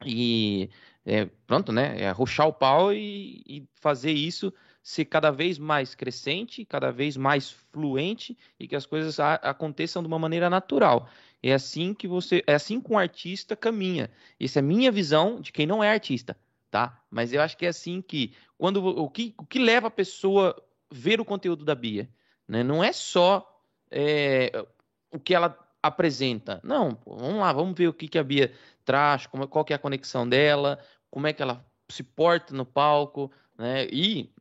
E 0.06 0.70
é, 1.04 1.26
pronto, 1.46 1.72
né? 1.72 2.00
É 2.00 2.08
arrochar 2.08 2.46
o 2.46 2.52
pau 2.52 2.92
e, 2.92 3.42
e, 3.46 3.68
fazer 3.74 4.12
isso 4.12 4.52
ser 4.82 5.04
cada 5.04 5.30
vez 5.30 5.58
mais 5.58 5.94
crescente, 5.94 6.64
cada 6.64 6.90
vez 6.90 7.16
mais 7.16 7.50
fluente 7.72 8.36
e 8.58 8.66
que 8.66 8.74
as 8.74 8.84
coisas 8.84 9.20
aconteçam 9.20 10.02
de 10.02 10.08
uma 10.08 10.18
maneira 10.18 10.50
natural. 10.50 11.08
É 11.40 11.52
assim 11.52 11.94
que 11.94 12.08
você, 12.08 12.42
é 12.46 12.54
assim 12.54 12.80
que 12.80 12.92
um 12.92 12.98
artista 12.98 13.54
caminha. 13.54 14.10
Essa 14.40 14.58
é 14.58 14.60
a 14.60 14.64
minha 14.64 14.90
visão 14.90 15.40
de 15.40 15.52
quem 15.52 15.66
não 15.66 15.84
é 15.84 15.90
artista, 15.90 16.36
tá? 16.70 17.00
Mas 17.10 17.32
eu 17.32 17.40
acho 17.40 17.56
que 17.56 17.66
é 17.66 17.68
assim 17.68 18.02
que 18.02 18.34
quando 18.58 18.84
o 18.84 19.08
que, 19.08 19.34
o 19.38 19.46
que 19.46 19.58
leva 19.58 19.86
a 19.86 19.90
pessoa 19.90 20.60
ver 20.90 21.20
o 21.20 21.24
conteúdo 21.24 21.64
da 21.64 21.74
Bia, 21.74 22.08
né? 22.46 22.64
Não 22.64 22.82
é 22.82 22.92
só 22.92 23.48
é, 23.90 24.66
o 25.12 25.20
que 25.20 25.34
ela 25.34 25.56
apresenta. 25.82 26.60
Não, 26.62 26.98
vamos 27.04 27.40
lá, 27.40 27.52
vamos 27.52 27.76
ver 27.76 27.88
o 27.88 27.92
que, 27.92 28.08
que 28.08 28.18
a 28.18 28.24
Bia 28.24 28.52
traz, 28.84 29.26
como, 29.26 29.48
qual 29.48 29.64
que 29.64 29.72
é 29.72 29.76
a 29.76 29.78
conexão 29.78 30.28
dela, 30.28 30.78
como 31.10 31.26
é 31.26 31.32
que 31.32 31.42
ela 31.42 31.64
se 31.90 32.02
porta 32.02 32.54
no 32.54 32.64
palco, 32.64 33.30
né? 33.58 33.86
E 33.90 34.32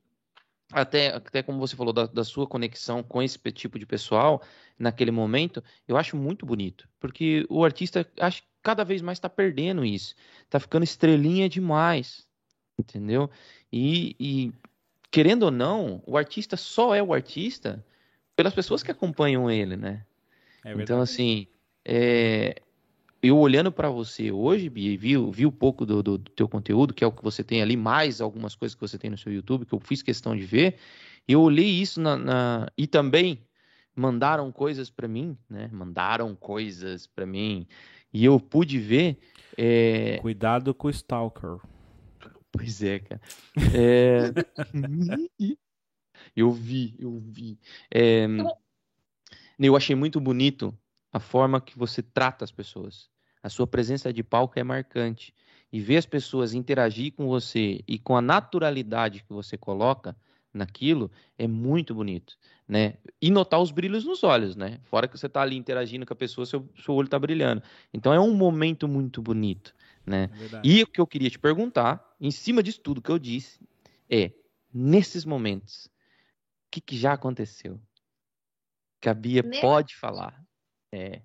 até, 0.72 1.10
até 1.16 1.44
como 1.44 1.60
você 1.60 1.76
falou 1.76 1.92
da, 1.92 2.06
da, 2.06 2.24
sua 2.24 2.48
conexão 2.48 3.04
com 3.04 3.22
esse 3.22 3.38
tipo 3.52 3.78
de 3.78 3.86
pessoal 3.86 4.42
naquele 4.80 5.12
momento, 5.12 5.64
eu 5.88 5.98
acho 5.98 6.16
muito 6.16 6.46
bonito, 6.46 6.88
porque 7.00 7.46
o 7.50 7.66
artista 7.66 8.08
acho 8.20 8.44
cada 8.64 8.84
vez 8.84 9.02
mais 9.02 9.18
está 9.18 9.30
perdendo 9.30 9.84
isso, 9.84 10.16
está 10.44 10.60
ficando 10.60 10.84
estrelinha 10.84 11.50
demais, 11.50 12.28
entendeu? 12.78 13.30
E, 13.72 14.16
e, 14.20 14.54
querendo 15.10 15.44
ou 15.44 15.52
não, 15.52 16.02
o 16.06 16.18
artista 16.18 16.56
só 16.56 16.96
é 16.96 17.02
o 17.02 17.14
artista 17.14 17.84
pelas 18.36 18.54
pessoas 18.54 18.84
que 18.84 18.92
acompanham 18.92 19.50
ele, 19.50 19.76
né? 19.76 20.06
É 20.64 20.74
então 20.74 21.02
assim, 21.02 21.48
é, 21.86 22.62
eu 23.22 23.38
olhando 23.38 23.72
para 23.72 23.90
você 23.90 24.32
hoje, 24.32 24.70
Bia, 24.70 24.98
vi, 24.98 25.16
vi 25.32 25.46
um 25.46 25.52
pouco 25.52 25.86
do, 25.86 26.02
do, 26.02 26.18
do, 26.18 26.32
teu 26.32 26.48
conteúdo, 26.48 26.94
que 26.94 27.04
é 27.04 27.08
o 27.08 27.12
que 27.12 27.24
você 27.24 27.44
tem 27.44 27.62
ali, 27.62 27.78
mais 27.78 28.20
algumas 28.20 28.56
coisas 28.56 28.76
que 28.76 28.82
você 28.82 28.98
tem 28.98 29.10
no 29.10 29.18
seu 29.18 29.32
YouTube, 29.32 29.66
que 29.66 29.74
eu 29.74 29.80
fiz 29.80 30.02
questão 30.02 30.36
de 30.36 30.44
ver, 30.44 30.78
eu 31.28 31.42
olhei 31.42 31.68
isso 31.68 32.02
na, 32.02 32.16
na 32.16 32.68
e 32.78 32.88
também 32.88 33.46
mandaram 33.96 34.52
coisas 34.52 34.90
para 34.90 35.08
mim, 35.08 35.38
né? 35.50 35.70
Mandaram 35.72 36.36
coisas 36.36 37.06
para 37.06 37.26
mim 37.26 37.68
e 38.14 38.26
eu 38.26 38.40
pude 38.40 38.80
ver. 38.80 39.18
É... 39.58 40.18
Cuidado 40.18 40.74
com 40.74 40.88
o 40.88 40.92
stalker. 40.92 41.58
Pois 42.52 42.82
é, 42.82 43.00
cara. 43.00 43.22
É... 43.74 44.32
eu 46.36 46.52
vi, 46.52 46.96
eu 47.00 47.20
vi. 47.20 47.60
É... 47.94 48.28
Eu 49.68 49.76
achei 49.76 49.96
muito 49.96 50.20
bonito 50.20 50.78
a 51.12 51.20
forma 51.20 51.62
que 51.62 51.78
você 51.78 52.02
trata 52.02 52.44
as 52.44 52.52
pessoas. 52.52 53.10
A 53.44 53.50
sua 53.50 53.68
presença 53.68 54.12
de 54.12 54.24
palco 54.24 54.58
é 54.58 54.64
marcante. 54.64 55.34
E 55.72 55.80
ver 55.80 55.98
as 55.98 56.06
pessoas 56.06 56.54
interagir 56.54 57.14
com 57.14 57.28
você 57.28 57.82
e 57.88 57.98
com 57.98 58.16
a 58.16 58.22
naturalidade 58.22 59.24
que 59.24 59.32
você 59.32 59.58
coloca 59.58 60.16
naquilo 60.54 61.10
é 61.38 61.48
muito 61.48 61.96
bonito, 61.96 62.38
né? 62.68 62.96
E 63.22 63.32
notar 63.32 63.62
os 63.62 63.72
brilhos 63.72 64.04
nos 64.04 64.22
olhos, 64.24 64.56
né? 64.56 64.80
Fora 64.84 65.08
que 65.08 65.18
você 65.18 65.28
está 65.28 65.42
ali 65.42 65.56
interagindo 65.56 66.06
com 66.06 66.12
a 66.14 66.16
pessoa, 66.16 66.46
seu, 66.46 66.68
seu 66.84 66.94
olho 66.94 67.06
está 67.06 67.18
brilhando. 67.18 67.64
Então 67.94 68.14
é 68.14 68.20
um 68.20 68.36
momento 68.36 68.88
muito 68.88 69.22
bonito, 69.22 69.74
né? 70.06 70.30
É 70.34 70.62
e 70.62 70.84
o 70.84 70.88
que 70.88 71.00
eu 71.00 71.08
queria 71.08 71.30
te 71.30 71.40
perguntar, 71.40 72.16
em 72.20 72.32
cima 72.32 72.62
disso 72.62 72.82
tudo 72.82 73.02
que 73.02 73.10
eu 73.10 73.18
disse, 73.18 73.60
é 74.10 74.32
nesses 74.74 75.24
momentos, 75.24 75.86
o 75.86 76.72
que, 76.72 76.82
que 76.82 76.98
já 76.98 77.14
aconteceu? 77.14 77.80
Que 79.02 79.10
a 79.10 79.14
Bia 79.14 79.44
pode 79.60 79.98
falar. 79.98 80.40
É. 80.92 81.22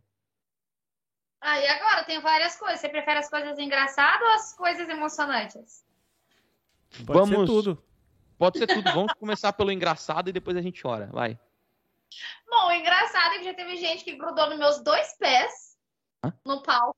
Ah, 1.41 1.61
e 1.61 1.69
agora? 1.69 2.05
Tem 2.05 2.21
várias 2.21 2.57
coisas. 2.57 2.81
Você 2.81 2.89
prefere 2.89 3.19
as 3.19 3.29
coisas 3.29 3.59
engraçadas 3.59 4.23
ou 4.23 4.35
as 4.35 4.53
coisas 4.55 4.89
emocionantes? 4.89 5.85
Pode 7.05 7.19
Vamos... 7.19 7.41
ser 7.41 7.47
tudo. 7.47 7.85
Pode 8.39 8.59
ser 8.59 8.67
tudo. 8.67 8.91
Vamos 8.93 9.13
começar 9.15 9.53
pelo 9.53 9.71
engraçado 9.71 10.31
e 10.31 10.33
depois 10.33 10.57
a 10.57 10.63
gente 10.63 10.81
chora. 10.81 11.11
Vai. 11.13 11.39
Bom, 12.49 12.69
o 12.69 12.73
engraçado 12.73 13.35
é 13.35 13.39
que 13.39 13.45
já 13.45 13.55
teve 13.55 13.77
gente 13.77 14.05
que 14.05 14.17
grudou 14.17 14.49
nos 14.49 14.59
meus 14.59 14.83
dois 14.83 15.17
pés 15.19 15.77
Hã? 16.25 16.33
no 16.45 16.63
palco. 16.63 16.97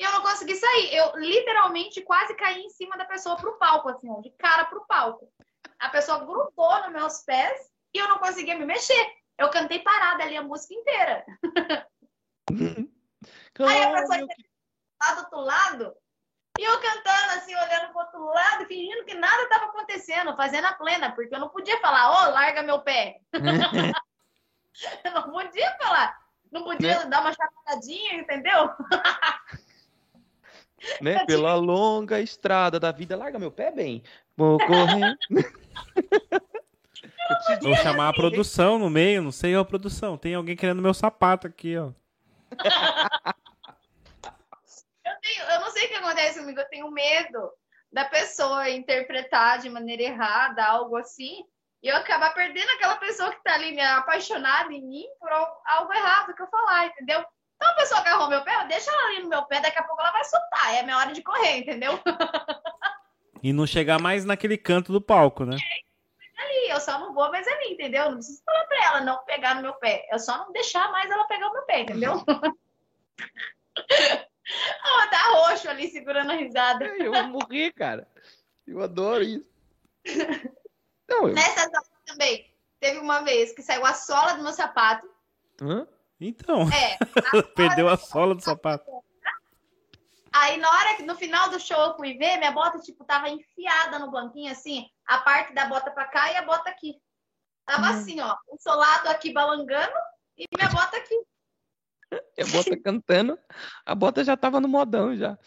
E 0.00 0.04
eu 0.04 0.12
não 0.12 0.22
consegui 0.22 0.54
sair. 0.54 0.94
Eu 0.94 1.16
literalmente 1.16 2.00
quase 2.02 2.34
caí 2.34 2.62
em 2.62 2.70
cima 2.70 2.96
da 2.96 3.04
pessoa 3.04 3.36
pro 3.36 3.58
palco, 3.58 3.88
assim, 3.90 4.08
de 4.20 4.30
cara 4.30 4.64
pro 4.64 4.86
palco. 4.86 5.30
A 5.78 5.88
pessoa 5.90 6.20
grudou 6.20 6.82
nos 6.84 6.92
meus 6.92 7.22
pés 7.22 7.70
e 7.92 7.98
eu 7.98 8.08
não 8.08 8.18
conseguia 8.18 8.56
me 8.56 8.64
mexer. 8.64 9.17
Eu 9.38 9.48
cantei 9.50 9.78
parada 9.78 10.24
ali 10.24 10.36
a 10.36 10.42
música 10.42 10.74
inteira. 10.74 11.24
Aí 13.60 13.82
a 13.82 13.92
pessoa 13.92 14.18
que... 14.18 14.44
lá 15.00 15.14
do 15.14 15.20
outro 15.20 15.40
lado, 15.40 15.96
e 16.58 16.64
eu 16.64 16.80
cantando 16.80 17.30
assim, 17.36 17.54
olhando 17.54 17.92
pro 17.92 18.00
outro 18.00 18.24
lado, 18.24 18.66
fingindo 18.66 19.04
que 19.04 19.14
nada 19.14 19.44
estava 19.44 19.66
acontecendo, 19.66 20.36
fazendo 20.36 20.64
a 20.66 20.72
plena, 20.72 21.12
porque 21.12 21.32
eu 21.32 21.38
não 21.38 21.48
podia 21.48 21.80
falar, 21.80 22.10
ô, 22.10 22.14
oh, 22.14 22.30
larga 22.32 22.64
meu 22.64 22.80
pé. 22.80 23.20
eu 25.04 25.12
não 25.12 25.30
podia 25.30 25.76
falar. 25.78 26.18
Não 26.50 26.64
podia 26.64 26.98
né? 27.00 27.06
dar 27.06 27.20
uma 27.20 27.32
chacoalhadinha, 27.32 28.14
entendeu? 28.14 28.70
né? 31.00 31.24
Pela 31.26 31.54
longa 31.54 32.20
estrada 32.20 32.80
da 32.80 32.90
vida, 32.90 33.16
larga 33.16 33.38
meu 33.38 33.52
pé 33.52 33.70
bem. 33.70 34.02
Vou 34.36 34.58
correr. 34.58 35.16
Vou 37.62 37.76
chamar 37.76 38.08
a 38.08 38.12
produção 38.12 38.78
no 38.78 38.88
meio, 38.88 39.22
não 39.22 39.32
sei 39.32 39.54
a 39.54 39.64
produção. 39.64 40.16
Tem 40.16 40.34
alguém 40.34 40.56
querendo 40.56 40.82
meu 40.82 40.94
sapato 40.94 41.46
aqui, 41.46 41.76
ó. 41.76 41.92
eu, 45.04 45.12
tenho, 45.22 45.44
eu 45.50 45.60
não 45.60 45.70
sei 45.70 45.86
o 45.86 45.88
que 45.88 45.94
acontece 45.94 46.40
comigo, 46.40 46.60
eu 46.60 46.68
tenho 46.68 46.90
medo 46.90 47.50
da 47.92 48.04
pessoa 48.04 48.68
interpretar 48.70 49.58
de 49.58 49.70
maneira 49.70 50.02
errada, 50.02 50.64
algo 50.64 50.96
assim, 50.96 51.44
e 51.82 51.88
eu 51.88 51.96
acabar 51.96 52.34
perdendo 52.34 52.68
aquela 52.70 52.96
pessoa 52.96 53.30
que 53.30 53.42
tá 53.42 53.54
ali 53.54 53.72
me 53.72 53.80
apaixonada 53.80 54.72
em 54.72 54.82
mim 54.82 55.04
por 55.20 55.30
algo 55.32 55.92
errado 55.92 56.34
que 56.34 56.42
eu 56.42 56.48
falar, 56.48 56.86
entendeu? 56.86 57.24
Então 57.56 57.70
a 57.70 57.74
pessoa 57.74 58.00
agarrou 58.00 58.28
meu 58.28 58.42
pé, 58.44 58.66
deixa 58.66 58.90
ela 58.90 59.06
ali 59.08 59.22
no 59.22 59.28
meu 59.28 59.42
pé, 59.44 59.60
daqui 59.60 59.78
a 59.78 59.82
pouco 59.82 60.00
ela 60.00 60.12
vai 60.12 60.24
soltar, 60.24 60.74
é 60.74 60.82
minha 60.82 60.96
hora 60.96 61.12
de 61.12 61.22
correr, 61.22 61.58
entendeu? 61.58 61.98
E 63.42 63.52
não 63.52 63.66
chegar 63.66 64.00
mais 64.00 64.24
naquele 64.24 64.58
canto 64.58 64.92
do 64.92 65.00
palco, 65.00 65.44
né? 65.44 65.56
É, 65.56 65.87
ali, 66.38 66.70
eu 66.70 66.80
só 66.80 66.98
não 66.98 67.12
vou 67.12 67.30
mais 67.30 67.46
ali, 67.46 67.72
entendeu? 67.72 68.06
Não 68.06 68.14
preciso 68.14 68.42
falar 68.44 68.64
pra 68.66 68.84
ela 68.86 69.00
não 69.00 69.24
pegar 69.24 69.54
no 69.54 69.62
meu 69.62 69.74
pé. 69.74 70.06
Eu 70.10 70.18
só 70.18 70.38
não 70.38 70.52
deixar 70.52 70.90
mais 70.92 71.10
ela 71.10 71.26
pegar 71.26 71.48
o 71.48 71.52
meu 71.52 71.62
pé, 71.62 71.80
entendeu? 71.80 72.12
oh, 74.86 75.10
tá 75.10 75.30
roxo 75.32 75.68
ali 75.68 75.88
segurando 75.88 76.32
a 76.32 76.36
risada. 76.36 76.86
Eu 76.86 77.12
vou 77.12 77.26
morrer, 77.28 77.72
cara. 77.72 78.08
Eu 78.66 78.82
adoro 78.82 79.22
isso. 79.22 79.48
Não, 81.08 81.28
eu... 81.28 81.34
Nessa 81.34 81.70
também, 82.04 82.52
teve 82.78 82.98
uma 82.98 83.20
vez 83.20 83.52
que 83.52 83.62
saiu 83.62 83.84
a 83.84 83.94
sola 83.94 84.34
do 84.34 84.42
meu 84.42 84.52
sapato. 84.52 85.08
Hã? 85.60 85.86
Então. 86.20 86.68
É. 86.70 86.98
A 87.38 87.42
Perdeu 87.54 87.88
a 87.88 87.96
sola 87.96 88.34
do 88.34 88.42
sapato. 88.42 88.84
Aí 90.32 90.58
na 90.58 90.70
hora 90.70 90.96
que 90.96 91.02
no 91.02 91.16
final 91.16 91.50
do 91.50 91.58
show 91.58 91.78
eu 91.80 91.96
fui 91.96 92.16
ver, 92.16 92.38
minha 92.38 92.52
bota 92.52 92.78
tipo 92.78 93.04
tava 93.04 93.28
enfiada 93.28 93.98
no 93.98 94.10
banquinho 94.10 94.52
assim, 94.52 94.88
a 95.06 95.18
parte 95.18 95.54
da 95.54 95.66
bota 95.66 95.90
para 95.90 96.06
cá 96.06 96.32
e 96.32 96.36
a 96.36 96.42
bota 96.42 96.68
aqui. 96.68 97.00
Tava 97.64 97.86
hum. 97.86 97.90
assim, 97.90 98.20
ó, 98.20 98.36
o 98.48 98.58
solado 98.58 99.08
aqui 99.08 99.32
balangando 99.32 99.94
e 100.36 100.44
minha 100.56 100.70
bota 100.70 100.96
aqui. 100.96 101.14
E 102.36 102.42
a 102.42 102.46
bota 102.46 102.80
cantando, 102.80 103.38
a 103.84 103.94
bota 103.94 104.24
já 104.24 104.36
tava 104.36 104.60
no 104.60 104.68
modão 104.68 105.14
já. 105.16 105.38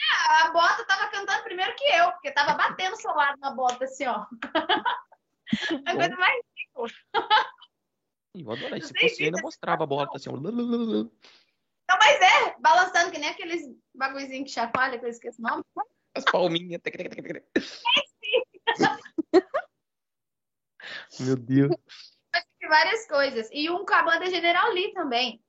É, 0.00 0.46
a 0.46 0.50
bota 0.50 0.84
tava 0.86 1.08
cantando 1.10 1.42
primeiro 1.44 1.74
que 1.76 1.84
eu, 1.84 2.10
porque 2.12 2.32
tava 2.32 2.54
batendo 2.54 2.94
o 2.94 3.00
solado 3.00 3.38
na 3.38 3.52
bota 3.52 3.84
assim, 3.84 4.06
ó. 4.06 4.26
a 5.86 5.94
coisa 5.94 6.16
mais 6.16 6.42
rico. 6.56 6.86
Eu 8.34 8.52
adorei. 8.52 8.80
Se 8.80 8.94
fosse 8.98 9.24
ainda 9.24 9.42
mostrava 9.42 9.84
a 9.84 9.86
bota 9.86 10.16
assim, 10.16 10.30
ó. 10.30 10.34
Não, 11.90 11.98
mas 11.98 12.20
é, 12.20 12.54
balançando 12.60 13.10
que 13.10 13.18
nem 13.18 13.30
aqueles 13.30 13.62
bagulhozinhos 13.92 14.44
que 14.44 14.54
chacoalha, 14.54 14.96
que 14.96 15.04
eu 15.04 15.10
esqueço 15.10 15.40
o 15.40 15.42
nome. 15.42 15.64
As 16.14 16.24
palminhas. 16.24 16.80
Meu 21.18 21.34
Deus. 21.36 21.74
Várias 22.68 23.08
coisas. 23.08 23.48
E 23.52 23.68
um 23.68 23.84
com 23.84 23.92
a 23.92 24.04
banda 24.04 24.30
General 24.30 24.72
Lee 24.72 24.92
também. 24.92 25.42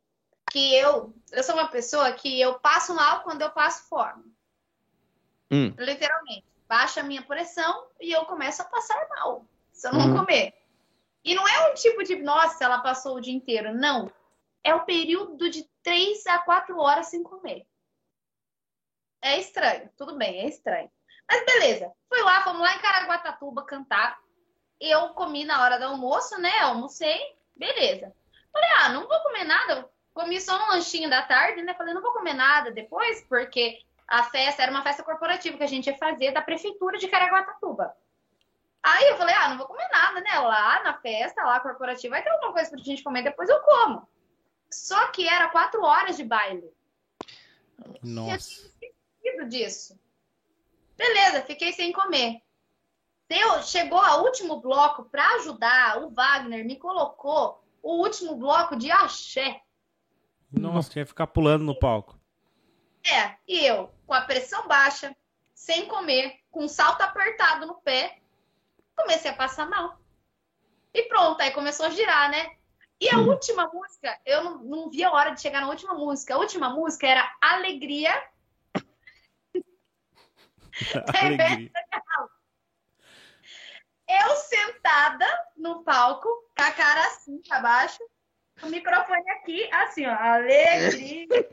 Que 0.51 0.73
eu, 0.75 1.13
eu 1.31 1.43
sou 1.43 1.53
uma 1.53 1.67
pessoa 1.67 2.11
que 2.13 2.41
eu 2.41 2.59
passo 2.59 2.95
mal 2.95 3.21
quando 3.21 3.43
eu 3.43 3.51
passo 3.51 3.87
fome. 3.87 4.23
Hum. 5.51 5.75
Literalmente. 5.77 6.47
Baixa 6.67 7.01
a 7.01 7.03
minha 7.03 7.21
pressão 7.21 7.85
e 7.99 8.11
eu 8.11 8.25
começo 8.25 8.63
a 8.63 8.65
passar 8.65 9.07
mal. 9.09 9.45
Se 9.71 9.87
eu 9.87 9.93
não 9.93 10.07
hum. 10.07 10.17
comer. 10.17 10.55
E 11.23 11.35
não 11.35 11.47
é 11.47 11.69
um 11.69 11.75
tipo 11.75 12.03
de, 12.03 12.15
nossa, 12.15 12.63
ela 12.63 12.79
passou 12.79 13.17
o 13.17 13.21
dia 13.21 13.33
inteiro. 13.33 13.75
Não 13.75 14.11
é 14.63 14.73
o 14.73 14.85
período 14.85 15.49
de 15.49 15.69
três 15.83 16.25
a 16.27 16.39
quatro 16.39 16.77
horas 16.77 17.07
sem 17.07 17.23
comer. 17.23 17.65
É 19.21 19.39
estranho, 19.39 19.89
tudo 19.97 20.17
bem, 20.17 20.39
é 20.39 20.47
estranho. 20.47 20.91
Mas 21.29 21.45
beleza, 21.45 21.91
fui 22.09 22.21
lá, 22.21 22.41
fomos 22.41 22.61
lá 22.61 22.75
em 22.75 22.79
Caraguatatuba 22.79 23.63
cantar. 23.63 24.19
Eu 24.79 25.09
comi 25.09 25.45
na 25.45 25.61
hora 25.61 25.77
do 25.77 25.85
almoço, 25.85 26.39
né? 26.41 26.59
Almocei, 26.59 27.19
beleza. 27.55 28.13
Falei, 28.51 28.69
ah, 28.79 28.89
não 28.89 29.07
vou 29.07 29.19
comer 29.21 29.43
nada. 29.43 29.89
Comi 30.13 30.41
só 30.41 30.57
um 30.57 30.69
lanchinho 30.69 31.09
da 31.09 31.21
tarde, 31.21 31.61
né? 31.61 31.73
Falei, 31.75 31.93
não 31.93 32.01
vou 32.01 32.11
comer 32.11 32.33
nada 32.33 32.71
depois, 32.71 33.23
porque 33.29 33.79
a 34.07 34.23
festa 34.23 34.63
era 34.63 34.71
uma 34.71 34.83
festa 34.83 35.03
corporativa 35.03 35.57
que 35.57 35.63
a 35.63 35.67
gente 35.67 35.87
ia 35.87 35.97
fazer 35.97 36.31
da 36.31 36.41
prefeitura 36.41 36.97
de 36.97 37.07
Caraguatatuba. 37.07 37.95
Aí 38.83 39.07
eu 39.09 39.17
falei, 39.17 39.35
ah, 39.35 39.49
não 39.49 39.57
vou 39.57 39.67
comer 39.67 39.87
nada, 39.91 40.19
né? 40.19 40.39
Lá 40.39 40.83
na 40.83 40.97
festa, 40.97 41.43
lá 41.43 41.59
corporativa, 41.59 42.15
vai 42.15 42.23
ter 42.23 42.29
alguma 42.29 42.51
coisa 42.51 42.71
pra 42.71 42.79
gente 42.79 43.03
comer, 43.03 43.21
depois 43.21 43.47
eu 43.47 43.61
como. 43.61 44.07
Só 44.71 45.07
que 45.07 45.27
era 45.27 45.49
quatro 45.49 45.83
horas 45.83 46.17
de 46.17 46.23
baile. 46.23 46.71
Nossa. 48.01 48.33
Eu 48.33 48.37
tinha 48.37 48.37
esquecido 48.37 49.49
disso. 49.49 49.99
Beleza, 50.95 51.41
fiquei 51.41 51.73
sem 51.73 51.91
comer. 51.91 52.41
Deu, 53.27 53.63
chegou 53.63 53.99
o 53.99 54.23
último 54.23 54.59
bloco 54.59 55.05
para 55.05 55.35
ajudar, 55.35 56.03
o 56.03 56.09
Wagner 56.09 56.65
me 56.65 56.75
colocou 56.77 57.63
o 57.81 58.01
último 58.01 58.35
bloco 58.35 58.75
de 58.75 58.91
axé. 58.91 59.61
Nossa, 60.51 60.89
tinha 60.89 61.05
que 61.05 61.09
ficar 61.09 61.27
pulando 61.27 61.63
no 61.63 61.77
palco. 61.77 62.19
É, 63.03 63.37
e 63.47 63.65
eu, 63.65 63.89
com 64.05 64.13
a 64.13 64.21
pressão 64.21 64.67
baixa, 64.67 65.15
sem 65.53 65.87
comer, 65.87 66.39
com 66.51 66.65
um 66.65 66.67
salto 66.67 67.01
apertado 67.01 67.65
no 67.65 67.75
pé, 67.75 68.21
comecei 68.95 69.31
a 69.31 69.35
passar 69.35 69.67
mal. 69.69 69.99
E 70.93 71.03
pronto, 71.03 71.41
aí 71.41 71.51
começou 71.51 71.85
a 71.85 71.89
girar, 71.89 72.29
né? 72.29 72.57
E 73.01 73.09
a 73.09 73.17
hum. 73.17 73.27
última 73.29 73.67
música, 73.73 74.15
eu 74.23 74.43
não, 74.43 74.59
não 74.59 74.91
vi 74.91 75.03
a 75.03 75.11
hora 75.11 75.31
de 75.31 75.41
chegar 75.41 75.59
na 75.59 75.69
última 75.69 75.95
música. 75.95 76.35
A 76.35 76.37
última 76.37 76.69
música 76.69 77.07
era 77.07 77.35
Alegria. 77.41 78.13
Alegria. 81.19 81.71
eu 84.07 84.35
sentada 84.35 85.25
no 85.57 85.83
palco, 85.83 86.29
com 86.55 86.63
a 86.63 86.71
cara 86.71 87.07
assim 87.07 87.41
pra 87.41 87.59
baixo, 87.59 88.03
o 88.61 88.67
microfone 88.67 89.27
aqui, 89.31 89.67
assim, 89.73 90.05
ó, 90.05 90.13
alegria. 90.13 91.25
alegria. 91.25 91.49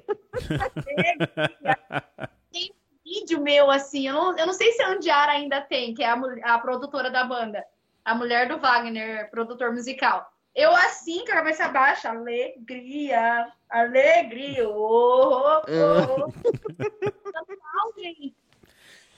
Tem 2.52 2.74
vídeo 3.02 3.40
meu, 3.40 3.70
assim, 3.70 4.06
eu 4.06 4.12
não, 4.12 4.36
eu 4.36 4.46
não 4.46 4.52
sei 4.52 4.72
se 4.72 4.82
a 4.82 4.90
Andiara 4.90 5.32
ainda 5.32 5.62
tem, 5.62 5.94
que 5.94 6.04
é 6.04 6.10
a, 6.10 6.20
a 6.42 6.58
produtora 6.58 7.10
da 7.10 7.24
banda, 7.24 7.64
a 8.04 8.14
mulher 8.14 8.48
do 8.48 8.58
Wagner, 8.58 9.30
produtor 9.30 9.72
musical. 9.72 10.30
Eu 10.54 10.74
assim, 10.74 11.24
com 11.24 11.32
a 11.32 11.36
cabeça 11.36 11.68
baixa, 11.68 12.10
alegria, 12.10 13.52
alegria, 13.70 14.68
oh, 14.68 15.62
oh, 15.68 16.26
oh. 16.26 18.00
gente. 18.00 18.34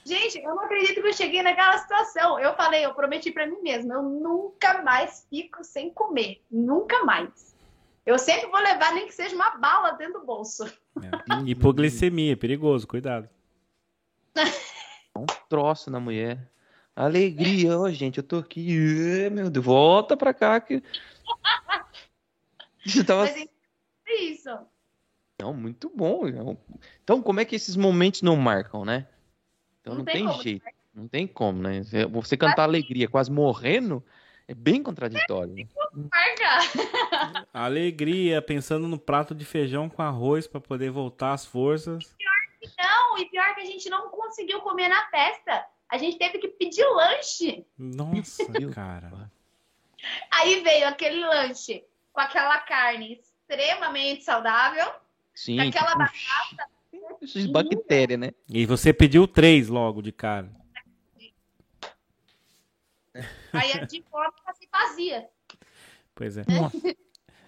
gente, 0.04 0.38
eu 0.38 0.54
não 0.54 0.64
acredito 0.64 1.00
que 1.00 1.08
eu 1.08 1.12
cheguei 1.12 1.42
naquela 1.42 1.78
situação. 1.78 2.38
Eu 2.38 2.54
falei, 2.54 2.84
eu 2.84 2.94
prometi 2.94 3.30
para 3.30 3.46
mim 3.46 3.60
mesma, 3.62 3.94
eu 3.94 4.02
nunca 4.02 4.82
mais 4.82 5.26
fico 5.30 5.64
sem 5.64 5.90
comer, 5.90 6.42
nunca 6.50 7.04
mais. 7.04 7.56
Eu 8.04 8.18
sempre 8.18 8.50
vou 8.50 8.60
levar 8.60 8.92
nem 8.92 9.06
que 9.06 9.14
seja 9.14 9.34
uma 9.34 9.50
bala 9.50 9.92
dentro 9.92 10.20
do 10.20 10.26
bolso. 10.26 10.64
É. 10.64 11.10
Hipoglicemia, 11.46 12.36
perigoso, 12.36 12.86
cuidado. 12.86 13.28
Um 15.16 15.26
troço 15.48 15.90
na 15.90 15.98
mulher. 15.98 16.50
Alegria, 16.94 17.78
ó, 17.78 17.82
oh, 17.82 17.90
gente, 17.90 18.18
eu 18.18 18.24
tô 18.24 18.38
aqui. 18.38 19.28
Meu 19.30 19.50
Deus, 19.50 19.64
volta 19.64 20.16
pra 20.16 20.34
cá 20.34 20.60
que. 20.60 20.82
Você 22.84 23.04
tava... 23.04 23.22
Mas 23.22 23.48
é 24.06 24.14
isso. 24.22 24.50
Não, 25.40 25.52
muito 25.54 25.90
bom. 25.94 26.22
Então, 27.02 27.22
como 27.22 27.40
é 27.40 27.44
que 27.44 27.56
esses 27.56 27.76
momentos 27.76 28.22
não 28.22 28.36
marcam, 28.36 28.84
né? 28.84 29.06
Então 29.80 29.94
não, 29.94 29.98
não 29.98 30.04
tem, 30.04 30.26
tem 30.26 30.40
jeito. 30.40 30.64
Não 30.92 31.08
tem 31.08 31.26
como, 31.26 31.62
né? 31.62 31.82
Você 32.10 32.36
cantar 32.36 32.64
alegria 32.64 33.08
quase 33.08 33.30
morrendo 33.30 34.04
é 34.50 34.54
bem 34.54 34.82
contraditório. 34.82 35.54
Né? 35.54 35.68
Alegria, 37.54 38.42
pensando 38.42 38.88
no 38.88 38.98
prato 38.98 39.32
de 39.32 39.44
feijão 39.44 39.88
com 39.88 40.02
arroz 40.02 40.48
para 40.48 40.60
poder 40.60 40.90
voltar 40.90 41.34
às 41.34 41.46
forças. 41.46 42.12
Pior 42.18 42.34
que 42.60 42.68
não, 42.76 43.18
e 43.18 43.26
pior 43.26 43.54
que 43.54 43.60
a 43.60 43.64
gente 43.64 43.88
não 43.88 44.08
conseguiu 44.08 44.60
comer 44.60 44.88
na 44.88 45.08
festa. 45.08 45.64
A 45.90 45.98
gente 45.98 46.18
teve 46.18 46.38
que 46.38 46.48
pedir 46.48 46.84
lanche. 46.84 47.66
Nossa, 47.76 48.46
cara. 48.72 49.30
Aí 50.30 50.62
veio 50.62 50.86
aquele 50.88 51.20
lanche 51.20 51.84
com 52.12 52.20
aquela 52.20 52.58
carne 52.60 53.20
extremamente 53.20 54.22
saudável. 54.24 54.90
Sim. 55.34 55.56
Com 55.56 55.62
aquela 55.62 55.94
batata. 55.94 56.70
Bactéria, 57.50 58.16
né? 58.16 58.32
E 58.48 58.64
você 58.64 58.92
pediu 58.92 59.26
três 59.26 59.68
logo 59.68 60.00
de 60.00 60.12
cara. 60.12 60.50
Aí 63.52 63.72
a 63.72 63.84
de 63.84 64.02
fora 64.02 64.32
se 64.54 64.68
fazia. 64.68 65.28
Pois 66.14 66.36
é. 66.36 66.44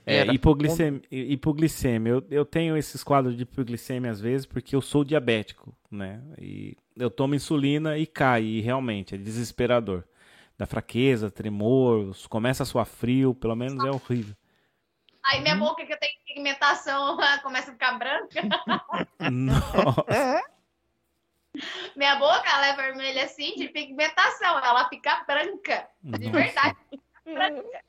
É, 0.04 0.26
hipoglicemia, 0.26 1.02
hipoglicemia. 1.10 2.12
Eu, 2.12 2.26
eu 2.30 2.44
tenho 2.44 2.76
esses 2.76 3.04
quadros 3.04 3.36
de 3.36 3.44
hipoglicemia 3.44 4.10
às 4.10 4.20
vezes 4.20 4.46
porque 4.46 4.74
eu 4.74 4.80
sou 4.80 5.04
diabético, 5.04 5.74
né? 5.90 6.20
E 6.38 6.76
eu 6.96 7.10
tomo 7.10 7.34
insulina 7.34 7.96
e 7.96 8.06
cai, 8.06 8.42
e 8.42 8.60
realmente 8.60 9.14
é 9.14 9.18
desesperador. 9.18 10.04
Da 10.58 10.66
fraqueza, 10.66 11.30
tremor, 11.30 12.14
começa 12.28 12.62
a 12.62 12.66
suar 12.66 12.86
frio, 12.86 13.34
pelo 13.34 13.56
menos 13.56 13.82
é 13.84 13.90
horrível. 13.90 14.36
Aí 15.24 15.40
minha 15.40 15.56
boca 15.56 15.86
que 15.86 15.92
eu 15.92 15.98
tenho 15.98 16.12
pigmentação 16.26 17.16
começa 17.42 17.70
a 17.70 17.72
ficar 17.72 17.98
branca. 17.98 18.42
Nossa. 19.30 20.42
Minha 21.94 22.16
boca 22.16 22.48
ela 22.48 22.66
é 22.68 22.76
vermelha 22.76 23.24
assim 23.24 23.54
de 23.54 23.68
pigmentação, 23.68 24.58
ela 24.58 24.88
fica 24.88 25.24
branca. 25.26 25.88
De 26.02 26.30
verdade. 26.30 26.76
branca. 27.24 27.84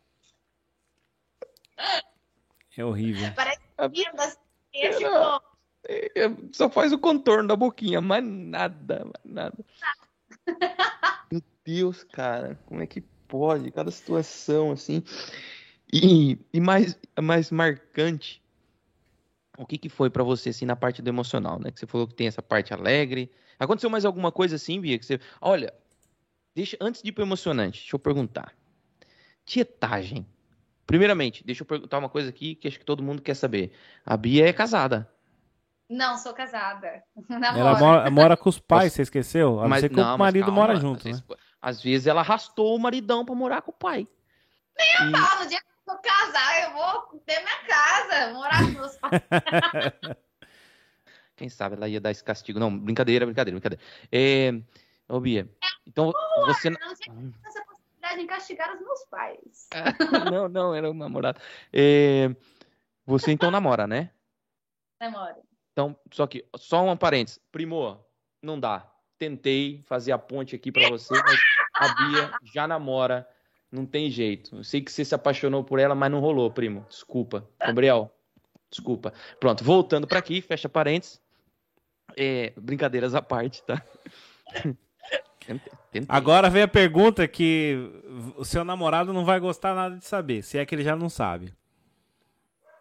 É 2.78 2.84
horrível. 2.84 3.32
Parece 3.36 3.61
que 3.91 4.11
das 4.13 4.38
é, 5.86 6.30
só 6.51 6.69
faz 6.69 6.93
o 6.93 6.97
contorno 6.97 7.47
da 7.47 7.55
boquinha, 7.55 7.99
mais 7.99 8.24
nada, 8.24 9.05
mais 9.05 9.36
nada. 9.36 9.65
Meu 11.32 11.43
Deus, 11.65 12.03
cara, 12.03 12.59
como 12.65 12.82
é 12.82 12.88
que 12.88 13.01
pode? 13.01 13.69
Cada 13.71 13.91
situação 13.91 14.71
assim. 14.71 15.03
E, 15.91 16.39
e 16.53 16.59
mais, 16.59 16.97
mais 17.21 17.51
marcante, 17.51 18.41
o 19.57 19.65
que, 19.65 19.78
que 19.78 19.89
foi 19.89 20.09
para 20.09 20.24
você 20.24 20.49
assim 20.49 20.65
na 20.65 20.76
parte 20.76 21.01
do 21.01 21.09
emocional, 21.09 21.59
né? 21.59 21.71
Que 21.71 21.80
você 21.80 21.86
falou 21.86 22.07
que 22.07 22.15
tem 22.15 22.28
essa 22.28 22.41
parte 22.41 22.74
alegre. 22.74 23.32
Aconteceu 23.59 23.89
mais 23.89 24.05
alguma 24.05 24.32
coisa 24.32 24.55
assim, 24.55 24.80
Bia? 24.80 24.97
Que 24.97 25.05
você, 25.05 25.19
olha, 25.41 25.74
deixa 26.55 26.78
antes 26.80 27.01
de 27.03 27.09
ir 27.09 27.11
pro 27.11 27.24
emocionante, 27.24 27.80
deixa 27.82 27.95
eu 27.95 27.99
perguntar. 27.99 28.55
Tietagem 29.45 30.26
Primeiramente, 30.94 31.44
deixa 31.44 31.64
eu 31.64 31.66
perguntar 31.66 31.98
uma 31.98 32.08
coisa 32.08 32.30
aqui 32.30 32.54
que 32.54 32.68
acho 32.68 32.78
que 32.78 32.86
todo 32.86 33.02
mundo 33.02 33.20
quer 33.20 33.34
saber. 33.34 33.74
A 34.06 34.16
Bia 34.16 34.48
é 34.48 34.54
casada. 34.54 35.10
Não, 35.89 36.20
sou 36.20 36.36
casada. 36.36 37.04
Ela 37.58 37.80
mora, 37.80 38.12
mora, 38.14 38.38
com 38.38 38.48
os 38.48 38.60
pais, 38.60 38.94
você 38.94 39.02
esqueceu? 39.02 39.60
A 39.60 39.68
mas, 39.68 39.82
não 39.82 39.89
ser 39.89 39.96
que 39.96 40.00
o 40.00 40.18
marido 40.20 40.46
calma, 40.46 40.62
mora 40.62 40.76
junto, 40.76 41.00
às 41.00 41.06
né? 41.06 41.12
Vezes, 41.14 41.26
às 41.60 41.82
vezes 41.82 42.06
ela 42.06 42.22
arrastou 42.22 42.76
o 42.76 42.80
maridão 42.80 43.26
pra 43.26 43.34
morar 43.34 43.64
com 43.64 43.72
o 43.72 43.74
pai. 43.74 44.08
Nem 44.78 44.88
e... 44.88 45.16
a 45.16 45.20
pau, 45.20 45.44
no 45.44 45.50
dia 45.50 45.60
que 45.60 45.91
eu 45.91 45.98
casar, 45.98 46.64
eu 46.64 46.74
vou 46.74 47.20
ter 47.26 47.39
minha 47.39 47.66
casa, 47.68 48.34
morar 48.34 48.60
com 48.60 48.80
meus 48.80 48.96
pais. 48.98 49.22
Quem 51.36 51.50
sabe 51.50 51.76
ela 51.76 51.89
ia 51.89 52.00
dar 52.00 52.12
esse 52.12 52.24
castigo. 52.24 52.60
Não, 52.60 52.78
brincadeira, 52.78 53.26
brincadeira, 53.26 53.60
brincadeira. 53.60 53.84
É... 54.12 54.62
Ô, 55.10 55.20
Bia, 55.20 55.50
então 55.88 56.12
Boa, 56.12 56.54
você... 56.54 56.70
Não 56.70 56.78
essa 58.14 58.22
em 58.22 58.28
castigar 58.28 58.74
os 58.76 58.82
meus 58.82 59.05
pais. 59.05 59.68
não, 60.32 60.47
não, 60.47 60.76
era 60.76 60.89
um 60.89 60.93
namorado. 60.93 61.39
É, 61.72 62.34
você 63.05 63.32
então 63.32 63.51
namora, 63.51 63.88
né? 63.88 64.11
Namoro. 65.01 65.36
Então, 65.72 65.97
só 66.11 66.28
que, 66.28 66.45
só 66.55 66.84
um 66.84 66.95
parênteses. 66.95 67.39
Primo, 67.51 67.99
não 68.41 68.59
dá. 68.59 68.89
Tentei 69.18 69.82
fazer 69.86 70.11
a 70.11 70.18
ponte 70.18 70.55
aqui 70.55 70.72
para 70.72 70.89
você, 70.89 71.14
mas 71.14 71.39
a 71.74 71.93
Bia 71.95 72.32
já 72.53 72.68
namora. 72.68 73.28
Não 73.72 73.86
tem 73.88 74.09
jeito. 74.09 74.57
Eu 74.57 74.64
sei 74.64 74.82
que 74.82 74.91
você 74.91 75.03
se 75.03 75.16
apaixonou 75.16 75.64
por 75.64 75.80
ela, 75.80 75.95
mas 75.95 76.11
não 76.11 76.20
rolou, 76.20 76.51
primo. 76.51 76.86
Desculpa. 76.88 77.49
Gabriel, 77.59 78.14
desculpa. 78.70 79.11
Pronto, 79.39 79.64
voltando 79.64 80.05
para 80.05 80.20
aqui, 80.20 80.41
fecha 80.41 80.70
parênteses. 80.70 81.20
É, 82.16 82.53
brincadeiras 82.55 83.16
à 83.16 83.22
parte, 83.22 83.64
tá? 83.64 83.84
Agora 86.08 86.50
vem 86.50 86.64
a 86.64 86.68
pergunta 86.68 87.28
que 87.28 87.78
o 88.36 88.46
seu 88.46 88.64
namorado 88.64 89.14
não 89.14 89.26
vai 89.26 89.39
gostar 89.39 89.74
nada 89.74 89.98
de 89.98 90.06
saber, 90.06 90.44
se 90.44 90.58
é 90.58 90.66
que 90.66 90.74
ele 90.74 90.84
já 90.84 90.96
não 90.96 91.10
sabe. 91.10 91.54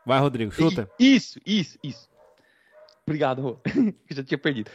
Vai, 0.05 0.19
Rodrigo, 0.19 0.51
chuta. 0.51 0.91
Isso, 0.99 1.39
isso, 1.47 1.79
isso. 1.83 2.09
Obrigado, 3.07 3.43
Rô. 3.43 3.59
já 4.11 4.23
tinha 4.23 4.39
perdido. 4.39 4.71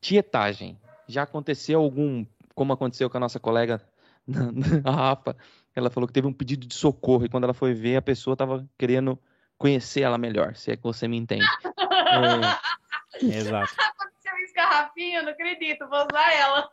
Tietagem. 0.00 0.78
Já 1.06 1.22
aconteceu 1.22 1.80
algum, 1.80 2.24
como 2.54 2.72
aconteceu 2.72 3.08
com 3.08 3.16
a 3.16 3.20
nossa 3.20 3.40
colega, 3.40 3.80
a 4.84 4.90
Rafa, 4.90 5.36
ela 5.74 5.90
falou 5.90 6.06
que 6.06 6.12
teve 6.12 6.26
um 6.26 6.32
pedido 6.32 6.66
de 6.66 6.74
socorro 6.74 7.24
e 7.24 7.28
quando 7.28 7.44
ela 7.44 7.54
foi 7.54 7.74
ver, 7.74 7.96
a 7.96 8.02
pessoa 8.02 8.34
estava 8.34 8.68
querendo 8.78 9.18
conhecer 9.58 10.02
ela 10.02 10.18
melhor, 10.18 10.54
se 10.56 10.70
é 10.70 10.76
que 10.76 10.82
você 10.82 11.08
me 11.08 11.16
entende. 11.16 11.44
é... 13.22 13.26
Exato 13.26 13.89
garrafinha, 14.70 15.22
não 15.22 15.32
acredito, 15.32 15.88
vou 15.88 15.98
usar 15.98 16.32
ela. 16.32 16.70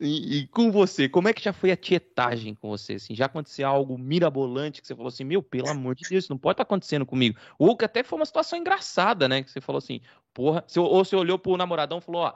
e, 0.00 0.38
e, 0.38 0.46
com 0.48 0.70
você, 0.70 1.08
como 1.08 1.28
é 1.28 1.32
que 1.32 1.42
já 1.42 1.52
foi 1.52 1.70
a 1.70 1.76
tietagem 1.76 2.54
com 2.54 2.68
você? 2.68 2.94
Assim, 2.94 3.14
já 3.14 3.26
aconteceu 3.26 3.66
algo 3.66 3.98
mirabolante 3.98 4.80
que 4.80 4.86
você 4.86 4.94
falou 4.94 5.08
assim, 5.08 5.24
meu, 5.24 5.42
pelo 5.42 5.68
amor 5.68 5.94
de 5.94 6.08
Deus, 6.08 6.28
não 6.28 6.38
pode 6.38 6.54
estar 6.54 6.64
tá 6.64 6.68
acontecendo 6.68 7.06
comigo. 7.06 7.38
Ou 7.58 7.76
que 7.76 7.84
até 7.84 8.02
foi 8.02 8.18
uma 8.18 8.26
situação 8.26 8.58
engraçada, 8.58 9.28
né? 9.28 9.42
Que 9.42 9.50
você 9.50 9.60
falou 9.60 9.78
assim, 9.78 10.00
porra, 10.34 10.62
você, 10.66 10.78
ou 10.78 11.04
você 11.04 11.16
olhou 11.16 11.38
pro 11.38 11.56
namoradão 11.56 11.98
e 11.98 12.02
falou, 12.02 12.22
ó, 12.22 12.34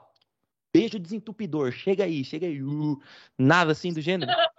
beijo 0.72 0.99
desentupidor, 0.99 1.70
chega 1.72 2.05
aí, 2.05 2.24
chega 2.24 2.47
aí. 2.47 2.62
Uh, 2.62 3.01
nada 3.39 3.72
assim 3.72 3.93
do 3.93 4.01
gênero. 4.01 4.32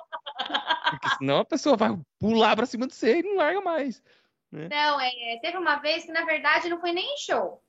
Porque 0.89 1.09
senão 1.17 1.39
a 1.39 1.45
pessoa 1.45 1.75
vai 1.75 1.89
pular 2.17 2.55
pra 2.55 2.65
cima 2.65 2.88
de 2.88 2.95
você 2.95 3.19
e 3.19 3.23
não 3.23 3.36
larga 3.36 3.59
mais. 3.59 4.01
Né? 4.49 4.69
Não, 4.69 5.01
é, 5.01 5.38
teve 5.41 5.57
uma 5.57 5.75
vez 5.75 6.05
que, 6.05 6.11
na 6.13 6.23
verdade, 6.23 6.69
não 6.69 6.80
foi 6.80 6.93
nem 6.93 7.13
em 7.13 7.17
show. 7.17 7.61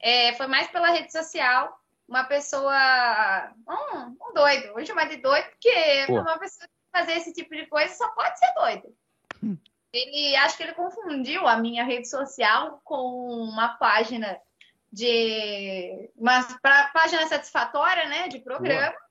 É, 0.00 0.34
foi 0.34 0.46
mais 0.46 0.68
pela 0.68 0.90
rede 0.90 1.10
social. 1.12 1.78
Uma 2.08 2.24
pessoa. 2.24 3.52
Um, 3.68 4.16
um 4.20 4.34
doido. 4.34 4.72
Vou 4.72 4.84
chamar 4.84 5.08
de 5.08 5.16
doido, 5.16 5.48
porque 5.50 6.04
Pô. 6.06 6.20
uma 6.20 6.38
pessoa 6.38 6.66
que 6.66 6.98
fazer 6.98 7.12
esse 7.14 7.32
tipo 7.32 7.54
de 7.54 7.66
coisa 7.66 7.92
só 7.94 8.08
pode 8.08 8.38
ser 8.38 8.52
doido. 8.54 8.96
Hum. 9.42 9.58
Ele 9.92 10.36
acho 10.36 10.56
que 10.56 10.62
ele 10.62 10.74
confundiu 10.74 11.46
a 11.48 11.56
minha 11.56 11.84
rede 11.84 12.08
social 12.08 12.80
com 12.84 13.28
uma 13.28 13.76
página 13.76 14.40
de 14.92 16.10
uma 16.16 16.42
página 16.92 17.26
satisfatória, 17.26 18.08
né, 18.08 18.28
de 18.28 18.38
programa. 18.38 18.90
Boa. 18.90 19.06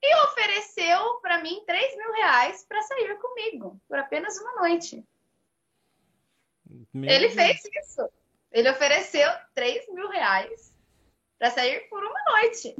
E 0.00 0.16
ofereceu 0.26 1.14
para 1.20 1.42
mim 1.42 1.62
3 1.66 1.96
mil 1.96 2.12
reais 2.12 2.64
para 2.68 2.82
sair 2.82 3.18
comigo 3.18 3.80
por 3.88 3.98
apenas 3.98 4.38
uma 4.38 4.60
noite. 4.60 5.04
Meu 6.92 7.10
ele 7.10 7.28
Deus. 7.28 7.34
fez 7.34 7.60
isso. 7.64 8.08
Ele 8.52 8.70
ofereceu 8.70 9.28
3 9.54 9.92
mil 9.92 10.08
reais 10.08 10.74
para 11.38 11.50
sair 11.50 11.88
por 11.88 12.02
uma 12.02 12.20
noite. 12.30 12.74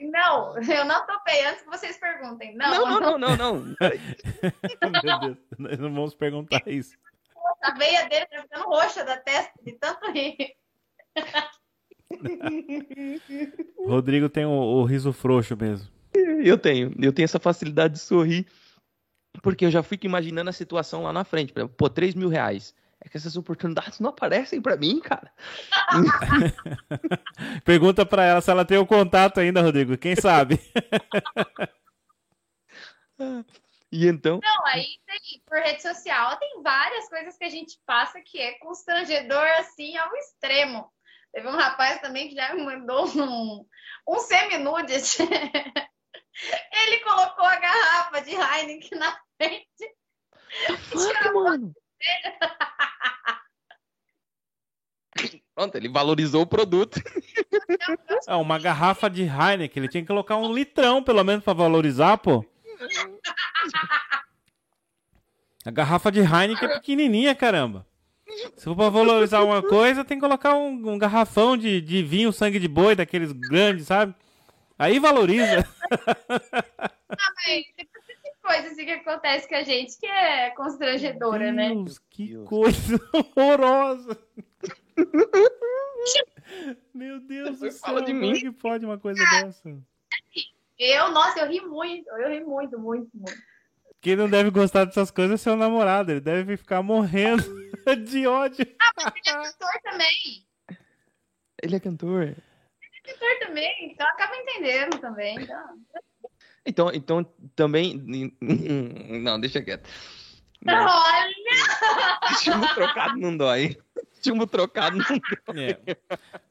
Não, 0.00 0.56
eu 0.62 0.84
não 0.84 1.04
topei 1.06 1.44
antes 1.46 1.62
que 1.62 1.70
vocês 1.70 1.96
perguntem. 1.98 2.54
Não, 2.56 2.70
não, 2.70 3.00
não, 3.00 3.18
não, 3.18 3.36
não. 3.36 3.56
não. 3.58 3.76
Meu 5.02 5.20
Deus, 5.20 5.36
nós 5.58 5.78
não 5.78 5.92
vamos 5.92 6.14
perguntar 6.14 6.62
isso. 6.66 6.96
A 7.62 7.72
veia 7.72 8.08
dele 8.08 8.26
tá 8.26 8.42
ficando 8.42 8.66
roxa 8.66 9.04
da 9.04 9.16
testa 9.16 9.52
de 9.62 9.72
tanto 9.72 10.10
rir. 10.12 10.56
Rodrigo 13.86 14.28
tem 14.28 14.44
o, 14.44 14.50
o, 14.50 14.84
riso 14.84 15.12
frouxo 15.12 15.56
mesmo. 15.56 15.88
Eu 16.14 16.56
tenho, 16.56 16.94
eu 17.00 17.12
tenho 17.12 17.24
essa 17.24 17.40
facilidade 17.40 17.94
de 17.94 18.00
sorrir, 18.00 18.46
porque 19.42 19.64
eu 19.64 19.70
já 19.70 19.82
fico 19.82 20.06
imaginando 20.06 20.50
a 20.50 20.52
situação 20.52 21.02
lá 21.02 21.12
na 21.12 21.24
frente. 21.24 21.52
Pô, 21.76 21.90
3 21.90 22.14
mil 22.14 22.28
reais. 22.28 22.74
É 23.08 23.10
que 23.10 23.16
essas 23.16 23.38
oportunidades 23.38 23.98
não 24.00 24.10
aparecem 24.10 24.60
para 24.60 24.76
mim, 24.76 25.00
cara. 25.00 25.32
Pergunta 27.64 28.04
para 28.04 28.22
ela 28.22 28.42
se 28.42 28.50
ela 28.50 28.66
tem 28.66 28.76
o 28.76 28.86
contato 28.86 29.40
ainda, 29.40 29.62
Rodrigo. 29.62 29.96
Quem 29.96 30.14
sabe? 30.14 30.58
E 33.90 34.06
então. 34.06 34.38
Não, 34.44 34.66
aí 34.66 34.84
tem, 35.06 35.42
por 35.46 35.58
rede 35.58 35.80
social, 35.80 36.38
tem 36.38 36.62
várias 36.62 37.08
coisas 37.08 37.38
que 37.38 37.44
a 37.44 37.48
gente 37.48 37.80
passa 37.86 38.20
que 38.20 38.38
é 38.38 38.58
constrangedor 38.58 39.46
assim 39.58 39.96
ao 39.96 40.14
extremo. 40.14 40.92
Teve 41.32 41.48
um 41.48 41.56
rapaz 41.56 41.98
também 42.02 42.28
que 42.28 42.34
já 42.34 42.54
me 42.54 42.62
mandou 42.62 43.08
um, 43.08 43.66
um 44.06 44.18
semi-nudes. 44.18 45.18
Ele 45.20 47.00
colocou 47.02 47.46
a 47.46 47.56
garrafa 47.56 48.20
de 48.20 48.34
Heineken 48.34 48.98
na 48.98 49.18
frente. 49.38 49.96
Fuck, 50.92 51.32
mano. 51.32 51.74
Pronto, 55.54 55.74
ele 55.74 55.88
valorizou 55.88 56.42
o 56.42 56.46
produto. 56.46 57.00
É, 58.28 58.34
uma 58.36 58.58
garrafa 58.58 59.10
de 59.10 59.22
Heineken, 59.22 59.82
ele 59.82 59.88
tinha 59.88 60.02
que 60.02 60.06
colocar 60.06 60.36
um 60.36 60.54
litrão, 60.54 61.02
pelo 61.02 61.24
menos, 61.24 61.42
pra 61.42 61.52
valorizar, 61.52 62.16
pô. 62.18 62.44
A 65.64 65.70
garrafa 65.70 66.12
de 66.12 66.20
Heineken 66.20 66.68
é 66.68 66.74
pequenininha, 66.74 67.34
caramba. 67.34 67.84
Se 68.56 68.64
for 68.64 68.76
pra 68.76 68.88
valorizar 68.88 69.42
uma 69.42 69.62
coisa, 69.62 70.04
tem 70.04 70.18
que 70.18 70.24
colocar 70.24 70.54
um, 70.54 70.92
um 70.92 70.98
garrafão 70.98 71.56
de, 71.56 71.80
de 71.80 72.02
vinho 72.02 72.32
sangue 72.32 72.60
de 72.60 72.68
boi, 72.68 72.94
daqueles 72.94 73.32
grandes, 73.32 73.86
sabe? 73.86 74.14
Aí 74.78 75.00
valoriza. 75.00 75.66
Ah, 75.90 77.32
mas 77.34 77.64
tem 78.48 78.62
coisa 78.62 78.68
assim 78.68 78.84
que 78.84 78.90
acontece 78.90 79.48
com 79.48 79.54
a 79.54 79.62
gente 79.62 79.98
que 79.98 80.06
é 80.06 80.50
constrangedora, 80.50 81.52
né? 81.52 81.68
Deus, 81.74 81.98
que 82.10 82.34
coisa 82.44 82.98
horrorosa. 83.36 84.18
Meu 86.94 87.20
Deus 87.20 87.58
do 87.60 87.70
Você 87.70 87.78
fala 87.78 87.98
céu, 87.98 88.06
de 88.06 88.12
como 88.12 88.20
mim? 88.20 88.36
é 88.36 88.40
que 88.40 88.50
pode 88.50 88.84
uma 88.84 88.98
coisa 88.98 89.22
dessa? 89.22 89.76
Eu, 90.78 91.10
nossa, 91.10 91.40
eu 91.40 91.48
ri 91.48 91.60
muito, 91.60 92.08
eu 92.10 92.28
ri 92.28 92.40
muito, 92.44 92.78
muito, 92.78 93.10
muito. 93.14 93.42
Quem 94.00 94.16
não 94.16 94.30
deve 94.30 94.50
gostar 94.50 94.84
dessas 94.84 95.10
coisas 95.10 95.40
é 95.40 95.42
seu 95.42 95.56
namorado. 95.56 96.12
Ele 96.12 96.20
deve 96.20 96.56
ficar 96.56 96.82
morrendo 96.82 97.42
de 98.06 98.26
ódio. 98.26 98.64
Ele 98.64 98.76
é 99.26 99.32
cantor 99.32 99.80
também. 99.82 100.46
Ele 101.60 101.76
é 101.76 101.80
cantor. 101.80 102.36
Cantor 103.04 103.38
também, 103.40 103.90
então 103.90 104.06
acaba 104.06 104.36
entendendo 104.36 104.98
também. 105.00 105.42
Então. 105.42 105.78
Então, 106.64 106.90
então 106.92 107.24
também. 107.54 108.34
Não, 109.22 109.40
deixa 109.40 109.62
quieto. 109.62 109.88
Não, 110.64 110.86
Olha! 110.86 111.34
chumbo 112.42 112.66
trocado 112.74 113.16
não 113.16 113.36
dói. 113.36 113.76
Chumbo 114.22 114.46
trocado 114.46 114.98
não 114.98 115.54
dói. 115.54 115.70
É. 115.70 115.96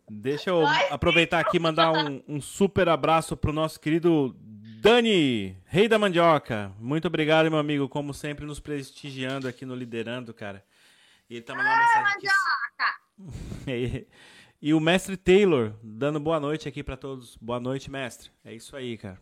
Deixa 0.10 0.50
eu 0.50 0.66
aproveitar 0.90 1.40
aqui 1.40 1.58
e 1.58 1.60
mandar 1.60 1.92
um, 1.92 2.22
um 2.28 2.42
super 2.42 2.88
abraço 2.88 3.36
pro 3.36 3.52
nosso 3.52 3.80
querido 3.80 4.34
Dani, 4.80 5.58
rei 5.66 5.88
da 5.90 6.00
mandioca. 6.00 6.72
Muito 6.80 7.08
obrigado, 7.08 7.50
meu 7.50 7.60
amigo, 7.60 7.90
como 7.90 8.14
sempre, 8.14 8.46
nos 8.46 8.60
prestigiando 8.60 9.48
aqui 9.48 9.66
no 9.66 9.76
Liderando, 9.76 10.34
cara. 10.34 10.64
E 11.30 11.36
ele 11.36 11.44
tá 11.44 11.54
mandando 11.54 11.78
mensagem 11.78 12.14
aqui. 12.16 12.28
E, 13.68 14.08
e 14.62 14.74
o 14.76 14.80
mestre 14.80 15.18
Taylor, 15.18 15.74
dando 15.82 16.20
boa 16.20 16.40
noite 16.40 16.70
aqui 16.70 16.84
pra 16.84 16.96
todos. 16.96 17.36
Boa 17.38 17.60
noite, 17.60 17.90
mestre. 17.90 18.30
É 18.46 18.54
isso 18.54 18.76
aí, 18.76 18.96
cara. 18.96 19.20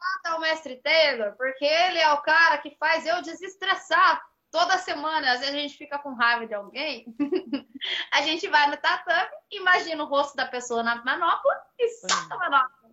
Mata 0.00 0.36
o 0.36 0.40
mestre 0.40 0.76
Taylor, 0.76 1.32
porque 1.36 1.64
ele 1.64 1.98
é 1.98 2.10
o 2.12 2.22
cara 2.22 2.58
que 2.58 2.74
faz 2.76 3.04
eu 3.06 3.20
desestressar. 3.22 4.22
Toda 4.50 4.78
semana, 4.78 5.32
às 5.32 5.40
vezes 5.40 5.54
a 5.54 5.58
gente 5.58 5.76
fica 5.76 5.96
com 6.00 6.12
raiva 6.14 6.44
de 6.46 6.54
alguém, 6.54 7.04
a 8.12 8.22
gente 8.22 8.48
vai 8.48 8.68
no 8.68 8.76
tatame, 8.76 9.30
imagina 9.52 10.02
o 10.02 10.08
rosto 10.08 10.34
da 10.34 10.44
pessoa 10.44 10.82
na 10.82 10.96
manopla 11.04 11.54
e 11.78 11.88
solta 11.90 12.34
a 12.34 12.38
manopla. 12.38 12.90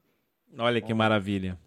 Olha 0.60 0.80
que 0.80 0.94
maravilha. 0.94 1.58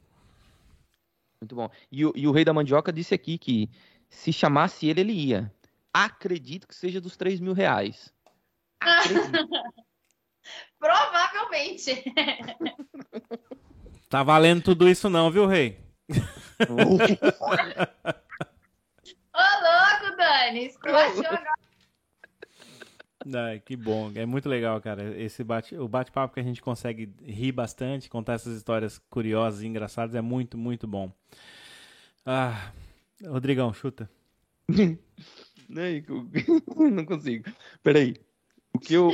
Muito 1.41 1.57
bom. 1.57 1.69
E, 1.91 2.07
o- 2.07 2.13
e 2.15 2.29
o 2.29 2.31
rei 2.33 2.45
da 2.45 2.53
mandioca 2.53 2.93
disse 2.93 3.15
aqui 3.15 3.37
que 3.37 3.69
se 4.09 4.33
chamasse 4.33 4.87
ele, 4.89 5.01
ele 5.01 5.13
ia. 5.13 5.53
Acredito 5.93 6.69
que 6.69 6.75
seja 6.75 7.01
dos 7.01 7.17
3 7.17 7.41
mil 7.41 7.53
reais. 7.53 8.15
Provavelmente. 10.79 12.05
Tá 14.11 14.25
valendo 14.25 14.61
tudo 14.61 14.89
isso 14.89 15.09
não, 15.09 15.31
viu, 15.31 15.47
rei? 15.47 15.79
Ô, 16.69 16.73
louco, 16.75 16.99
Dani, 20.17 20.67
esculachou 20.67 21.25
agora. 21.27 21.55
Ai, 23.33 23.61
que 23.61 23.77
bom, 23.77 24.11
é 24.17 24.27
muito 24.27 24.49
legal, 24.49 24.81
cara. 24.81 25.17
Esse 25.17 25.45
bate, 25.45 25.77
o 25.77 25.87
bate-papo 25.87 26.35
que 26.35 26.41
a 26.41 26.43
gente 26.43 26.61
consegue 26.61 27.15
rir 27.23 27.53
bastante, 27.53 28.11
contar 28.11 28.33
essas 28.33 28.57
histórias 28.57 28.99
curiosas 29.09 29.63
e 29.63 29.69
engraçadas 29.69 30.17
é 30.17 30.21
muito, 30.21 30.59
muito 30.59 30.89
bom. 30.89 31.13
Ah, 32.27 32.73
Rodrigão, 33.25 33.73
chuta. 33.73 34.11
Não, 35.69 36.91
não 36.91 37.05
consigo. 37.05 37.49
Peraí. 37.81 38.17
O 38.75 38.81
que 38.81 38.95
eu. 38.95 39.13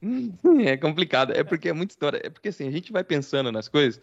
É 0.64 0.76
complicado. 0.76 1.32
É 1.32 1.42
porque 1.44 1.68
é 1.68 1.72
muita 1.72 1.92
história. 1.92 2.20
É 2.24 2.30
porque 2.30 2.48
assim, 2.48 2.66
a 2.68 2.70
gente 2.70 2.92
vai 2.92 3.04
pensando 3.04 3.50
nas 3.52 3.68
coisas 3.68 4.00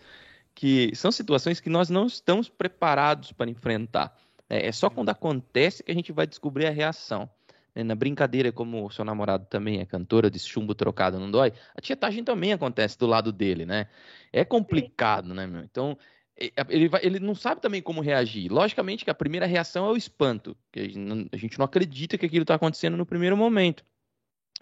que 0.55 0.95
são 0.95 1.11
situações 1.11 1.59
que 1.59 1.69
nós 1.69 1.89
não 1.89 2.07
estamos 2.07 2.49
preparados 2.49 3.31
para 3.33 3.51
enfrentar. 3.51 4.17
É, 4.49 4.67
é 4.67 4.71
só 4.71 4.89
quando 4.89 5.09
acontece 5.09 5.83
que 5.83 5.91
a 5.91 5.95
gente 5.95 6.11
vai 6.11 6.27
descobrir 6.27 6.67
a 6.67 6.71
reação. 6.71 7.29
né? 7.75 7.83
Na 7.83 7.95
brincadeira, 7.95 8.51
como 8.51 8.85
o 8.85 8.91
seu 8.91 9.05
namorado 9.05 9.47
também 9.47 9.79
é 9.81 9.85
cantora 9.85 10.31
de 10.31 10.39
chumbo 10.39 10.75
trocado 10.75 11.19
não 11.19 11.31
dói, 11.31 11.53
a 11.75 11.81
tietagem 11.81 12.23
também 12.23 12.53
acontece 12.53 12.97
do 12.99 13.07
lado 13.07 13.31
dele, 13.33 13.65
né? 13.65 13.87
É 14.33 14.45
complicado, 14.45 15.33
né, 15.33 15.47
meu? 15.47 15.61
Então, 15.63 15.97
ele, 16.69 16.89
vai- 16.89 17.01
ele 17.05 17.19
não 17.19 17.35
sabe 17.35 17.61
também 17.61 17.81
como 17.81 18.01
reagir. 18.01 18.51
Logicamente 18.51 19.05
que 19.05 19.11
a 19.11 19.15
primeira 19.15 19.45
reação 19.45 19.87
é 19.87 19.91
o 19.91 19.97
espanto, 19.97 20.57
que 20.71 20.79
a 20.81 21.37
gente 21.37 21.57
não 21.59 21.65
acredita 21.65 22.17
que 22.17 22.25
aquilo 22.25 22.43
está 22.43 22.55
acontecendo 22.55 22.97
no 22.97 23.05
primeiro 23.05 23.37
momento. 23.37 23.85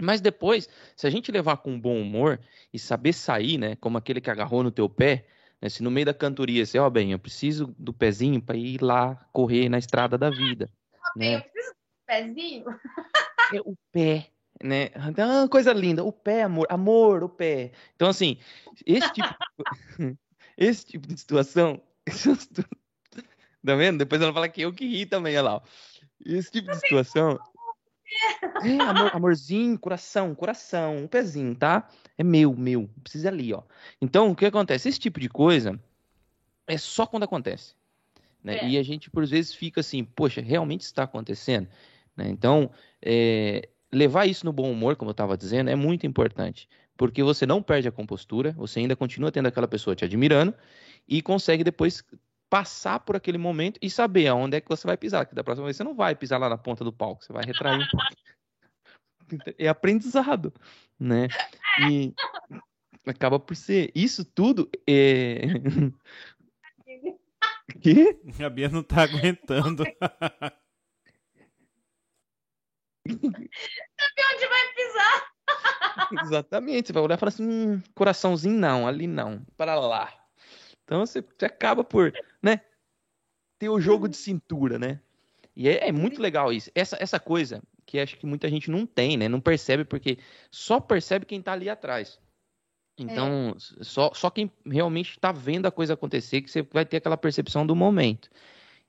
Mas 0.01 0.21
depois, 0.21 0.67
se 0.95 1.07
a 1.07 1.09
gente 1.09 1.31
levar 1.31 1.57
com 1.57 1.79
bom 1.79 1.99
humor 1.99 2.39
e 2.73 2.79
saber 2.79 3.13
sair, 3.13 3.57
né, 3.57 3.75
como 3.75 3.97
aquele 3.97 4.21
que 4.21 4.29
agarrou 4.29 4.63
no 4.63 4.71
teu 4.71 4.89
pé, 4.89 5.25
né, 5.61 5.69
se 5.69 5.83
no 5.83 5.91
meio 5.91 6.05
da 6.05 6.13
cantoria 6.13 6.65
você, 6.65 6.79
ó, 6.79 6.89
bem, 6.89 7.11
eu 7.11 7.19
preciso 7.19 7.73
do 7.77 7.93
pezinho 7.93 8.41
para 8.41 8.57
ir 8.57 8.81
lá 8.81 9.15
correr 9.31 9.69
na 9.69 9.77
estrada 9.77 10.17
da 10.17 10.29
vida, 10.29 10.69
Bem, 11.15 11.33
eu 11.33 11.39
né? 11.39 11.41
preciso 11.41 11.71
um 11.71 12.05
pezinho. 12.07 12.65
É 13.53 13.59
o 13.61 13.75
pé, 13.91 14.31
né? 14.63 14.89
Ah, 14.95 15.47
coisa 15.49 15.73
linda, 15.73 16.03
o 16.03 16.11
pé, 16.11 16.43
amor, 16.43 16.67
amor, 16.69 17.23
o 17.23 17.29
pé. 17.29 17.71
Então 17.95 18.07
assim, 18.07 18.37
esse 18.85 19.11
tipo, 19.11 19.29
esse 20.57 20.85
tipo 20.85 21.07
de 21.07 21.19
situação, 21.19 21.81
tá 23.65 23.75
vendo? 23.75 23.99
Depois 23.99 24.21
ela 24.21 24.33
fala 24.33 24.49
que 24.49 24.61
eu 24.61 24.73
que 24.73 24.85
ri 24.87 25.05
também, 25.05 25.33
olha 25.37 25.41
lá. 25.41 25.55
ó. 25.55 25.61
Esse 26.25 26.51
tipo 26.51 26.69
de 26.69 26.79
situação. 26.79 27.39
É, 28.11 28.81
amor, 28.83 29.15
amorzinho, 29.15 29.77
coração, 29.79 30.35
coração, 30.35 30.97
um 30.97 31.07
pezinho, 31.07 31.55
tá? 31.55 31.87
É 32.17 32.23
meu, 32.23 32.53
meu, 32.53 32.89
precisa 33.03 33.29
ali, 33.29 33.53
ó. 33.53 33.63
Então, 34.01 34.31
o 34.31 34.35
que 34.35 34.45
acontece? 34.45 34.89
Esse 34.89 34.99
tipo 34.99 35.19
de 35.19 35.29
coisa 35.29 35.79
é 36.67 36.77
só 36.77 37.05
quando 37.05 37.23
acontece. 37.23 37.73
Né? 38.43 38.57
É. 38.57 38.69
E 38.69 38.77
a 38.77 38.83
gente, 38.83 39.09
por 39.09 39.25
vezes, 39.25 39.53
fica 39.53 39.81
assim, 39.81 40.03
poxa, 40.03 40.41
realmente 40.41 40.81
está 40.81 41.03
acontecendo? 41.03 41.67
Né? 42.15 42.29
Então, 42.29 42.69
é, 43.01 43.69
levar 43.91 44.25
isso 44.25 44.45
no 44.45 44.53
bom 44.53 44.71
humor, 44.71 44.95
como 44.95 45.09
eu 45.09 45.13
estava 45.13 45.37
dizendo, 45.37 45.69
é 45.69 45.75
muito 45.75 46.05
importante. 46.05 46.67
Porque 46.97 47.23
você 47.23 47.45
não 47.45 47.63
perde 47.63 47.87
a 47.87 47.91
compostura, 47.91 48.51
você 48.57 48.79
ainda 48.79 48.95
continua 48.95 49.31
tendo 49.31 49.47
aquela 49.47 49.67
pessoa 49.67 49.95
te 49.95 50.05
admirando 50.05 50.53
e 51.07 51.21
consegue 51.21 51.63
depois 51.63 52.03
passar 52.51 52.99
por 52.99 53.15
aquele 53.15 53.37
momento 53.37 53.79
e 53.81 53.89
saber 53.89 54.27
aonde 54.27 54.57
é 54.57 54.61
que 54.61 54.67
você 54.67 54.85
vai 54.85 54.97
pisar. 54.97 55.25
Que 55.25 55.33
da 55.33 55.41
próxima 55.41 55.63
vez 55.65 55.77
você 55.77 55.85
não 55.85 55.95
vai 55.95 56.13
pisar 56.13 56.37
lá 56.37 56.49
na 56.49 56.57
ponta 56.57 56.83
do 56.83 56.91
palco, 56.91 57.23
você 57.23 57.31
vai 57.31 57.45
retrair 57.45 57.79
um 57.79 57.87
pouco. 57.89 58.05
É 59.57 59.69
aprendizado, 59.69 60.53
né? 60.99 61.29
E 61.89 62.13
acaba 63.07 63.39
por 63.39 63.55
ser. 63.55 63.89
Isso 63.95 64.25
tudo 64.25 64.69
é. 64.85 65.39
Quê? 67.81 68.19
A 68.43 68.49
Bia 68.49 68.67
não 68.67 68.83
tá 68.83 69.03
aguentando. 69.03 69.85
Onde 73.07 74.47
vai 74.49 74.73
pisar? 74.75 75.31
Exatamente. 76.23 76.87
Você 76.87 76.93
vai 76.93 77.03
olhar 77.03 77.15
e 77.15 77.17
falar 77.17 77.29
assim: 77.29 77.47
hum, 77.47 77.81
coraçãozinho 77.95 78.59
não, 78.59 78.85
ali 78.85 79.07
não, 79.07 79.41
para 79.55 79.79
lá. 79.79 80.13
Então 80.83 81.05
você, 81.05 81.21
você 81.21 81.45
acaba 81.45 81.85
por, 81.85 82.11
né? 82.41 82.61
Ter 83.59 83.69
o 83.69 83.79
jogo 83.79 84.07
de 84.07 84.17
cintura, 84.17 84.79
né? 84.79 84.99
E 85.55 85.67
é, 85.67 85.89
é 85.89 85.91
muito 85.91 86.21
legal 86.21 86.51
isso. 86.51 86.71
Essa, 86.73 86.97
essa 86.99 87.19
coisa 87.19 87.61
que 87.85 87.99
acho 87.99 88.17
que 88.17 88.25
muita 88.25 88.49
gente 88.49 88.71
não 88.71 88.85
tem, 88.85 89.17
né? 89.17 89.27
Não 89.27 89.41
percebe, 89.41 89.83
porque 89.83 90.17
só 90.49 90.79
percebe 90.79 91.25
quem 91.25 91.41
tá 91.41 91.51
ali 91.53 91.69
atrás. 91.69 92.19
Então, 92.97 93.55
só, 93.57 94.13
só 94.13 94.29
quem 94.29 94.51
realmente 94.65 95.19
tá 95.19 95.31
vendo 95.31 95.65
a 95.65 95.71
coisa 95.71 95.93
acontecer 95.93 96.41
que 96.41 96.51
você 96.51 96.61
vai 96.61 96.85
ter 96.85 96.97
aquela 96.97 97.17
percepção 97.17 97.65
do 97.65 97.75
momento. 97.75 98.29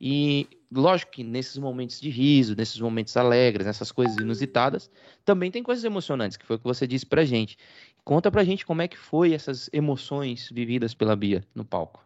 E 0.00 0.48
lógico 0.70 1.12
que 1.12 1.24
nesses 1.24 1.57
momentos 1.59 2.00
de 2.00 2.11
riso, 2.11 2.57
nesses 2.57 2.80
momentos 2.80 3.16
alegres, 3.16 3.66
nessas 3.66 3.92
coisas 3.92 4.16
inusitadas, 4.16 4.90
também 5.24 5.50
tem 5.50 5.62
coisas 5.62 5.84
emocionantes, 5.84 6.36
que 6.36 6.44
foi 6.44 6.57
o 6.57 6.59
que 6.59 6.64
você 6.64 6.86
disse 6.86 7.07
pra 7.07 7.24
gente. 7.24 7.57
Conta 8.05 8.30
pra 8.30 8.44
gente 8.44 8.66
como 8.66 8.82
é 8.82 8.88
que 8.88 8.98
foi 8.98 9.32
essas 9.32 9.70
emoções 9.72 10.50
vividas 10.50 10.92
pela 10.92 11.14
Bia 11.14 11.44
no 11.55 11.64
palco. 11.64 12.05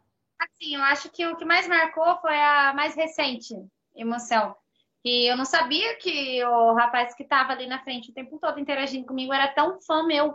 Sim, 0.60 0.76
eu 0.76 0.82
acho 0.82 1.10
que 1.10 1.26
o 1.26 1.36
que 1.36 1.44
mais 1.44 1.68
marcou 1.68 2.18
foi 2.20 2.34
a 2.34 2.72
mais 2.74 2.94
recente 2.94 3.54
emoção. 3.94 4.56
E 5.04 5.30
eu 5.30 5.36
não 5.36 5.44
sabia 5.44 5.96
que 5.98 6.42
o 6.44 6.72
rapaz 6.74 7.14
que 7.14 7.22
estava 7.22 7.52
ali 7.52 7.66
na 7.66 7.82
frente 7.82 8.10
o 8.10 8.14
tempo 8.14 8.38
todo 8.38 8.58
interagindo 8.58 9.06
comigo 9.06 9.32
era 9.32 9.48
tão 9.52 9.80
fã 9.80 10.02
meu. 10.04 10.34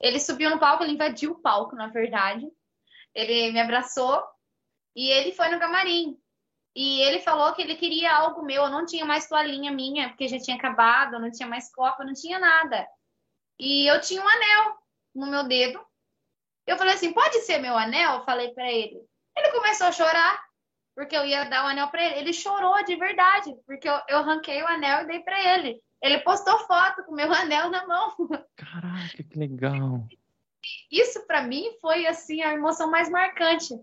Ele 0.00 0.18
subiu 0.18 0.50
no 0.50 0.58
palco, 0.58 0.82
ele 0.82 0.94
invadiu 0.94 1.32
o 1.32 1.40
palco, 1.40 1.76
na 1.76 1.86
verdade. 1.88 2.50
Ele 3.14 3.52
me 3.52 3.60
abraçou 3.60 4.22
e 4.96 5.08
ele 5.10 5.32
foi 5.32 5.48
no 5.50 5.60
camarim. 5.60 6.18
E 6.74 7.00
ele 7.02 7.20
falou 7.20 7.52
que 7.52 7.62
ele 7.62 7.76
queria 7.76 8.12
algo 8.16 8.42
meu. 8.42 8.64
Eu 8.64 8.70
não 8.70 8.86
tinha 8.86 9.04
mais 9.04 9.28
toalhinha 9.28 9.70
minha, 9.70 10.08
porque 10.08 10.28
já 10.28 10.38
tinha 10.38 10.56
acabado, 10.56 11.20
não 11.20 11.30
tinha 11.30 11.48
mais 11.48 11.72
copa, 11.72 12.04
não 12.04 12.14
tinha 12.14 12.38
nada. 12.38 12.86
E 13.58 13.86
eu 13.86 14.00
tinha 14.00 14.22
um 14.22 14.28
anel 14.28 14.78
no 15.14 15.26
meu 15.30 15.44
dedo. 15.44 15.78
Eu 16.66 16.78
falei 16.78 16.94
assim: 16.94 17.12
pode 17.12 17.40
ser 17.42 17.58
meu 17.58 17.76
anel? 17.76 18.14
Eu 18.18 18.24
falei 18.24 18.52
para 18.52 18.72
ele. 18.72 19.00
Ele 19.36 19.50
começou 19.50 19.86
a 19.86 19.92
chorar, 19.92 20.42
porque 20.94 21.16
eu 21.16 21.24
ia 21.24 21.44
dar 21.44 21.64
o 21.64 21.68
anel 21.68 21.88
para 21.88 22.04
ele. 22.04 22.18
Ele 22.20 22.32
chorou 22.32 22.84
de 22.84 22.96
verdade, 22.96 23.54
porque 23.66 23.88
eu, 23.88 23.98
eu 24.08 24.18
arranquei 24.18 24.62
o 24.62 24.68
anel 24.68 25.02
e 25.02 25.06
dei 25.06 25.20
para 25.20 25.40
ele. 25.54 25.82
Ele 26.00 26.18
postou 26.18 26.58
foto 26.66 27.04
com 27.04 27.14
meu 27.14 27.32
anel 27.32 27.70
na 27.70 27.86
mão. 27.86 28.14
Caraca, 28.56 29.22
que 29.22 29.38
legal. 29.38 30.06
Isso 30.90 31.26
para 31.26 31.42
mim 31.42 31.76
foi 31.80 32.06
assim 32.06 32.42
a 32.42 32.52
emoção 32.52 32.90
mais 32.90 33.08
marcante 33.08 33.74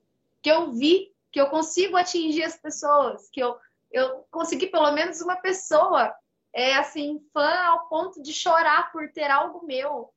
que 0.41 0.49
eu 0.49 0.71
vi 0.71 1.11
que 1.31 1.39
eu 1.39 1.47
consigo 1.47 1.95
atingir 1.95 2.43
as 2.43 2.57
pessoas, 2.57 3.29
que 3.29 3.41
eu 3.41 3.57
eu 3.91 4.23
consegui 4.29 4.67
pelo 4.67 4.91
menos 4.91 5.19
uma 5.19 5.35
pessoa 5.35 6.13
é 6.53 6.75
assim 6.75 7.19
fã 7.33 7.49
ao 7.65 7.87
ponto 7.87 8.21
de 8.21 8.33
chorar 8.33 8.91
por 8.91 9.11
ter 9.11 9.29
algo 9.29 9.65
meu. 9.65 10.13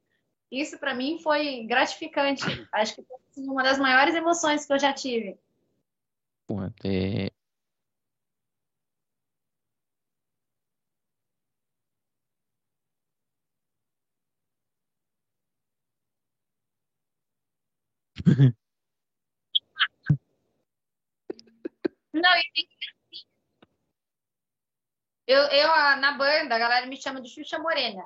Isso 0.52 0.78
para 0.78 0.94
mim 0.94 1.18
foi 1.18 1.64
gratificante. 1.64 2.44
Acho 2.72 2.94
que 2.94 3.02
foi 3.02 3.16
assim, 3.30 3.48
uma 3.48 3.62
das 3.62 3.78
maiores 3.78 4.14
emoções 4.14 4.66
que 4.66 4.72
eu 4.74 4.78
já 4.78 4.92
tive. 4.92 5.38
Pô, 6.46 6.62
é... 6.84 7.30
Não, 22.12 22.30
eu, 25.26 25.42
eu 25.44 25.68
na 25.96 26.12
banda, 26.12 26.54
a 26.54 26.58
galera 26.58 26.86
me 26.86 27.00
chama 27.00 27.22
de 27.22 27.30
Xuxa 27.30 27.58
Morena. 27.58 28.04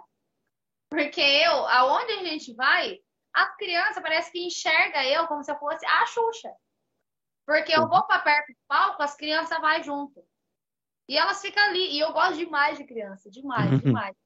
Porque 0.91 1.21
eu, 1.21 1.67
aonde 1.67 2.13
a 2.13 2.25
gente 2.25 2.55
vai, 2.55 2.99
as 3.35 3.57
crianças 3.57 4.03
parece 4.03 4.31
que 4.31 4.47
enxerga 4.47 5.05
eu 5.05 5.27
como 5.27 5.43
se 5.43 5.51
eu 5.51 5.59
fosse 5.59 5.85
a 5.85 6.07
Xuxa. 6.07 6.53
Porque 7.47 7.73
eu 7.73 7.89
vou 7.89 8.03
para 8.07 8.21
perto 8.21 8.49
do 8.49 8.59
palco, 8.67 9.03
as 9.03 9.17
crianças 9.17 9.61
vão 9.61 9.83
junto. 9.83 10.25
E 11.09 11.17
elas 11.17 11.41
ficam 11.41 11.63
ali. 11.65 11.97
E 11.97 12.01
eu 12.01 12.13
gosto 12.13 12.37
demais 12.37 12.77
de 12.77 12.85
criança, 12.85 13.31
demais, 13.31 13.81
demais. 13.81 14.17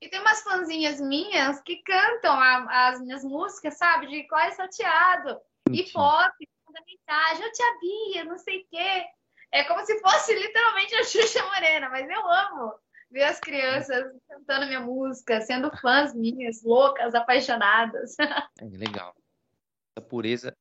E 0.00 0.08
tem 0.08 0.20
umas 0.20 0.42
fãzinhas 0.42 1.00
minhas 1.00 1.60
que 1.60 1.76
cantam 1.82 2.32
a, 2.32 2.88
as 2.88 3.00
minhas 3.00 3.22
músicas, 3.22 3.76
sabe? 3.76 4.08
De 4.08 4.26
Cláudio 4.26 4.56
Salteado, 4.56 5.40
e 5.70 5.84
pop, 5.92 6.48
manda 6.66 6.84
mensagem, 6.86 7.44
eu 7.44 7.52
te 7.52 7.62
havia, 7.62 8.24
não 8.24 8.38
sei 8.38 8.62
o 8.62 8.66
quê. 8.68 9.04
É 9.52 9.64
como 9.64 9.84
se 9.84 10.00
fosse 10.00 10.34
literalmente 10.38 10.94
a 10.94 11.04
Xuxa 11.04 11.44
Morena, 11.44 11.88
mas 11.88 12.08
eu 12.08 12.26
amo 12.28 12.74
ver 13.12 13.24
as 13.24 13.38
crianças 13.38 14.10
cantando 14.26 14.66
minha 14.66 14.80
música, 14.80 15.40
sendo 15.42 15.70
fãs 15.76 16.14
minhas, 16.14 16.62
loucas, 16.64 17.14
apaixonadas. 17.14 18.16
É 18.58 18.64
legal. 18.64 19.14
A 19.96 20.00
pureza. 20.00 20.56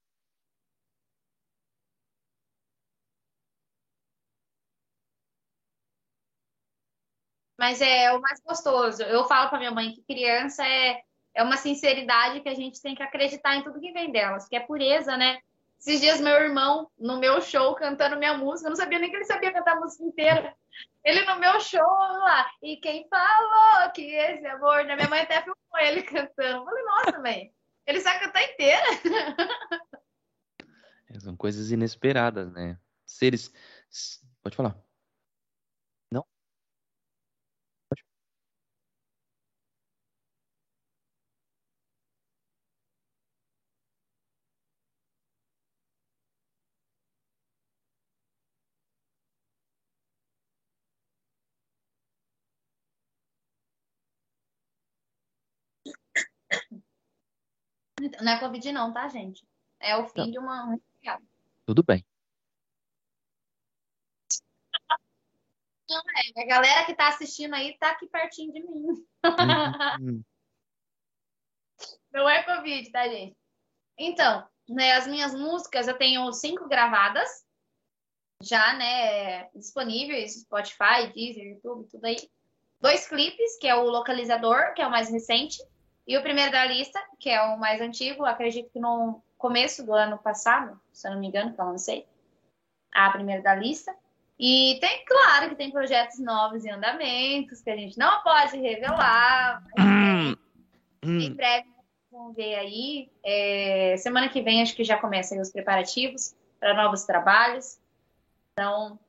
Mas 7.57 7.79
é 7.79 8.11
o 8.11 8.19
mais 8.19 8.39
gostoso. 8.41 9.03
Eu 9.03 9.23
falo 9.25 9.49
para 9.49 9.59
minha 9.59 9.71
mãe 9.71 9.93
que 9.93 10.01
criança 10.03 10.65
é, 10.65 11.01
é 11.35 11.43
uma 11.43 11.57
sinceridade 11.57 12.41
que 12.41 12.49
a 12.49 12.55
gente 12.55 12.81
tem 12.81 12.95
que 12.95 13.03
acreditar 13.03 13.55
em 13.55 13.63
tudo 13.63 13.79
que 13.79 13.91
vem 13.91 14.11
delas, 14.11 14.47
que 14.47 14.55
é 14.55 14.59
pureza, 14.59 15.15
né? 15.15 15.39
Esses 15.81 15.99
dias, 15.99 16.21
meu 16.21 16.35
irmão, 16.35 16.91
no 16.95 17.19
meu 17.19 17.41
show, 17.41 17.73
cantando 17.73 18.15
minha 18.15 18.37
música, 18.37 18.67
eu 18.67 18.69
não 18.69 18.75
sabia 18.75 18.99
nem 18.99 19.09
que 19.09 19.15
ele 19.15 19.25
sabia 19.25 19.51
cantar 19.51 19.77
a 19.77 19.79
música 19.79 20.03
inteira. 20.03 20.55
Ele 21.03 21.25
no 21.25 21.39
meu 21.39 21.59
show 21.59 21.81
lá, 21.81 22.47
e 22.61 22.77
quem 22.77 23.07
falou 23.09 23.91
que 23.91 24.03
esse 24.13 24.45
amor, 24.45 24.85
né? 24.85 24.95
Minha 24.95 25.09
mãe 25.09 25.21
até 25.21 25.41
filmou 25.41 25.79
ele 25.79 26.03
cantando. 26.05 26.59
Eu 26.59 26.65
falei, 26.65 26.83
nossa, 26.83 27.19
mãe, 27.19 27.51
ele 27.87 27.99
sabe 27.99 28.19
cantar 28.19 28.43
inteira. 28.43 28.85
É, 31.09 31.19
são 31.19 31.35
coisas 31.35 31.71
inesperadas, 31.71 32.53
né? 32.53 32.77
Seres. 33.03 33.51
Pode 34.43 34.55
falar. 34.55 34.77
Não 58.21 58.31
é 58.31 58.39
Covid, 58.39 58.71
não, 58.71 58.93
tá, 58.93 59.07
gente? 59.07 59.45
É 59.79 59.95
o 59.97 60.07
fim 60.07 60.31
de 60.31 60.39
uma. 60.39 60.77
Tudo 61.65 61.83
bem. 61.83 62.05
Não 65.89 65.99
é. 65.99 66.41
A 66.43 66.45
galera 66.45 66.85
que 66.85 66.95
tá 66.95 67.09
assistindo 67.09 67.53
aí 67.53 67.77
tá 67.77 67.91
aqui 67.91 68.07
pertinho 68.07 68.53
de 68.53 68.61
mim. 68.61 69.05
Uhum. 69.99 70.23
Não 72.13 72.29
é 72.29 72.43
Covid, 72.43 72.91
tá, 72.91 73.07
gente? 73.07 73.35
Então, 73.97 74.47
né, 74.67 74.93
as 74.93 75.07
minhas 75.07 75.33
músicas 75.33 75.87
eu 75.87 75.97
tenho 75.97 76.31
cinco 76.33 76.67
gravadas, 76.67 77.45
já, 78.41 78.73
né, 78.73 79.49
disponíveis, 79.55 80.41
Spotify, 80.41 81.11
Deezer, 81.13 81.43
YouTube, 81.43 81.87
tudo 81.89 82.05
aí. 82.05 82.17
Dois 82.79 83.07
clipes, 83.07 83.57
que 83.59 83.67
é 83.67 83.75
o 83.75 83.83
Localizador, 83.83 84.73
que 84.73 84.81
é 84.81 84.87
o 84.87 84.91
mais 84.91 85.09
recente, 85.09 85.57
e 86.07 86.17
o 86.17 86.21
primeiro 86.21 86.51
da 86.51 86.65
lista, 86.65 86.99
que 87.19 87.29
é 87.29 87.41
o 87.41 87.57
mais 87.57 87.81
antigo, 87.81 88.25
acredito 88.25 88.69
que 88.71 88.79
no 88.79 89.21
começo 89.37 89.85
do 89.85 89.93
ano 89.93 90.17
passado, 90.17 90.79
se 90.91 91.07
eu 91.07 91.11
não 91.11 91.19
me 91.19 91.27
engano, 91.27 91.53
que 91.53 91.61
eu 91.61 91.65
não 91.65 91.77
sei, 91.77 92.05
a 92.91 93.09
primeira 93.09 93.41
da 93.41 93.55
lista. 93.55 93.95
E 94.39 94.79
tem, 94.81 95.05
claro, 95.05 95.49
que 95.49 95.55
tem 95.55 95.71
projetos 95.71 96.19
novos 96.19 96.65
em 96.65 96.71
andamentos, 96.71 97.61
que 97.61 97.69
a 97.69 97.75
gente 97.75 97.97
não 97.97 98.23
pode 98.23 98.57
revelar. 98.57 99.63
Hum, 99.77 100.35
hum. 101.03 101.19
Em 101.19 101.33
breve 101.33 101.71
vamos 102.11 102.35
ver 102.35 102.55
aí. 102.55 103.09
É, 103.23 103.95
semana 103.97 104.27
que 104.27 104.41
vem 104.41 104.61
acho 104.61 104.75
que 104.75 104.83
já 104.83 104.97
começam 104.97 105.39
os 105.39 105.51
preparativos 105.51 106.35
para 106.59 106.73
novos 106.73 107.03
trabalhos. 107.03 107.79
Então, 108.51 108.99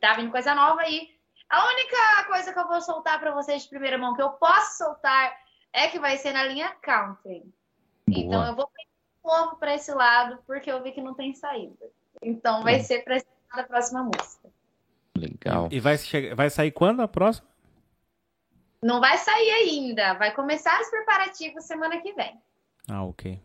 tá 0.00 0.14
vindo 0.14 0.30
coisa 0.30 0.54
nova 0.54 0.82
aí. 0.82 1.16
A 1.48 1.64
única 1.66 2.24
coisa 2.26 2.52
que 2.52 2.58
eu 2.58 2.68
vou 2.68 2.80
soltar 2.80 3.18
para 3.18 3.32
vocês 3.32 3.62
de 3.62 3.68
primeira 3.68 3.96
mão, 3.96 4.14
que 4.14 4.22
eu 4.22 4.30
posso 4.30 4.78
soltar 4.78 5.45
é 5.72 5.88
que 5.88 5.98
vai 5.98 6.16
ser 6.16 6.32
na 6.32 6.44
linha 6.44 6.70
country. 6.82 7.42
Boa. 8.06 8.20
Então 8.20 8.46
eu 8.46 8.54
vou 8.54 8.68
novo 9.26 9.56
para 9.56 9.74
esse 9.74 9.92
lado, 9.92 10.38
porque 10.46 10.70
eu 10.70 10.82
vi 10.82 10.92
que 10.92 11.02
não 11.02 11.14
tem 11.14 11.34
saída. 11.34 11.90
Então 12.22 12.62
vai 12.62 12.76
é. 12.76 12.82
ser 12.82 13.02
para 13.04 13.20
a 13.50 13.62
próxima 13.64 14.02
música. 14.02 14.48
Legal. 15.16 15.68
E 15.72 15.80
vai, 15.80 15.96
vai 16.34 16.48
sair 16.48 16.70
quando 16.70 17.00
a 17.00 17.08
próxima? 17.08 17.48
Não 18.82 19.00
vai 19.00 19.18
sair 19.18 19.50
ainda. 19.50 20.14
Vai 20.14 20.32
começar 20.34 20.80
os 20.80 20.88
preparativos 20.88 21.64
semana 21.64 22.00
que 22.00 22.12
vem. 22.12 22.40
Ah, 22.88 23.02
ok. 23.02 23.40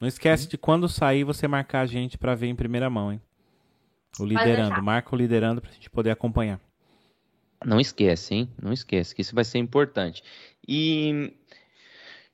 Não 0.00 0.08
esquece 0.08 0.48
de 0.48 0.56
quando 0.56 0.88
sair 0.88 1.24
você 1.24 1.46
marcar 1.46 1.80
a 1.80 1.86
gente 1.86 2.16
para 2.16 2.34
ver 2.34 2.46
em 2.46 2.56
primeira 2.56 2.88
mão, 2.88 3.12
hein? 3.12 3.20
O 4.18 4.24
liderando. 4.24 4.82
Marca 4.82 5.14
o 5.14 5.18
liderando 5.18 5.60
para 5.60 5.70
a 5.70 5.74
gente 5.74 5.90
poder 5.90 6.10
acompanhar. 6.10 6.60
Não 7.64 7.78
esquece, 7.78 8.34
hein? 8.34 8.50
Não 8.60 8.72
esquece 8.72 9.14
que 9.14 9.22
isso 9.22 9.34
vai 9.34 9.44
ser 9.44 9.58
importante. 9.58 10.22
E 10.66 11.32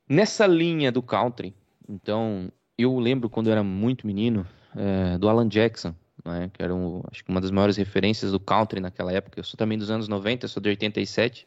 nessa 0.08 0.46
linha 0.46 0.90
do 0.90 1.02
country, 1.02 1.54
então, 1.88 2.52
eu 2.76 2.98
lembro 2.98 3.30
quando 3.30 3.46
eu 3.46 3.52
era 3.52 3.62
muito 3.62 4.06
menino 4.06 4.46
é, 4.76 5.16
do 5.16 5.28
Alan 5.28 5.48
Jackson, 5.48 5.94
né, 6.24 6.50
que 6.52 6.62
era 6.62 6.74
um, 6.74 7.02
acho 7.10 7.24
que 7.24 7.30
uma 7.30 7.40
das 7.40 7.50
maiores 7.50 7.76
referências 7.76 8.32
do 8.32 8.38
country 8.38 8.80
naquela 8.80 9.12
época. 9.12 9.40
Eu 9.40 9.44
sou 9.44 9.56
também 9.56 9.78
dos 9.78 9.90
anos 9.90 10.06
90, 10.06 10.44
eu 10.44 10.48
sou 10.48 10.62
de 10.62 10.68
87. 10.68 11.46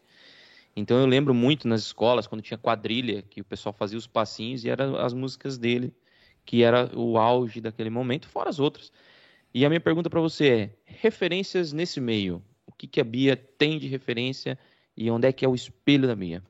Então 0.76 0.98
eu 0.98 1.06
lembro 1.06 1.34
muito 1.34 1.68
nas 1.68 1.82
escolas, 1.82 2.26
quando 2.26 2.42
tinha 2.42 2.58
quadrilha, 2.58 3.22
que 3.22 3.42
o 3.42 3.46
pessoal 3.46 3.74
fazia 3.74 3.98
os 3.98 4.08
passinhos 4.08 4.64
e 4.66 4.70
eram 4.70 4.96
as 4.96 5.14
músicas 5.14 5.58
dele, 5.58 5.94
que 6.46 6.64
era 6.64 6.90
o 6.98 7.18
auge 7.18 7.62
daquele 7.62 7.90
momento, 7.90 8.28
fora 8.28 8.50
as 8.50 8.60
outras. 8.60 8.92
E 9.54 9.66
a 9.66 9.70
minha 9.70 9.82
pergunta 9.82 10.10
para 10.10 10.22
você 10.22 10.50
é: 10.50 10.70
referências 10.86 11.74
nesse 11.74 12.00
meio? 12.00 12.42
O 12.66 12.72
que, 12.72 12.88
que 12.88 13.02
a 13.02 13.04
Bia 13.04 13.36
tem 13.36 13.78
de 13.78 13.88
referência 13.88 14.58
e 14.96 15.12
onde 15.12 15.28
é 15.28 15.32
que 15.34 15.46
é 15.46 15.48
o 15.48 15.54
espelho 15.54 16.08
da 16.08 16.16
Bia? 16.16 16.42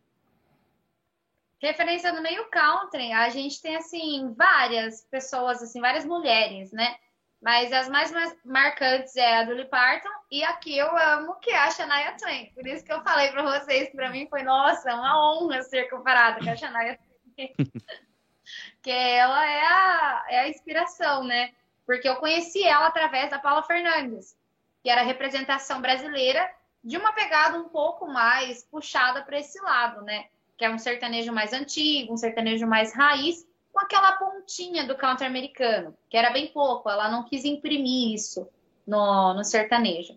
Referência 1.61 2.11
no 2.11 2.23
meio 2.23 2.49
country, 2.49 3.11
a 3.11 3.29
gente 3.29 3.61
tem 3.61 3.75
assim 3.75 4.33
várias 4.35 5.03
pessoas, 5.11 5.61
assim 5.61 5.79
várias 5.79 6.03
mulheres, 6.03 6.71
né? 6.71 6.95
Mas 7.39 7.71
as 7.71 7.87
mais 7.87 8.11
marcantes 8.43 9.15
é 9.15 9.37
a 9.37 9.43
do 9.43 9.53
Lee 9.53 9.65
Parton 9.65 10.09
e 10.31 10.43
a 10.43 10.53
que 10.53 10.75
eu 10.75 10.95
amo, 10.97 11.35
que 11.35 11.51
é 11.51 11.57
a 11.57 11.69
Shania 11.69 12.17
Twain. 12.17 12.51
Por 12.53 12.65
isso 12.65 12.83
que 12.83 12.91
eu 12.91 13.03
falei 13.03 13.31
para 13.31 13.43
vocês, 13.43 13.89
para 13.91 14.09
mim 14.09 14.27
foi, 14.27 14.41
nossa, 14.41 14.93
uma 14.95 15.33
honra 15.33 15.61
ser 15.61 15.87
comparada 15.89 16.43
com 16.43 16.49
a 16.49 16.55
Shania 16.55 16.97
Twain. 17.35 17.53
que 18.81 18.91
ela 18.91 19.45
é 19.45 19.61
a, 19.61 20.25
é 20.29 20.39
a 20.39 20.49
inspiração, 20.49 21.23
né? 21.23 21.53
Porque 21.85 22.09
eu 22.09 22.15
conheci 22.15 22.63
ela 22.63 22.87
através 22.87 23.29
da 23.29 23.37
Paula 23.37 23.61
Fernandes, 23.61 24.35
que 24.81 24.89
era 24.89 25.01
a 25.01 25.05
representação 25.05 25.79
brasileira 25.79 26.51
de 26.83 26.97
uma 26.97 27.13
pegada 27.13 27.59
um 27.59 27.69
pouco 27.69 28.07
mais 28.07 28.63
puxada 28.63 29.21
para 29.21 29.39
esse 29.39 29.59
lado, 29.61 30.01
né? 30.01 30.27
Que 30.61 30.65
é 30.65 30.69
um 30.69 30.77
sertanejo 30.77 31.33
mais 31.33 31.53
antigo, 31.53 32.13
um 32.13 32.17
sertanejo 32.17 32.67
mais 32.67 32.93
raiz, 32.93 33.47
com 33.73 33.79
aquela 33.79 34.11
pontinha 34.11 34.85
do 34.85 34.95
country 34.95 35.25
americano, 35.25 35.97
que 36.07 36.15
era 36.15 36.29
bem 36.29 36.49
pouco, 36.49 36.87
ela 36.87 37.09
não 37.09 37.23
quis 37.23 37.45
imprimir 37.45 38.13
isso 38.13 38.47
no, 38.85 39.33
no 39.33 39.43
sertanejo. 39.43 40.15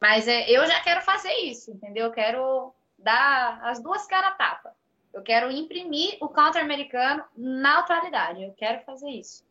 Mas 0.00 0.28
é, 0.28 0.48
eu 0.48 0.64
já 0.68 0.78
quero 0.84 1.00
fazer 1.00 1.32
isso, 1.32 1.72
entendeu? 1.72 2.04
Eu 2.04 2.12
quero 2.12 2.72
dar 2.96 3.60
as 3.64 3.82
duas 3.82 4.06
caras 4.06 4.38
tapa. 4.38 4.72
Eu 5.12 5.20
quero 5.20 5.50
imprimir 5.50 6.16
o 6.20 6.28
country 6.28 6.60
americano 6.60 7.24
na 7.36 7.80
atualidade. 7.80 8.40
Eu 8.40 8.52
quero 8.52 8.84
fazer 8.84 9.10
isso. 9.10 9.44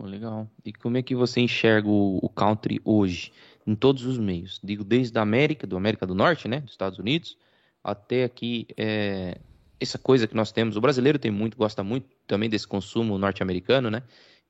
Legal. 0.00 0.48
E 0.64 0.72
como 0.72 0.96
é 0.96 1.02
que 1.02 1.14
você 1.14 1.40
enxerga 1.40 1.88
o, 1.88 2.18
o 2.20 2.28
country 2.28 2.80
hoje, 2.84 3.32
em 3.64 3.76
todos 3.76 4.04
os 4.04 4.18
meios? 4.18 4.60
Digo, 4.64 4.82
desde 4.82 5.16
a 5.16 5.22
América, 5.22 5.64
do 5.64 5.76
América 5.76 6.04
do 6.04 6.14
Norte, 6.16 6.48
né, 6.48 6.58
dos 6.58 6.72
Estados 6.72 6.98
Unidos, 6.98 7.38
até 7.84 8.24
aqui 8.24 8.66
é, 8.76 9.38
essa 9.80 9.98
coisa 9.98 10.26
que 10.26 10.34
nós 10.34 10.52
temos, 10.52 10.76
o 10.76 10.80
brasileiro 10.80 11.18
tem 11.18 11.30
muito, 11.30 11.56
gosta 11.56 11.82
muito 11.82 12.08
também 12.26 12.48
desse 12.48 12.66
consumo 12.66 13.18
norte-americano, 13.18 13.90
né? 13.90 14.02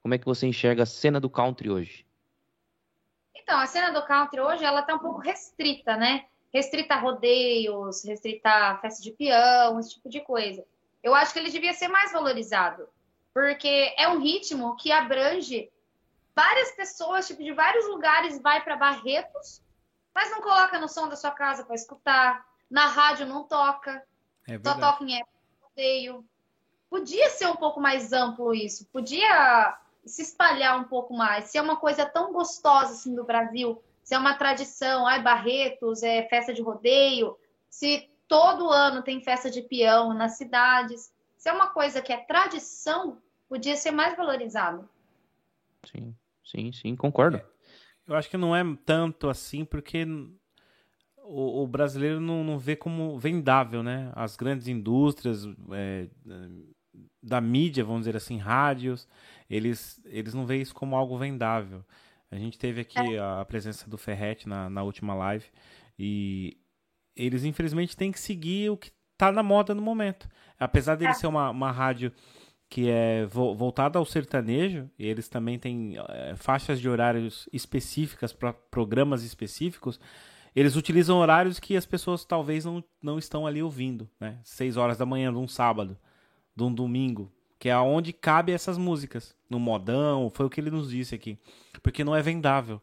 Como 0.02 0.14
é 0.14 0.18
que 0.18 0.24
você 0.24 0.46
enxerga 0.46 0.84
a 0.84 0.86
cena 0.86 1.20
do 1.20 1.28
country 1.28 1.70
hoje? 1.70 2.06
Então, 3.34 3.58
a 3.58 3.66
cena 3.66 3.90
do 3.90 4.04
country 4.06 4.40
hoje, 4.40 4.64
ela 4.64 4.82
tá 4.82 4.94
um 4.94 4.98
pouco 4.98 5.20
restrita, 5.20 5.96
né? 5.96 6.26
Restrita 6.52 6.94
a 6.94 7.00
rodeios, 7.00 8.04
restrita 8.04 8.48
a 8.48 8.78
festa 8.78 9.02
de 9.02 9.10
peão, 9.10 9.78
esse 9.78 9.94
tipo 9.94 10.08
de 10.08 10.20
coisa. 10.20 10.64
Eu 11.02 11.14
acho 11.14 11.32
que 11.32 11.38
ele 11.38 11.50
devia 11.50 11.72
ser 11.72 11.88
mais 11.88 12.12
valorizado, 12.12 12.88
porque 13.34 13.94
é 13.96 14.08
um 14.08 14.20
ritmo 14.20 14.76
que 14.76 14.90
abrange 14.90 15.70
várias 16.34 16.72
pessoas, 16.72 17.26
tipo, 17.26 17.42
de 17.42 17.52
vários 17.52 17.86
lugares, 17.88 18.40
vai 18.40 18.62
para 18.62 18.76
Barretos, 18.76 19.62
mas 20.14 20.30
não 20.30 20.40
coloca 20.40 20.78
no 20.78 20.88
som 20.88 21.08
da 21.08 21.16
sua 21.16 21.30
casa 21.30 21.64
para 21.64 21.74
escutar, 21.74 22.44
na 22.70 22.86
rádio 22.86 23.26
não 23.26 23.44
toca, 23.44 24.02
é 24.46 24.58
só 24.58 24.78
toca 24.78 25.04
em 25.04 25.18
época 25.18 25.36
rodeio. 25.62 26.24
Podia 26.88 27.30
ser 27.30 27.46
um 27.46 27.56
pouco 27.56 27.80
mais 27.80 28.12
amplo 28.12 28.54
isso, 28.54 28.86
podia 28.86 29.76
se 30.04 30.22
espalhar 30.22 30.80
um 30.80 30.84
pouco 30.84 31.12
mais. 31.14 31.46
Se 31.46 31.58
é 31.58 31.62
uma 31.62 31.76
coisa 31.76 32.06
tão 32.06 32.32
gostosa 32.32 32.92
assim 32.92 33.14
do 33.14 33.24
Brasil, 33.24 33.82
se 34.02 34.14
é 34.14 34.18
uma 34.18 34.34
tradição, 34.34 35.06
ai, 35.06 35.20
Barretos, 35.20 36.02
é 36.02 36.22
festa 36.28 36.54
de 36.54 36.62
rodeio, 36.62 37.36
se 37.68 38.08
todo 38.28 38.70
ano 38.70 39.02
tem 39.02 39.20
festa 39.20 39.50
de 39.50 39.62
peão 39.62 40.14
nas 40.14 40.36
cidades, 40.36 41.12
se 41.36 41.48
é 41.48 41.52
uma 41.52 41.68
coisa 41.68 42.00
que 42.00 42.12
é 42.12 42.16
tradição, 42.16 43.20
podia 43.48 43.76
ser 43.76 43.90
mais 43.90 44.16
valorizado. 44.16 44.88
Sim, 45.84 46.14
sim, 46.44 46.72
sim, 46.72 46.96
concordo. 46.96 47.40
Eu 48.06 48.14
acho 48.14 48.30
que 48.30 48.36
não 48.36 48.54
é 48.54 48.62
tanto 48.84 49.28
assim, 49.28 49.64
porque 49.64 50.06
o, 51.28 51.62
o 51.62 51.66
brasileiro 51.66 52.20
não, 52.20 52.44
não, 52.44 52.58
vê 52.58 52.76
como 52.76 53.18
vendável, 53.18 53.82
né? 53.82 54.10
As 54.14 54.36
grandes 54.36 54.68
indústrias 54.68 55.46
é, 55.72 56.08
da 57.22 57.40
mídia, 57.40 57.84
vamos 57.84 58.02
dizer 58.02 58.16
assim, 58.16 58.38
rádios, 58.38 59.08
eles, 59.50 60.00
eles 60.06 60.34
não 60.34 60.46
veem 60.46 60.62
isso 60.62 60.74
como 60.74 60.96
algo 60.96 61.18
vendável. 61.18 61.84
A 62.30 62.36
gente 62.36 62.58
teve 62.58 62.80
aqui 62.80 63.16
é. 63.16 63.18
a 63.18 63.44
presença 63.44 63.88
do 63.88 63.98
Ferret 63.98 64.48
na, 64.48 64.68
na 64.68 64.82
última 64.82 65.14
live 65.14 65.46
e 65.98 66.56
eles 67.14 67.44
infelizmente 67.44 67.96
têm 67.96 68.12
que 68.12 68.20
seguir 68.20 68.70
o 68.70 68.76
que 68.76 68.90
está 69.12 69.32
na 69.32 69.42
moda 69.42 69.74
no 69.74 69.82
momento. 69.82 70.28
Apesar 70.58 70.96
dele 70.96 71.12
é. 71.12 71.14
ser 71.14 71.26
uma, 71.26 71.50
uma 71.50 71.72
rádio 71.72 72.12
que 72.68 72.90
é 72.90 73.24
voltada 73.26 73.98
ao 73.98 74.04
sertanejo, 74.04 74.90
e 74.98 75.06
eles 75.06 75.28
também 75.28 75.56
têm 75.56 75.94
é, 76.08 76.34
faixas 76.34 76.80
de 76.80 76.88
horários 76.88 77.48
específicas 77.52 78.32
para 78.32 78.52
programas 78.52 79.22
específicos, 79.22 80.00
eles 80.56 80.74
utilizam 80.74 81.18
horários 81.18 81.60
que 81.60 81.76
as 81.76 81.84
pessoas 81.84 82.24
talvez 82.24 82.64
não, 82.64 82.82
não 83.02 83.18
estão 83.18 83.46
ali 83.46 83.62
ouvindo, 83.62 84.08
né? 84.18 84.38
Seis 84.42 84.78
horas 84.78 84.96
da 84.96 85.04
manhã 85.04 85.30
de 85.30 85.38
um 85.38 85.46
sábado, 85.46 85.98
de 86.56 86.64
um 86.64 86.72
domingo, 86.72 87.30
que 87.58 87.68
é 87.68 87.76
onde 87.76 88.10
cabe 88.10 88.52
essas 88.52 88.78
músicas. 88.78 89.36
No 89.50 89.60
modão, 89.60 90.30
foi 90.34 90.46
o 90.46 90.50
que 90.50 90.60
ele 90.60 90.70
nos 90.70 90.90
disse 90.90 91.14
aqui. 91.14 91.38
Porque 91.82 92.02
não 92.02 92.16
é 92.16 92.22
vendável. 92.22 92.80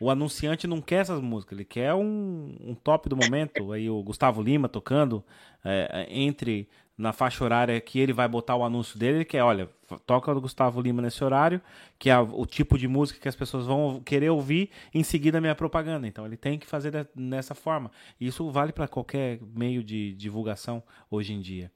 O 0.00 0.10
anunciante 0.10 0.66
não 0.66 0.80
quer 0.80 0.96
essas 0.96 1.20
músicas, 1.20 1.56
ele 1.56 1.64
quer 1.64 1.94
um, 1.94 2.56
um 2.60 2.74
top 2.74 3.08
do 3.08 3.16
momento. 3.16 3.72
Aí 3.72 3.88
o 3.88 4.02
Gustavo 4.02 4.42
Lima 4.42 4.68
tocando 4.68 5.24
é, 5.64 6.06
entre 6.10 6.68
na 6.96 7.12
faixa 7.12 7.42
horária 7.42 7.80
que 7.80 7.98
ele 7.98 8.12
vai 8.12 8.28
botar 8.28 8.54
o 8.56 8.64
anúncio 8.64 8.98
dele, 8.98 9.24
que 9.24 9.36
é, 9.36 9.42
olha, 9.42 9.68
toca 10.06 10.30
o 10.30 10.40
Gustavo 10.40 10.80
Lima 10.80 11.02
nesse 11.02 11.22
horário, 11.24 11.60
que 11.98 12.10
é 12.10 12.18
o 12.18 12.44
tipo 12.46 12.78
de 12.78 12.86
música 12.86 13.18
que 13.18 13.28
as 13.28 13.36
pessoas 13.36 13.66
vão 13.66 14.00
querer 14.00 14.30
ouvir 14.30 14.70
em 14.92 15.02
seguida 15.02 15.38
a 15.38 15.40
minha 15.40 15.54
propaganda. 15.54 16.06
Então 16.06 16.26
ele 16.26 16.36
tem 16.36 16.58
que 16.58 16.66
fazer 16.66 17.08
dessa 17.14 17.54
forma. 17.54 17.90
Isso 18.20 18.50
vale 18.50 18.72
para 18.72 18.86
qualquer 18.86 19.40
meio 19.54 19.82
de 19.82 20.14
divulgação 20.14 20.82
hoje 21.10 21.32
em 21.32 21.40
dia, 21.40 21.70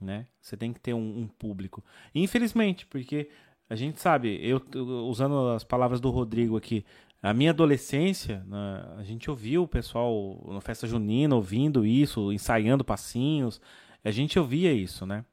né? 0.00 0.26
Você 0.40 0.56
tem 0.56 0.72
que 0.72 0.80
ter 0.80 0.94
um, 0.94 1.20
um 1.20 1.28
público. 1.28 1.84
Infelizmente, 2.14 2.86
porque 2.86 3.28
a 3.68 3.76
gente 3.76 4.00
sabe, 4.00 4.38
eu 4.42 4.60
usando 5.06 5.50
as 5.50 5.64
palavras 5.64 6.00
do 6.00 6.10
Rodrigo 6.10 6.56
aqui, 6.56 6.84
a 7.22 7.32
minha 7.32 7.50
adolescência, 7.50 8.44
né, 8.48 8.84
a 8.98 9.02
gente 9.04 9.30
ouviu 9.30 9.62
o 9.62 9.68
pessoal 9.68 10.44
na 10.48 10.60
festa 10.60 10.88
junina 10.88 11.36
ouvindo 11.36 11.86
isso, 11.86 12.32
ensaiando 12.32 12.82
passinhos, 12.84 13.60
a 14.04 14.10
gente 14.10 14.38
ouvia 14.38 14.72
isso, 14.72 15.06
né? 15.06 15.24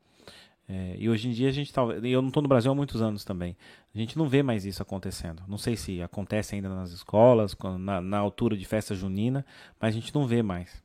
É, 0.67 0.95
e 0.99 1.09
hoje 1.09 1.28
em 1.28 1.32
dia 1.32 1.49
a 1.49 1.51
gente 1.51 1.74
tá, 1.74 1.82
eu 1.82 2.22
não 2.22 2.28
estou 2.28 2.43
no 2.43 2.49
Brasil 2.49 2.72
há 2.72 2.76
muitos 2.76 3.01
anos 3.01 3.24
também. 3.24 3.57
A 3.93 3.97
gente 3.97 4.15
não 4.15 4.30
vê 4.30 4.43
mais 4.43 4.65
isso 4.65 4.84
acontecendo. 4.84 5.41
Não 5.47 5.57
sei 5.57 5.76
se 5.76 6.01
acontece 6.01 6.53
ainda 6.53 6.70
nas 6.70 6.91
escolas, 6.91 7.57
na, 7.80 7.99
na 7.99 8.20
altura 8.20 8.55
de 8.55 8.65
festa 8.65 8.93
junina, 8.93 9.43
mas 9.80 9.95
a 9.95 9.99
gente 9.99 10.13
não 10.13 10.28
vê 10.28 10.43
mais. 10.43 10.84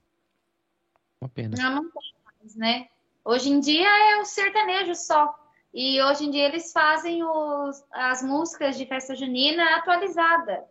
Uma 1.20 1.28
pena. 1.28 1.54
Não, 1.58 1.82
não 1.82 1.90
tem 1.90 2.14
mais, 2.24 2.56
né? 2.56 2.88
Hoje 3.22 3.50
em 3.50 3.60
dia 3.60 3.86
é 3.86 4.20
o 4.20 4.24
sertanejo 4.24 4.94
só. 4.94 5.38
E 5.72 6.00
hoje 6.00 6.24
em 6.24 6.30
dia 6.30 6.46
eles 6.46 6.72
fazem 6.72 7.22
os, 7.22 7.84
as 7.92 8.22
músicas 8.22 8.78
de 8.78 8.86
festa 8.86 9.14
junina 9.14 9.76
atualizada. 9.76 10.64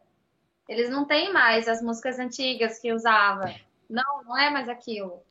Eles 0.67 0.89
não 0.89 1.05
têm 1.05 1.31
mais 1.31 1.67
as 1.67 1.83
músicas 1.83 2.17
antigas 2.17 2.79
que 2.79 2.91
usava. 2.91 3.53
Não, 3.87 4.23
não 4.23 4.35
é 4.37 4.49
mais 4.49 4.67
aquilo. 4.67 5.21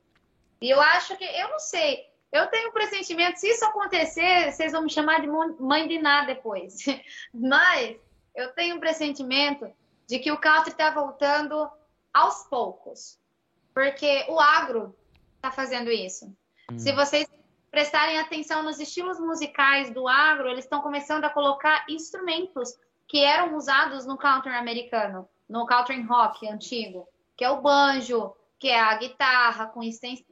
E 0.63 0.71
eu 0.71 0.81
acho 0.81 1.17
que, 1.17 1.25
eu 1.25 1.49
não 1.49 1.59
sei, 1.59 2.07
eu 2.31 2.47
tenho 2.47 2.71
um 2.71 2.73
pressentimento, 2.73 3.39
se 3.39 3.49
isso 3.49 3.65
acontecer, 3.65 4.53
vocês 4.53 4.71
vão 4.71 4.83
me 4.83 4.91
chamar 4.91 5.21
de 5.21 5.27
mãe 5.27 5.89
de 5.89 5.99
nada 5.99 6.29
depois. 6.29 6.77
Mas 7.35 7.97
eu 8.35 8.53
tenho 8.53 8.77
um 8.77 8.81
pressentimento 8.81 9.71
de 10.07 10.21
que 10.21 10.31
o 10.31 10.39
country 10.39 10.71
está 10.71 10.91
voltando 10.91 11.69
aos 12.15 12.45
poucos. 12.45 13.19
Porque 13.75 14.25
o 14.29 14.39
agro 14.39 14.97
está 15.35 15.51
fazendo 15.51 15.91
isso. 15.91 16.27
Hum. 16.71 16.79
Se 16.79 16.93
vocês 16.93 17.29
prestarem 17.71 18.19
atenção 18.19 18.63
nos 18.63 18.79
estilos 18.79 19.19
musicais 19.19 19.91
do 19.93 20.07
agro, 20.07 20.49
eles 20.49 20.65
estão 20.65 20.81
começando 20.81 21.25
a 21.25 21.31
colocar 21.31 21.85
instrumentos 21.89 22.79
que 23.09 23.25
eram 23.25 23.57
usados 23.57 24.07
no 24.07 24.17
country 24.17 24.53
americano, 24.55 25.29
no 25.49 25.67
country 25.67 26.01
rock 26.03 26.49
antigo, 26.49 27.09
que 27.37 27.45
é 27.45 27.51
o 27.51 27.61
banjo, 27.61 28.33
que 28.63 28.69
é 28.69 28.79
a 28.79 28.97
guitarra 28.97 29.67
com, 29.67 29.81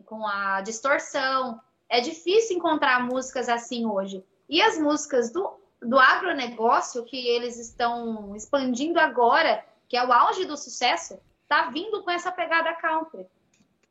com 0.04 0.24
a 0.24 0.60
distorção. 0.60 1.60
É 1.88 2.00
difícil 2.00 2.56
encontrar 2.56 3.04
músicas 3.04 3.48
assim 3.48 3.84
hoje. 3.84 4.22
E 4.48 4.62
as 4.62 4.78
músicas 4.78 5.32
do, 5.32 5.58
do 5.82 5.98
agronegócio, 5.98 7.04
que 7.04 7.26
eles 7.26 7.58
estão 7.58 8.36
expandindo 8.36 9.00
agora, 9.00 9.64
que 9.88 9.96
é 9.96 10.06
o 10.06 10.12
auge 10.12 10.44
do 10.44 10.56
sucesso, 10.56 11.18
tá 11.48 11.70
vindo 11.70 12.04
com 12.04 12.10
essa 12.12 12.30
pegada 12.30 12.72
country. 12.74 13.26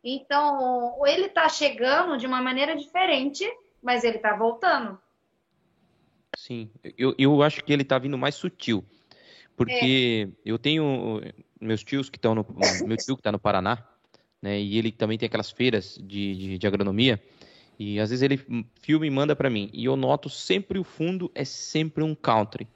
Então, 0.02 1.06
ele 1.06 1.28
tá 1.28 1.50
chegando 1.50 2.18
de 2.18 2.26
uma 2.26 2.42
maneira 2.42 2.78
diferente, 2.78 3.46
mas 3.84 4.06
ele 4.06 4.20
tá 4.20 4.38
voltando. 4.38 4.98
Sim, 6.38 6.72
eu, 6.98 7.14
eu 7.18 7.44
acho 7.44 7.62
que 7.62 7.74
ele 7.74 7.84
tá 7.84 8.00
vindo 8.00 8.18
mais 8.18 8.36
sutil. 8.36 8.86
Porque 9.58 10.30
é. 10.32 10.42
eu 10.46 10.58
tenho 10.58 11.20
meus 11.60 11.84
tios 11.84 12.10
que 12.10 12.18
estão 12.18 12.34
no. 12.34 12.46
Meu 12.86 12.96
tio 12.96 13.18
que 13.18 13.20
está 13.20 13.34
no 13.34 13.38
Paraná, 13.38 13.86
né? 14.42 14.60
E 14.60 14.78
ele 14.78 14.92
também 14.92 15.18
tem 15.18 15.28
aquelas 15.28 15.52
feiras 15.52 15.98
de, 16.02 16.36
de, 16.36 16.58
de 16.58 16.68
agronomia. 16.68 17.22
E 17.78 18.00
às 18.00 18.10
vezes 18.10 18.22
ele 18.22 18.38
filma 18.82 19.08
e 19.08 19.10
manda 19.10 19.36
para 19.36 19.50
mim. 19.50 19.70
E 19.74 19.86
eu 19.86 19.96
noto 19.96 20.30
sempre 20.30 20.78
o 20.80 20.84
fundo 20.84 21.32
é 21.34 21.46
sempre 21.46 22.04
um 22.04 22.14
country. 22.14 22.68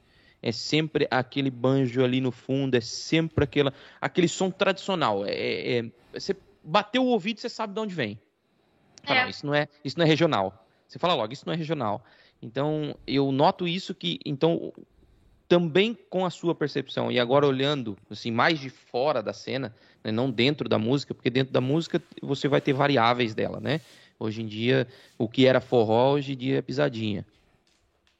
É 0.42 0.52
sempre 0.52 1.08
aquele 1.10 1.50
banjo 1.50 2.04
ali 2.04 2.20
no 2.20 2.30
fundo, 2.30 2.74
é 2.74 2.80
sempre 2.80 3.44
aquela, 3.44 3.72
aquele 4.00 4.28
som 4.28 4.50
tradicional. 4.50 5.24
É, 5.24 5.32
é, 5.32 5.78
é 5.78 5.90
você 6.12 6.36
bateu 6.62 7.02
o 7.02 7.06
ouvido, 7.06 7.40
você 7.40 7.48
sabe 7.48 7.72
de 7.72 7.80
onde 7.80 7.94
vem. 7.94 8.18
Fala, 9.02 9.20
é. 9.20 9.30
isso 9.30 9.46
não 9.46 9.54
é, 9.54 9.68
isso 9.82 9.98
não 9.98 10.04
é 10.04 10.08
regional. 10.08 10.66
Você 10.86 10.98
fala 10.98 11.14
logo, 11.14 11.32
isso 11.32 11.46
não 11.46 11.54
é 11.54 11.56
regional. 11.56 12.04
Então 12.42 12.94
eu 13.06 13.32
noto 13.32 13.66
isso 13.66 13.94
que, 13.94 14.18
então 14.24 14.72
também 15.48 15.96
com 16.08 16.24
a 16.24 16.30
sua 16.30 16.54
percepção 16.54 17.12
e 17.12 17.18
agora 17.18 17.46
olhando 17.46 17.96
assim 18.10 18.30
mais 18.30 18.58
de 18.58 18.70
fora 18.70 19.22
da 19.22 19.32
cena, 19.32 19.74
né, 20.02 20.10
não 20.10 20.30
dentro 20.30 20.68
da 20.68 20.78
música, 20.78 21.14
porque 21.14 21.30
dentro 21.30 21.52
da 21.52 21.60
música 21.60 22.02
você 22.22 22.48
vai 22.48 22.60
ter 22.60 22.72
variáveis 22.72 23.34
dela, 23.34 23.60
né? 23.60 23.80
Hoje 24.18 24.42
em 24.42 24.46
dia, 24.46 24.86
o 25.18 25.28
que 25.28 25.46
era 25.46 25.60
forró, 25.60 26.12
hoje 26.12 26.32
em 26.32 26.36
dia 26.36 26.58
é 26.58 26.62
pisadinha. 26.62 27.26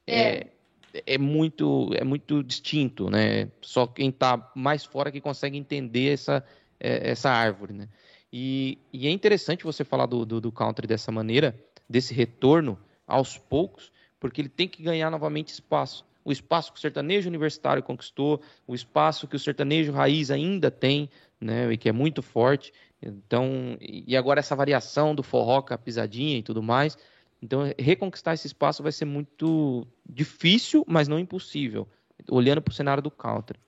É. 0.06 0.48
é, 0.92 1.02
é 1.06 1.18
muito 1.18 1.90
é 1.94 2.04
muito 2.04 2.42
distinto, 2.42 3.08
né? 3.08 3.48
Só 3.60 3.86
quem 3.86 4.10
está 4.10 4.50
mais 4.54 4.84
fora 4.84 5.10
que 5.10 5.20
consegue 5.20 5.56
entender 5.56 6.12
essa, 6.12 6.44
é, 6.78 7.10
essa 7.10 7.30
árvore, 7.30 7.72
né? 7.72 7.88
E, 8.32 8.78
e, 8.92 9.06
é 9.06 9.10
interessante 9.10 9.62
você 9.62 9.84
falar 9.84 10.06
do, 10.06 10.26
do, 10.26 10.40
do 10.40 10.50
country 10.50 10.88
dessa 10.88 11.12
maneira, 11.12 11.54
desse 11.88 12.12
retorno 12.12 12.76
aos 13.06 13.38
poucos, 13.38 13.92
porque 14.18 14.40
ele 14.40 14.48
tem 14.48 14.66
que 14.66 14.82
ganhar 14.82 15.08
novamente 15.08 15.50
espaço. 15.50 16.04
O 16.24 16.32
espaço 16.32 16.72
que 16.72 16.78
o 16.78 16.80
sertanejo 16.80 17.28
universitário 17.28 17.82
conquistou, 17.82 18.40
o 18.66 18.74
espaço 18.74 19.28
que 19.28 19.36
o 19.36 19.38
sertanejo 19.38 19.92
raiz 19.92 20.30
ainda 20.30 20.70
tem, 20.70 21.10
né, 21.40 21.70
e 21.70 21.76
que 21.76 21.88
é 21.88 21.92
muito 21.92 22.22
forte. 22.22 22.72
Então, 23.02 23.76
e 23.80 24.16
agora 24.16 24.40
essa 24.40 24.56
variação 24.56 25.14
do 25.14 25.22
forró 25.22 25.60
com 25.60 25.74
a 25.74 25.78
pisadinha 25.78 26.38
e 26.38 26.42
tudo 26.42 26.62
mais. 26.62 26.96
Então, 27.42 27.70
reconquistar 27.78 28.32
esse 28.32 28.46
espaço 28.46 28.82
vai 28.82 28.90
ser 28.90 29.04
muito 29.04 29.86
difícil, 30.08 30.82
mas 30.88 31.08
não 31.08 31.18
impossível, 31.18 31.86
olhando 32.30 32.62
para 32.62 32.72
o 32.72 32.74
cenário 32.74 33.02
do 33.02 33.10
country. 33.10 33.60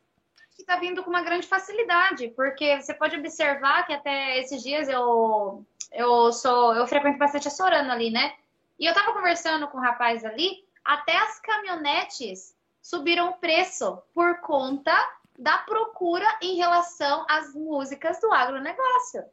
Está 0.59 0.79
vindo 0.79 1.05
com 1.05 1.11
uma 1.11 1.23
grande 1.23 1.47
facilidade, 1.47 2.29
porque 2.29 2.81
você 2.81 2.95
pode 2.95 3.15
observar 3.17 3.87
que 3.87 3.93
até 3.93 4.41
esses 4.41 4.63
dias 4.63 4.89
eu 4.89 5.65
eu 5.93 6.33
sou 6.33 6.75
eu 6.75 6.87
frequento 6.87 7.19
bastante 7.19 7.47
a 7.47 7.51
Sorana 7.51 7.93
ali, 7.93 8.11
né? 8.11 8.33
E 8.79 8.87
eu 8.87 8.93
estava 8.93 9.13
conversando 9.13 9.69
com 9.69 9.79
um 9.79 9.81
rapaz 9.81 10.25
ali, 10.25 10.66
até 10.87 11.17
as 11.17 11.41
caminhonetes 11.41 12.55
subiram 12.81 13.31
o 13.31 13.39
preço 13.39 14.01
por 14.15 14.41
conta 14.41 14.95
da 15.37 15.59
procura 15.59 16.27
em 16.41 16.57
relação 16.57 17.27
às 17.29 17.53
músicas 17.55 18.21
do 18.21 18.33
agronegócio. 18.33 19.25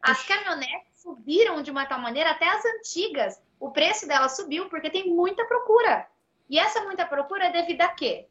As 0.00 0.22
caminhonetes 0.24 1.02
subiram 1.02 1.62
de 1.62 1.70
uma 1.70 1.84
tal 1.84 1.98
maneira, 1.98 2.30
até 2.30 2.48
as 2.48 2.64
antigas, 2.64 3.42
o 3.58 3.70
preço 3.70 4.06
delas 4.06 4.36
subiu 4.36 4.68
porque 4.68 4.88
tem 4.88 5.10
muita 5.10 5.44
procura. 5.46 6.06
E 6.48 6.58
essa 6.58 6.82
muita 6.84 7.04
procura 7.04 7.46
é 7.46 7.52
devido 7.52 7.82
a 7.82 7.88
quê? 7.88 8.28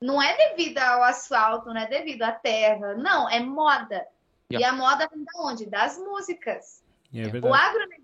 Não 0.00 0.20
é 0.20 0.36
devido 0.36 0.78
ao 0.78 1.04
asfalto, 1.04 1.68
não 1.68 1.80
é 1.80 1.86
devido 1.86 2.22
à 2.22 2.32
terra, 2.32 2.94
não, 2.94 3.30
é 3.30 3.38
moda. 3.38 4.06
Yeah. 4.50 4.58
E 4.58 4.64
a 4.64 4.72
moda 4.72 5.08
vem 5.08 5.24
da 5.24 5.40
onde? 5.40 5.66
Das 5.66 5.96
músicas. 5.96 6.82
É 7.14 7.22
o 7.46 7.54
agronegócio 7.54 8.01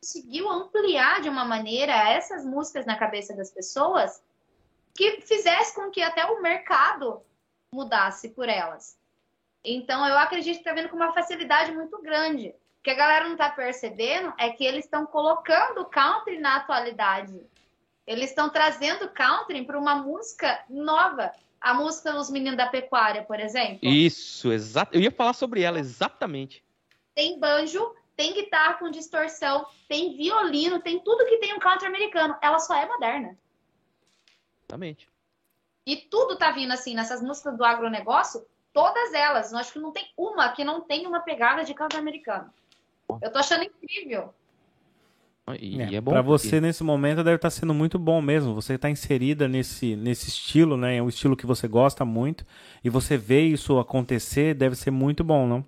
conseguiu 0.00 0.48
ampliar 0.48 1.20
de 1.20 1.28
uma 1.28 1.44
maneira 1.44 1.92
essas 2.10 2.44
músicas 2.44 2.86
na 2.86 2.96
cabeça 2.96 3.36
das 3.36 3.50
pessoas 3.50 4.22
que 4.96 5.20
fizesse 5.20 5.74
com 5.74 5.90
que 5.90 6.00
até 6.02 6.24
o 6.24 6.40
mercado 6.40 7.22
mudasse 7.72 8.30
por 8.30 8.48
elas. 8.48 8.98
Então, 9.62 10.06
eu 10.06 10.16
acredito 10.16 10.54
que 10.54 10.60
está 10.60 10.72
vendo 10.72 10.88
com 10.88 10.96
uma 10.96 11.12
facilidade 11.12 11.72
muito 11.72 12.00
grande. 12.00 12.48
O 12.48 12.82
que 12.82 12.90
a 12.90 12.94
galera 12.94 13.26
não 13.26 13.32
está 13.32 13.50
percebendo 13.50 14.32
é 14.38 14.48
que 14.50 14.64
eles 14.64 14.86
estão 14.86 15.04
colocando 15.04 15.84
country 15.84 16.38
na 16.38 16.56
atualidade. 16.56 17.38
Eles 18.06 18.30
estão 18.30 18.48
trazendo 18.48 19.08
country 19.10 19.64
para 19.64 19.78
uma 19.78 19.96
música 19.96 20.64
nova. 20.68 21.30
A 21.60 21.74
música 21.74 22.10
dos 22.12 22.30
meninos 22.30 22.56
da 22.56 22.68
pecuária, 22.68 23.22
por 23.22 23.38
exemplo. 23.38 23.80
Isso, 23.82 24.50
exato. 24.50 24.96
Eu 24.96 25.02
ia 25.02 25.10
falar 25.10 25.34
sobre 25.34 25.60
ela 25.60 25.78
exatamente. 25.78 26.64
Tem 27.14 27.38
banjo, 27.38 27.94
tem 28.20 28.34
guitarra 28.34 28.74
com 28.74 28.90
distorção, 28.90 29.64
tem 29.88 30.14
violino, 30.14 30.78
tem 30.78 31.00
tudo 31.00 31.24
que 31.24 31.38
tem 31.38 31.54
um 31.54 31.58
country 31.58 31.86
americano. 31.86 32.36
Ela 32.42 32.58
só 32.58 32.74
é 32.74 32.86
moderna. 32.86 33.34
Exatamente. 34.58 35.08
E 35.86 35.96
tudo 35.96 36.36
tá 36.36 36.50
vindo 36.50 36.70
assim, 36.70 36.94
nessas 36.94 37.22
músicas 37.22 37.56
do 37.56 37.64
agronegócio, 37.64 38.44
todas 38.74 39.14
elas. 39.14 39.52
Eu 39.52 39.58
acho 39.58 39.72
que 39.72 39.78
não 39.78 39.90
tem 39.90 40.06
uma 40.18 40.50
que 40.50 40.62
não 40.62 40.82
tem 40.82 41.06
uma 41.06 41.20
pegada 41.20 41.64
de 41.64 41.72
canto 41.72 41.96
americano. 41.96 42.52
Eu 43.22 43.32
tô 43.32 43.38
achando 43.38 43.64
incrível. 43.64 44.34
E 45.58 45.80
é, 45.80 45.94
é 45.94 46.00
bom. 46.00 46.12
Pra 46.12 46.22
porque... 46.22 46.46
você, 46.46 46.60
nesse 46.60 46.84
momento, 46.84 47.24
deve 47.24 47.36
estar 47.36 47.48
tá 47.48 47.50
sendo 47.50 47.72
muito 47.72 47.98
bom 47.98 48.20
mesmo. 48.20 48.54
Você 48.54 48.74
está 48.74 48.90
inserida 48.90 49.48
nesse, 49.48 49.96
nesse 49.96 50.28
estilo, 50.28 50.76
né? 50.76 50.98
É 50.98 51.02
um 51.02 51.08
estilo 51.08 51.34
que 51.34 51.46
você 51.46 51.66
gosta 51.66 52.04
muito. 52.04 52.44
E 52.84 52.90
você 52.90 53.16
vê 53.16 53.40
isso 53.40 53.78
acontecer, 53.78 54.52
deve 54.52 54.76
ser 54.76 54.90
muito 54.90 55.24
bom, 55.24 55.46
não? 55.46 55.66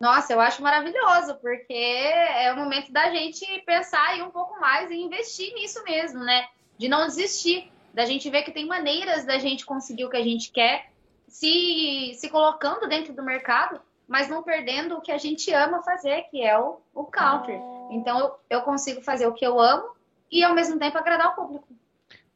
Nossa, 0.00 0.32
eu 0.32 0.40
acho 0.40 0.62
maravilhoso, 0.62 1.34
porque 1.42 1.74
é 1.74 2.50
o 2.54 2.56
momento 2.56 2.90
da 2.90 3.10
gente 3.10 3.44
pensar 3.66 4.02
aí 4.08 4.22
um 4.22 4.30
pouco 4.30 4.58
mais 4.58 4.90
e 4.90 4.94
investir 4.94 5.52
nisso 5.54 5.84
mesmo, 5.84 6.20
né? 6.20 6.48
De 6.78 6.88
não 6.88 7.06
desistir 7.06 7.70
da 7.92 8.06
gente 8.06 8.30
ver 8.30 8.42
que 8.42 8.50
tem 8.50 8.66
maneiras 8.66 9.26
da 9.26 9.38
gente 9.38 9.66
conseguir 9.66 10.06
o 10.06 10.10
que 10.10 10.16
a 10.16 10.24
gente 10.24 10.50
quer, 10.50 10.90
se, 11.28 12.14
se 12.14 12.30
colocando 12.30 12.88
dentro 12.88 13.12
do 13.12 13.22
mercado, 13.22 13.78
mas 14.08 14.28
não 14.28 14.42
perdendo 14.42 14.96
o 14.96 15.00
que 15.02 15.12
a 15.12 15.18
gente 15.18 15.52
ama 15.52 15.82
fazer, 15.82 16.22
que 16.30 16.42
é 16.42 16.58
o, 16.58 16.80
o 16.94 17.04
country. 17.04 17.60
Então 17.90 18.18
eu, 18.18 18.34
eu 18.48 18.62
consigo 18.62 19.02
fazer 19.02 19.26
o 19.26 19.34
que 19.34 19.46
eu 19.46 19.60
amo 19.60 19.90
e 20.30 20.42
ao 20.42 20.54
mesmo 20.54 20.78
tempo 20.78 20.96
agradar 20.96 21.32
o 21.32 21.34
público. 21.34 21.68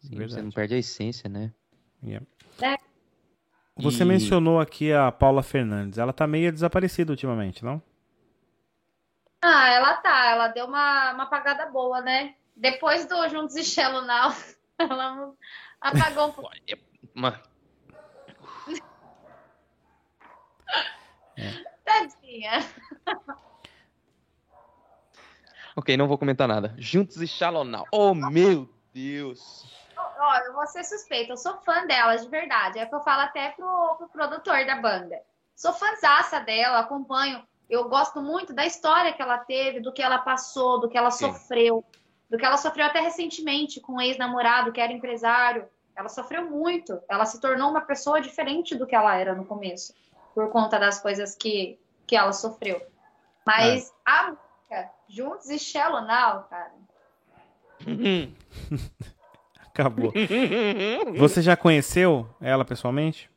Sim, 0.01 0.17
você 0.17 0.43
não 0.43 0.51
perde 0.51 0.75
a 0.75 0.79
essência, 0.79 1.31
né? 1.31 1.51
Yeah. 2.03 2.27
É. 2.61 2.77
Você 3.77 4.03
e... 4.03 4.07
mencionou 4.07 4.61
aqui 4.61 4.93
a 4.93 5.11
Paula 5.11 5.43
Fernandes. 5.43 5.99
Ela 5.99 6.13
tá 6.13 6.27
meio 6.27 6.53
desaparecida 6.53 7.13
ultimamente, 7.13 7.65
não? 7.65 7.83
Ah, 9.43 9.69
ela 9.69 9.95
tá. 9.97 10.31
Ela 10.31 10.49
deu 10.49 10.67
uma, 10.67 11.13
uma 11.13 11.25
apagada 11.25 11.67
boa, 11.67 12.01
né? 12.01 12.35
Depois 12.57 13.05
do 13.07 13.29
Juntos 13.29 13.57
e 13.57 13.65
Shallow 13.65 14.03
Now, 14.03 14.33
ela 14.79 15.33
apagou 15.81 16.29
um 16.29 16.33
pouco. 16.33 16.51
Mano. 17.13 17.39
É. 21.37 21.51
Tadinha. 21.85 22.65
Ok, 25.77 25.97
não 25.97 26.07
vou 26.07 26.17
comentar 26.17 26.47
nada. 26.47 26.73
Juntos 26.79 27.21
e 27.21 27.27
Shallow 27.27 27.65
Now. 27.65 27.85
Oh, 27.91 28.15
meu 28.15 28.69
Deus. 28.93 29.84
Ó, 29.97 30.37
eu 30.39 30.53
vou 30.53 30.67
ser 30.67 30.85
suspeita. 30.85 31.33
Eu 31.33 31.37
sou 31.37 31.57
fã 31.59 31.87
dela, 31.87 32.17
de 32.17 32.29
verdade. 32.29 32.79
É 32.79 32.87
que 32.87 32.95
eu 32.95 33.01
falo 33.01 33.23
até 33.23 33.51
pro, 33.51 33.97
pro 33.99 34.09
produtor 34.09 34.65
da 34.67 34.77
banda. 34.77 35.21
Sou 35.55 35.73
fãzaça 35.73 36.41
dela, 36.41 36.81
acompanho. 36.81 37.47
Eu 37.69 37.89
gosto 37.89 38.21
muito 38.21 38.53
da 38.53 38.67
história 38.67 39.13
que 39.13 39.23
ela 39.23 39.39
teve, 39.39 39.81
do 39.81 39.93
que 39.93 40.03
ela 40.03 40.19
passou, 40.19 40.81
do 40.81 40.89
que 40.89 40.99
ela 40.99 41.11
Sim. 41.11 41.27
sofreu 41.33 41.85
do 42.35 42.39
que 42.39 42.45
ela 42.45 42.57
sofreu 42.57 42.87
até 42.87 42.99
recentemente 43.01 43.81
com 43.81 43.93
um 43.95 44.01
ex-namorado 44.01 44.73
que 44.73 44.81
era 44.81 44.93
empresário. 44.93 45.69
Ela 45.95 46.09
sofreu 46.09 46.51
muito. 46.51 47.01
Ela 47.09 47.25
se 47.25 47.41
tornou 47.41 47.71
uma 47.71 47.81
pessoa 47.81 48.21
diferente 48.21 48.75
do 48.75 48.87
que 48.87 48.97
ela 48.97 49.15
era 49.15 49.37
no 49.37 49.45
começo, 49.45 49.95
por 50.35 50.51
conta 50.51 50.77
das 50.77 51.01
coisas 51.01 51.37
que, 51.37 51.79
que 52.07 52.17
ela 52.17 52.33
sofreu. 52.33 52.85
Mas 53.47 53.89
é. 53.89 53.93
a 54.05 54.23
música, 54.31 54.91
Juntos 55.09 55.49
e 55.49 55.59
Shallow 55.61 56.01
Now, 56.01 56.45
cara. 56.51 56.73
Acabou. 59.75 60.13
Você 61.19 61.43
já 61.43 61.57
conheceu 61.57 62.29
ela 62.41 62.65
pessoalmente? 62.65 63.29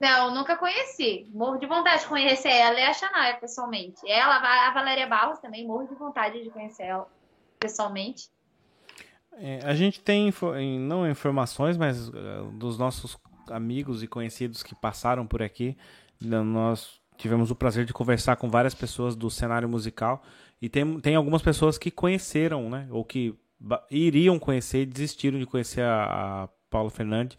Não, 0.00 0.34
nunca 0.34 0.56
conheci. 0.56 1.30
Morro 1.32 1.58
de 1.58 1.66
vontade 1.66 2.02
de 2.02 2.08
conhecer 2.08 2.48
ela 2.48 2.80
e 2.80 2.82
a 2.82 2.92
Shania 2.92 3.36
pessoalmente. 3.40 4.00
Ela, 4.04 4.36
a 4.68 4.72
Valéria 4.72 5.06
Barros 5.06 5.38
também, 5.38 5.64
morro 5.64 5.86
de 5.86 5.94
vontade 5.94 6.42
de 6.42 6.50
conhecer 6.50 6.84
ela 6.84 7.06
pessoalmente? 7.60 8.28
É, 9.34 9.60
a 9.62 9.74
gente 9.74 10.00
tem, 10.00 10.32
não 10.80 11.08
informações, 11.08 11.76
mas 11.76 12.08
uh, 12.08 12.50
dos 12.54 12.76
nossos 12.76 13.16
amigos 13.48 14.02
e 14.02 14.08
conhecidos 14.08 14.62
que 14.62 14.74
passaram 14.74 15.26
por 15.26 15.42
aqui, 15.42 15.76
nós 16.20 17.00
tivemos 17.16 17.50
o 17.50 17.54
prazer 17.54 17.84
de 17.84 17.92
conversar 17.92 18.36
com 18.36 18.48
várias 18.48 18.74
pessoas 18.74 19.14
do 19.14 19.30
cenário 19.30 19.68
musical 19.68 20.22
e 20.60 20.68
tem, 20.68 20.98
tem 21.00 21.14
algumas 21.14 21.42
pessoas 21.42 21.78
que 21.78 21.90
conheceram, 21.90 22.68
né, 22.68 22.88
ou 22.90 23.04
que 23.04 23.34
iriam 23.90 24.38
conhecer 24.38 24.82
e 24.82 24.86
desistiram 24.86 25.38
de 25.38 25.46
conhecer 25.46 25.82
a, 25.82 26.44
a 26.44 26.48
Paula 26.68 26.90
Fernandes, 26.90 27.36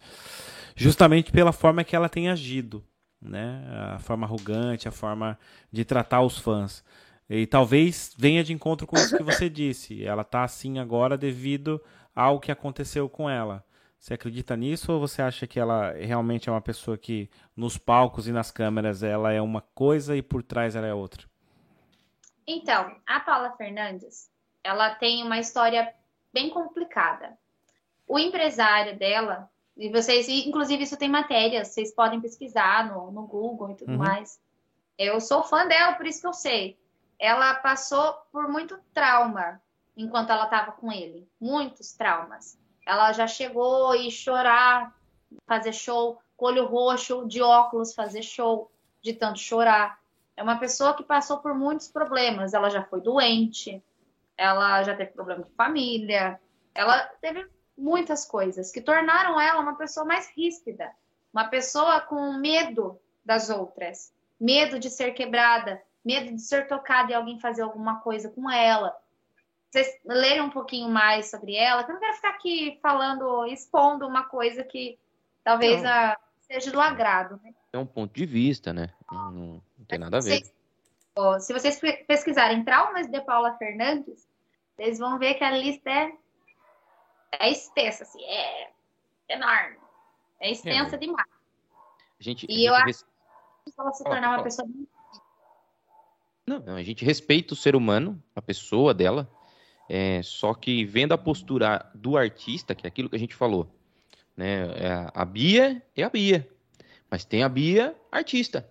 justamente 0.76 1.32
pela 1.32 1.52
forma 1.52 1.84
que 1.84 1.96
ela 1.96 2.08
tem 2.08 2.28
agido, 2.28 2.84
né, 3.20 3.64
a 3.94 3.98
forma 3.98 4.26
arrogante, 4.26 4.88
a 4.88 4.92
forma 4.92 5.38
de 5.70 5.84
tratar 5.84 6.22
os 6.22 6.38
fãs. 6.38 6.84
E 7.28 7.46
talvez 7.46 8.14
venha 8.18 8.44
de 8.44 8.52
encontro 8.52 8.86
com 8.86 8.96
isso 8.96 9.16
que 9.16 9.22
você 9.22 9.48
disse. 9.50 10.04
Ela 10.04 10.22
está 10.22 10.44
assim 10.44 10.78
agora 10.78 11.16
devido 11.16 11.82
ao 12.14 12.38
que 12.38 12.52
aconteceu 12.52 13.08
com 13.08 13.28
ela. 13.28 13.64
Você 13.98 14.14
acredita 14.14 14.56
nisso 14.56 14.92
ou 14.92 15.00
você 15.00 15.22
acha 15.22 15.46
que 15.46 15.60
ela 15.60 15.92
realmente 15.92 16.48
é 16.48 16.52
uma 16.52 16.60
pessoa 16.60 16.98
que 16.98 17.30
nos 17.56 17.78
palcos 17.78 18.26
e 18.26 18.32
nas 18.32 18.50
câmeras 18.50 19.02
ela 19.02 19.32
é 19.32 19.40
uma 19.40 19.60
coisa 19.60 20.16
e 20.16 20.20
por 20.20 20.42
trás 20.42 20.74
ela 20.74 20.88
é 20.88 20.92
outra? 20.92 21.26
Então, 22.44 22.96
a 23.06 23.20
Paula 23.20 23.52
Fernandes, 23.56 24.28
ela 24.64 24.94
tem 24.96 25.22
uma 25.22 25.38
história 25.38 25.94
bem 26.32 26.50
complicada. 26.50 27.38
O 28.06 28.18
empresário 28.18 28.98
dela, 28.98 29.50
e 29.76 29.90
vocês, 29.90 30.28
inclusive 30.28 30.82
isso 30.84 30.96
tem 30.96 31.08
matéria, 31.08 31.64
vocês 31.64 31.94
podem 31.94 32.20
pesquisar 32.20 32.92
no, 32.92 33.10
no 33.10 33.26
Google 33.26 33.70
e 33.70 33.74
tudo 33.74 33.92
uhum. 33.92 33.98
mais. 33.98 34.40
Eu 34.98 35.20
sou 35.20 35.42
fã 35.42 35.66
dela, 35.66 35.94
por 35.94 36.06
isso 36.06 36.20
que 36.20 36.26
eu 36.26 36.34
sei 36.34 36.78
ela 37.22 37.54
passou 37.54 38.14
por 38.32 38.48
muito 38.48 38.76
trauma 38.92 39.62
enquanto 39.96 40.30
ela 40.30 40.42
estava 40.42 40.72
com 40.72 40.90
ele, 40.90 41.30
muitos 41.40 41.92
traumas. 41.92 42.58
Ela 42.84 43.12
já 43.12 43.28
chegou 43.28 43.94
e 43.94 44.10
chorar 44.10 44.92
fazer 45.46 45.72
show, 45.72 46.20
olho 46.36 46.66
roxo, 46.66 47.24
de 47.28 47.40
óculos 47.40 47.94
fazer 47.94 48.22
show, 48.22 48.72
de 49.00 49.12
tanto 49.12 49.38
chorar. 49.38 50.00
É 50.36 50.42
uma 50.42 50.58
pessoa 50.58 50.94
que 50.94 51.04
passou 51.04 51.38
por 51.38 51.54
muitos 51.54 51.86
problemas. 51.86 52.54
Ela 52.54 52.68
já 52.68 52.82
foi 52.82 53.00
doente, 53.00 53.80
ela 54.42 54.82
já 54.82 54.96
teve 54.96 55.12
problema 55.12 55.44
de 55.44 55.50
família, 55.52 56.40
ela 56.74 56.98
teve 57.20 57.46
muitas 57.78 58.24
coisas 58.24 58.72
que 58.72 58.80
tornaram 58.80 59.40
ela 59.40 59.60
uma 59.60 59.76
pessoa 59.76 60.04
mais 60.04 60.30
ríspida, 60.36 60.90
uma 61.32 61.44
pessoa 61.44 62.00
com 62.00 62.32
medo 62.34 62.98
das 63.24 63.50
outras, 63.50 64.12
medo 64.40 64.78
de 64.80 64.90
ser 64.90 65.12
quebrada, 65.12 65.80
medo 66.04 66.34
de 66.34 66.42
ser 66.42 66.66
tocada 66.66 67.12
e 67.12 67.14
alguém 67.14 67.38
fazer 67.38 67.62
alguma 67.62 68.00
coisa 68.00 68.28
com 68.30 68.50
ela. 68.50 68.96
Vocês 69.70 70.00
lerem 70.04 70.42
um 70.42 70.50
pouquinho 70.50 70.88
mais 70.88 71.30
sobre 71.30 71.54
ela, 71.54 71.84
que 71.84 71.90
eu 71.90 71.94
não 71.94 72.00
quero 72.00 72.16
ficar 72.16 72.30
aqui 72.30 72.78
falando, 72.82 73.46
expondo 73.46 74.06
uma 74.06 74.24
coisa 74.24 74.64
que 74.64 74.98
talvez 75.44 75.84
a, 75.84 76.18
seja 76.40 76.70
do 76.72 76.80
agrado. 76.80 77.40
Né? 77.42 77.54
É 77.72 77.78
um 77.78 77.86
ponto 77.86 78.12
de 78.12 78.26
vista, 78.26 78.72
né? 78.72 78.90
Não, 79.10 79.30
não 79.30 79.84
tem 79.86 79.98
nada 79.98 80.18
a 80.18 80.20
ver. 80.20 80.42
se 81.40 81.52
vocês 81.52 81.80
pesquisarem 82.06 82.64
traumas 82.64 83.06
de 83.06 83.20
Paula 83.22 83.56
Fernandes, 83.56 84.28
vocês 84.82 84.98
vão 84.98 85.16
ver 85.16 85.34
que 85.34 85.44
a 85.44 85.50
lista 85.52 85.88
é, 85.88 86.12
é 87.38 87.50
espessa, 87.50 88.02
assim, 88.02 88.20
é 88.24 88.70
enorme. 89.28 89.76
É 90.40 90.50
extensa 90.50 90.96
é, 90.96 90.98
demais. 90.98 91.28
A 92.18 92.22
gente, 92.22 92.46
e 92.48 92.66
a 92.66 92.70
eu 92.70 92.74
acho 92.74 93.04
que 93.04 93.72
ela 93.78 93.92
se 93.92 94.02
tornar 94.02 94.34
uma 94.34 94.42
pessoa 94.42 94.68
não, 96.44 96.58
não, 96.58 96.74
a 96.74 96.82
gente 96.82 97.04
respeita 97.04 97.54
o 97.54 97.56
ser 97.56 97.76
humano, 97.76 98.20
a 98.34 98.42
pessoa 98.42 98.92
dela, 98.92 99.30
é, 99.88 100.20
só 100.24 100.52
que 100.52 100.84
vendo 100.84 101.12
a 101.12 101.18
postura 101.18 101.88
do 101.94 102.16
artista, 102.16 102.74
que 102.74 102.84
é 102.84 102.88
aquilo 102.88 103.08
que 103.08 103.14
a 103.14 103.18
gente 103.18 103.36
falou, 103.36 103.72
né? 104.36 104.64
É, 104.74 105.10
a 105.14 105.24
Bia 105.24 105.80
é 105.94 106.02
a 106.02 106.10
Bia, 106.10 106.48
mas 107.08 107.24
tem 107.24 107.44
a 107.44 107.48
Bia 107.48 107.94
artista. 108.10 108.68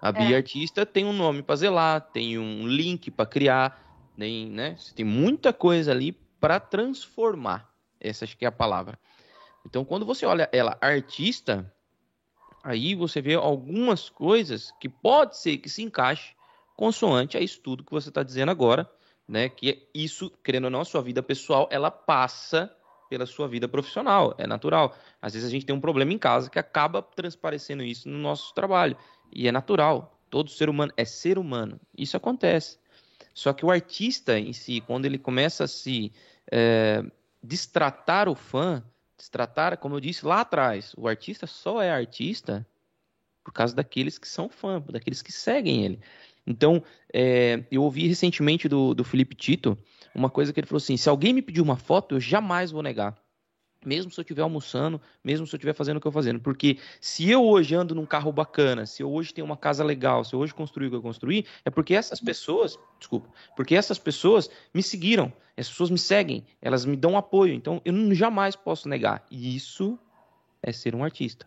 A 0.00 0.08
é. 0.08 0.12
Bia 0.12 0.36
artista 0.38 0.84
tem 0.84 1.04
um 1.04 1.12
nome 1.12 1.44
para 1.44 1.54
zelar, 1.54 2.00
tem 2.00 2.36
um 2.36 2.66
link 2.66 3.12
para 3.12 3.26
criar, 3.26 3.91
tem, 4.22 4.48
né? 4.48 4.76
Tem 4.94 5.04
muita 5.04 5.52
coisa 5.52 5.90
ali 5.90 6.12
para 6.12 6.60
transformar. 6.60 7.68
Essa 8.00 8.24
acho 8.24 8.36
que 8.38 8.44
é 8.44 8.48
a 8.48 8.52
palavra. 8.52 8.96
Então, 9.66 9.84
quando 9.84 10.06
você 10.06 10.24
olha 10.24 10.48
ela 10.52 10.78
artista, 10.80 11.72
aí 12.62 12.94
você 12.94 13.20
vê 13.20 13.34
algumas 13.34 14.08
coisas 14.08 14.72
que 14.80 14.88
pode 14.88 15.36
ser 15.36 15.58
que 15.58 15.68
se 15.68 15.82
encaixe 15.82 16.36
consoante 16.76 17.36
a 17.36 17.40
isso 17.40 17.60
tudo 17.60 17.82
que 17.82 17.90
você 17.90 18.10
está 18.10 18.22
dizendo 18.22 18.50
agora, 18.50 18.88
né? 19.26 19.48
Que 19.48 19.88
isso, 19.92 20.30
querendo 20.44 20.64
ou 20.64 20.70
não, 20.70 20.82
a 20.82 20.84
sua 20.84 21.02
vida 21.02 21.20
pessoal, 21.20 21.68
ela 21.68 21.90
passa 21.90 22.72
pela 23.10 23.26
sua 23.26 23.48
vida 23.48 23.66
profissional, 23.66 24.36
é 24.38 24.46
natural. 24.46 24.96
Às 25.20 25.34
vezes 25.34 25.48
a 25.48 25.50
gente 25.50 25.66
tem 25.66 25.74
um 25.74 25.80
problema 25.80 26.12
em 26.12 26.18
casa 26.18 26.48
que 26.48 26.60
acaba 26.60 27.02
transparecendo 27.02 27.82
isso 27.82 28.08
no 28.08 28.18
nosso 28.18 28.54
trabalho, 28.54 28.96
e 29.32 29.48
é 29.48 29.52
natural. 29.52 30.16
Todo 30.30 30.48
ser 30.48 30.68
humano 30.68 30.92
é 30.96 31.04
ser 31.04 31.38
humano, 31.38 31.80
isso 31.96 32.16
acontece. 32.16 32.78
Só 33.34 33.52
que 33.52 33.64
o 33.64 33.70
artista 33.70 34.38
em 34.38 34.52
si, 34.52 34.80
quando 34.80 35.06
ele 35.06 35.18
começa 35.18 35.64
a 35.64 35.68
se 35.68 36.12
é, 36.50 37.04
destratar 37.42 38.28
o 38.28 38.34
fã, 38.34 38.82
destratar, 39.16 39.78
como 39.78 39.96
eu 39.96 40.00
disse 40.00 40.26
lá 40.26 40.40
atrás, 40.40 40.92
o 40.96 41.08
artista 41.08 41.46
só 41.46 41.80
é 41.80 41.90
artista 41.90 42.66
por 43.44 43.52
causa 43.52 43.74
daqueles 43.74 44.18
que 44.18 44.28
são 44.28 44.48
fã, 44.48 44.80
daqueles 44.88 45.22
que 45.22 45.32
seguem 45.32 45.84
ele. 45.84 46.00
Então, 46.46 46.82
é, 47.12 47.64
eu 47.70 47.82
ouvi 47.82 48.06
recentemente 48.06 48.68
do, 48.68 48.94
do 48.94 49.04
Felipe 49.04 49.34
Tito 49.34 49.78
uma 50.14 50.28
coisa 50.28 50.52
que 50.52 50.60
ele 50.60 50.66
falou 50.66 50.78
assim: 50.78 50.96
se 50.96 51.08
alguém 51.08 51.32
me 51.32 51.42
pedir 51.42 51.60
uma 51.60 51.76
foto, 51.76 52.16
eu 52.16 52.20
jamais 52.20 52.70
vou 52.70 52.82
negar. 52.82 53.16
Mesmo 53.84 54.10
se 54.10 54.18
eu 54.18 54.22
estiver 54.22 54.42
almoçando, 54.42 55.00
mesmo 55.22 55.46
se 55.46 55.54
eu 55.54 55.56
estiver 55.56 55.74
fazendo 55.74 55.96
o 55.96 56.00
que 56.00 56.06
eu 56.06 56.10
estou 56.10 56.22
fazendo. 56.22 56.40
Porque 56.40 56.78
se 57.00 57.28
eu 57.30 57.44
hoje 57.44 57.74
ando 57.74 57.94
num 57.94 58.06
carro 58.06 58.32
bacana, 58.32 58.86
se 58.86 59.02
eu 59.02 59.12
hoje 59.12 59.34
tenho 59.34 59.44
uma 59.44 59.56
casa 59.56 59.82
legal, 59.82 60.24
se 60.24 60.34
eu 60.34 60.40
hoje 60.40 60.54
construí 60.54 60.86
o 60.86 60.90
que 60.90 60.96
eu 60.96 61.02
construí, 61.02 61.46
é 61.64 61.70
porque 61.70 61.94
essas 61.94 62.20
pessoas, 62.20 62.78
desculpa, 62.98 63.28
porque 63.56 63.74
essas 63.74 63.98
pessoas 63.98 64.48
me 64.72 64.82
seguiram, 64.82 65.32
essas 65.56 65.72
pessoas 65.72 65.90
me 65.90 65.98
seguem, 65.98 66.46
elas 66.60 66.84
me 66.84 66.96
dão 66.96 67.16
apoio. 67.16 67.54
Então 67.54 67.80
eu 67.84 67.92
não, 67.92 68.14
jamais 68.14 68.54
posso 68.54 68.88
negar. 68.88 69.26
E 69.30 69.56
isso 69.56 69.98
é 70.62 70.72
ser 70.72 70.94
um 70.94 71.02
artista. 71.02 71.46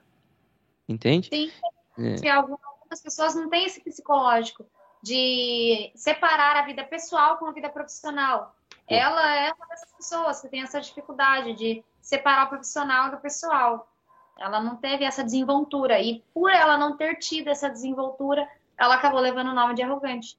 Entende? 0.88 1.30
Sim. 1.32 1.52
É. 1.98 2.30
Algumas 2.30 3.02
pessoas 3.02 3.36
não 3.36 3.50
têm 3.50 3.66
esse 3.66 3.82
psicológico 3.82 4.66
de 5.02 5.92
separar 5.96 6.58
a 6.58 6.66
vida 6.66 6.84
pessoal 6.84 7.38
com 7.38 7.46
a 7.46 7.52
vida 7.52 7.70
profissional. 7.70 8.56
Ela 8.88 9.36
é 9.36 9.54
uma 9.54 9.66
dessas 9.68 9.92
pessoas 9.94 10.42
que 10.42 10.48
tem 10.48 10.62
essa 10.62 10.80
dificuldade 10.80 11.54
de 11.54 11.84
separar 12.06 12.46
o 12.46 12.50
profissional 12.50 13.10
do 13.10 13.18
pessoal. 13.18 13.92
Ela 14.40 14.62
não 14.62 14.76
teve 14.76 15.04
essa 15.04 15.24
desenvoltura 15.24 16.00
e 16.00 16.24
por 16.34 16.52
ela 16.52 16.78
não 16.78 16.96
ter 16.96 17.16
tido 17.16 17.48
essa 17.50 17.68
desenvoltura, 17.68 18.48
ela 18.78 18.96
acabou 18.96 19.20
levando 19.20 19.50
o 19.50 19.56
nome 19.56 19.74
de 19.74 19.82
arrogante. 19.82 20.38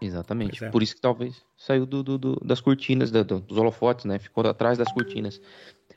Exatamente. 0.00 0.64
É. 0.64 0.70
Por 0.70 0.82
isso 0.82 0.94
que 0.94 1.00
talvez 1.00 1.44
saiu 1.56 1.84
do, 1.84 2.02
do, 2.02 2.16
do 2.16 2.36
das 2.36 2.60
cortinas, 2.60 3.10
do, 3.10 3.24
dos 3.24 3.58
holofotes, 3.58 4.06
né? 4.06 4.18
Ficou 4.18 4.46
atrás 4.46 4.78
das 4.78 4.90
cortinas. 4.90 5.40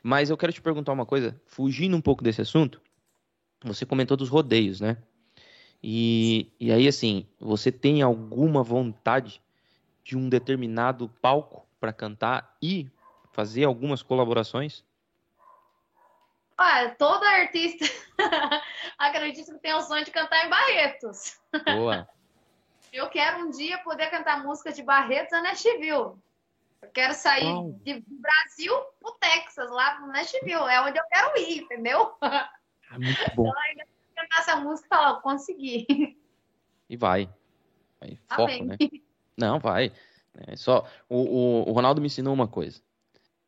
Mas 0.02 0.28
eu 0.28 0.36
quero 0.36 0.52
te 0.52 0.60
perguntar 0.60 0.92
uma 0.92 1.06
coisa, 1.06 1.40
fugindo 1.46 1.96
um 1.96 2.00
pouco 2.00 2.22
desse 2.22 2.42
assunto. 2.42 2.80
Você 3.64 3.86
comentou 3.86 4.16
dos 4.16 4.28
rodeios, 4.28 4.80
né? 4.80 4.98
E, 5.82 6.52
e 6.60 6.70
aí, 6.70 6.86
assim, 6.86 7.26
você 7.40 7.72
tem 7.72 8.02
alguma 8.02 8.62
vontade 8.62 9.40
de 10.04 10.16
um 10.16 10.28
determinado 10.28 11.08
palco 11.22 11.64
para 11.80 11.92
cantar 11.92 12.56
e 12.60 12.90
fazer 13.32 13.64
algumas 13.64 14.02
colaborações? 14.02 14.84
Ah, 16.56 16.90
toda 16.90 17.26
artista 17.26 17.84
acredito 18.98 19.52
que 19.52 19.58
tem 19.58 19.74
o 19.74 19.82
sonho 19.82 20.04
de 20.04 20.10
cantar 20.10 20.46
em 20.46 20.50
Barretos. 20.50 21.40
Boa. 21.64 22.08
Eu 22.92 23.08
quero 23.08 23.46
um 23.46 23.50
dia 23.50 23.78
poder 23.78 24.10
cantar 24.10 24.44
música 24.44 24.70
de 24.70 24.82
Barretos 24.82 25.32
a 25.32 25.40
Nashville. 25.40 25.88
Eu 26.82 26.90
quero 26.92 27.14
sair 27.14 27.46
oh. 27.46 27.74
de 27.82 28.04
Brasil 28.06 28.74
pro 29.00 29.12
Texas, 29.12 29.70
lá 29.70 29.98
no 30.00 30.08
Nashville. 30.08 30.52
É 30.52 30.78
onde 30.82 30.98
eu 30.98 31.04
quero 31.10 31.38
ir, 31.38 31.62
entendeu? 31.62 32.14
É 32.20 32.98
muito 32.98 33.34
bom. 33.34 33.48
Então, 33.48 33.62
ainda 33.62 33.86
cantar 34.14 34.40
essa 34.40 34.56
música 34.56 34.86
e 34.86 34.88
falar, 34.90 35.20
consegui. 35.22 36.18
E 36.86 36.96
vai. 36.96 37.30
vai 37.98 38.18
foco, 38.28 38.64
né? 38.64 38.76
Não, 39.38 39.58
vai. 39.58 39.90
É 40.48 40.56
só 40.56 40.86
o, 41.08 41.16
o, 41.16 41.70
o, 41.70 41.72
Ronaldo 41.72 42.00
me 42.00 42.06
ensinou 42.06 42.34
uma 42.34 42.48
coisa, 42.48 42.82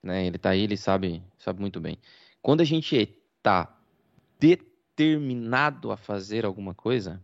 né? 0.05 0.27
Ele 0.27 0.39
tá 0.39 0.51
aí, 0.51 0.63
ele 0.63 0.77
sabe, 0.77 1.23
sabe 1.39 1.61
muito 1.61 1.81
bem. 1.81 1.99
Quando 2.43 2.61
a 2.61 2.65
gente 2.65 3.07
tá 3.43 3.77
determinado 4.39 5.91
a 5.91 5.97
fazer 5.97 6.45
alguma 6.45 6.75
coisa, 6.75 7.21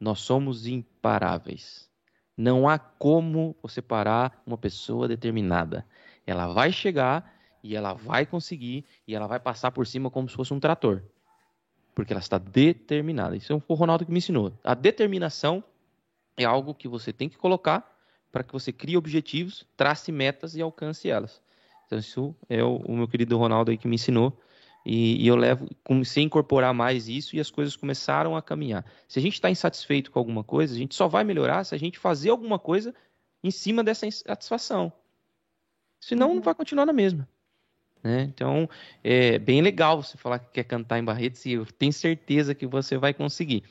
nós 0.00 0.20
somos 0.20 0.66
imparáveis. 0.66 1.88
Não 2.36 2.68
há 2.68 2.78
como 2.78 3.56
você 3.62 3.80
parar 3.80 4.42
uma 4.46 4.58
pessoa 4.58 5.06
determinada. 5.06 5.86
Ela 6.26 6.48
vai 6.52 6.72
chegar 6.72 7.32
e 7.62 7.76
ela 7.76 7.92
vai 7.92 8.26
conseguir 8.26 8.84
e 9.06 9.14
ela 9.14 9.26
vai 9.26 9.38
passar 9.38 9.70
por 9.70 9.86
cima 9.86 10.10
como 10.10 10.28
se 10.28 10.34
fosse 10.34 10.52
um 10.52 10.60
trator 10.60 11.02
porque 11.94 12.12
ela 12.12 12.20
está 12.20 12.38
determinada. 12.38 13.36
Isso 13.36 13.46
foi 13.46 13.60
o 13.68 13.74
Ronaldo 13.74 14.04
que 14.04 14.12
me 14.12 14.18
ensinou. 14.18 14.52
A 14.64 14.74
determinação 14.74 15.62
é 16.36 16.44
algo 16.44 16.74
que 16.74 16.88
você 16.88 17.12
tem 17.12 17.28
que 17.28 17.36
colocar 17.36 17.90
para 18.30 18.42
que 18.42 18.52
você 18.52 18.72
crie 18.72 18.96
objetivos, 18.96 19.66
trace 19.76 20.10
metas 20.10 20.56
e 20.56 20.62
alcance 20.62 21.08
elas. 21.08 21.42
Então, 21.92 21.98
isso 21.98 22.34
é 22.48 22.64
o, 22.64 22.76
o 22.76 22.96
meu 22.96 23.06
querido 23.06 23.36
Ronaldo 23.36 23.70
aí 23.70 23.76
que 23.76 23.86
me 23.86 23.96
ensinou. 23.96 24.32
E, 24.84 25.22
e, 25.22 25.28
eu 25.28 25.36
levo, 25.36 25.68
comecei 25.84 26.22
a 26.22 26.26
incorporar 26.26 26.72
mais 26.72 27.06
isso 27.06 27.36
e 27.36 27.40
as 27.40 27.50
coisas 27.50 27.76
começaram 27.76 28.34
a 28.34 28.40
caminhar. 28.40 28.84
Se 29.06 29.18
a 29.18 29.22
gente 29.22 29.34
está 29.34 29.50
insatisfeito 29.50 30.10
com 30.10 30.18
alguma 30.18 30.42
coisa, 30.42 30.74
a 30.74 30.78
gente 30.78 30.94
só 30.94 31.06
vai 31.06 31.22
melhorar 31.22 31.64
se 31.64 31.74
a 31.74 31.78
gente 31.78 31.98
fazer 31.98 32.30
alguma 32.30 32.58
coisa 32.58 32.94
em 33.44 33.50
cima 33.50 33.84
dessa 33.84 34.06
insatisfação. 34.06 34.90
Senão, 36.00 36.34
não 36.34 36.42
vai 36.42 36.54
continuar 36.54 36.86
na 36.86 36.94
mesma. 36.94 37.28
Né? 38.02 38.22
Então, 38.22 38.68
é 39.04 39.38
bem 39.38 39.60
legal 39.60 40.02
você 40.02 40.16
falar 40.16 40.38
que 40.38 40.50
quer 40.50 40.64
cantar 40.64 40.98
em 40.98 41.04
Barretos 41.04 41.44
e 41.44 41.52
eu 41.52 41.66
tenho 41.66 41.92
certeza 41.92 42.54
que 42.54 42.66
você 42.66 42.96
vai 42.96 43.12
conseguir. 43.12 43.64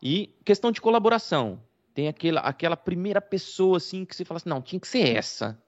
E 0.00 0.28
questão 0.44 0.70
de 0.70 0.80
colaboração. 0.80 1.60
Tem 1.92 2.06
aquela, 2.06 2.40
aquela 2.40 2.76
primeira 2.76 3.20
pessoa 3.20 3.78
assim 3.78 4.04
que 4.04 4.14
você 4.14 4.24
fala 4.24 4.36
assim, 4.36 4.48
não, 4.48 4.62
tinha 4.62 4.78
que 4.78 4.86
ser 4.86 5.16
essa. 5.16 5.60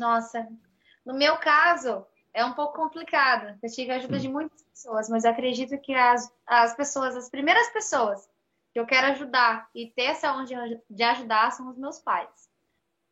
Nossa, 0.00 0.48
no 1.04 1.14
meu 1.14 1.36
caso 1.36 2.04
é 2.32 2.44
um 2.44 2.54
pouco 2.54 2.74
complicado. 2.74 3.58
Eu 3.62 3.70
tive 3.70 3.92
a 3.92 3.96
ajuda 3.96 4.18
de 4.18 4.28
muitas 4.28 4.62
pessoas, 4.62 5.08
mas 5.08 5.24
acredito 5.24 5.78
que 5.78 5.94
as, 5.94 6.32
as 6.46 6.74
pessoas, 6.74 7.16
as 7.16 7.28
primeiras 7.28 7.68
pessoas 7.70 8.28
que 8.72 8.78
eu 8.78 8.86
quero 8.86 9.08
ajudar 9.08 9.68
e 9.74 9.88
ter 9.88 10.04
essa 10.04 10.32
onde 10.32 10.54
de 10.88 11.02
ajudar 11.02 11.50
são 11.52 11.68
os 11.68 11.76
meus 11.76 11.98
pais. 11.98 12.48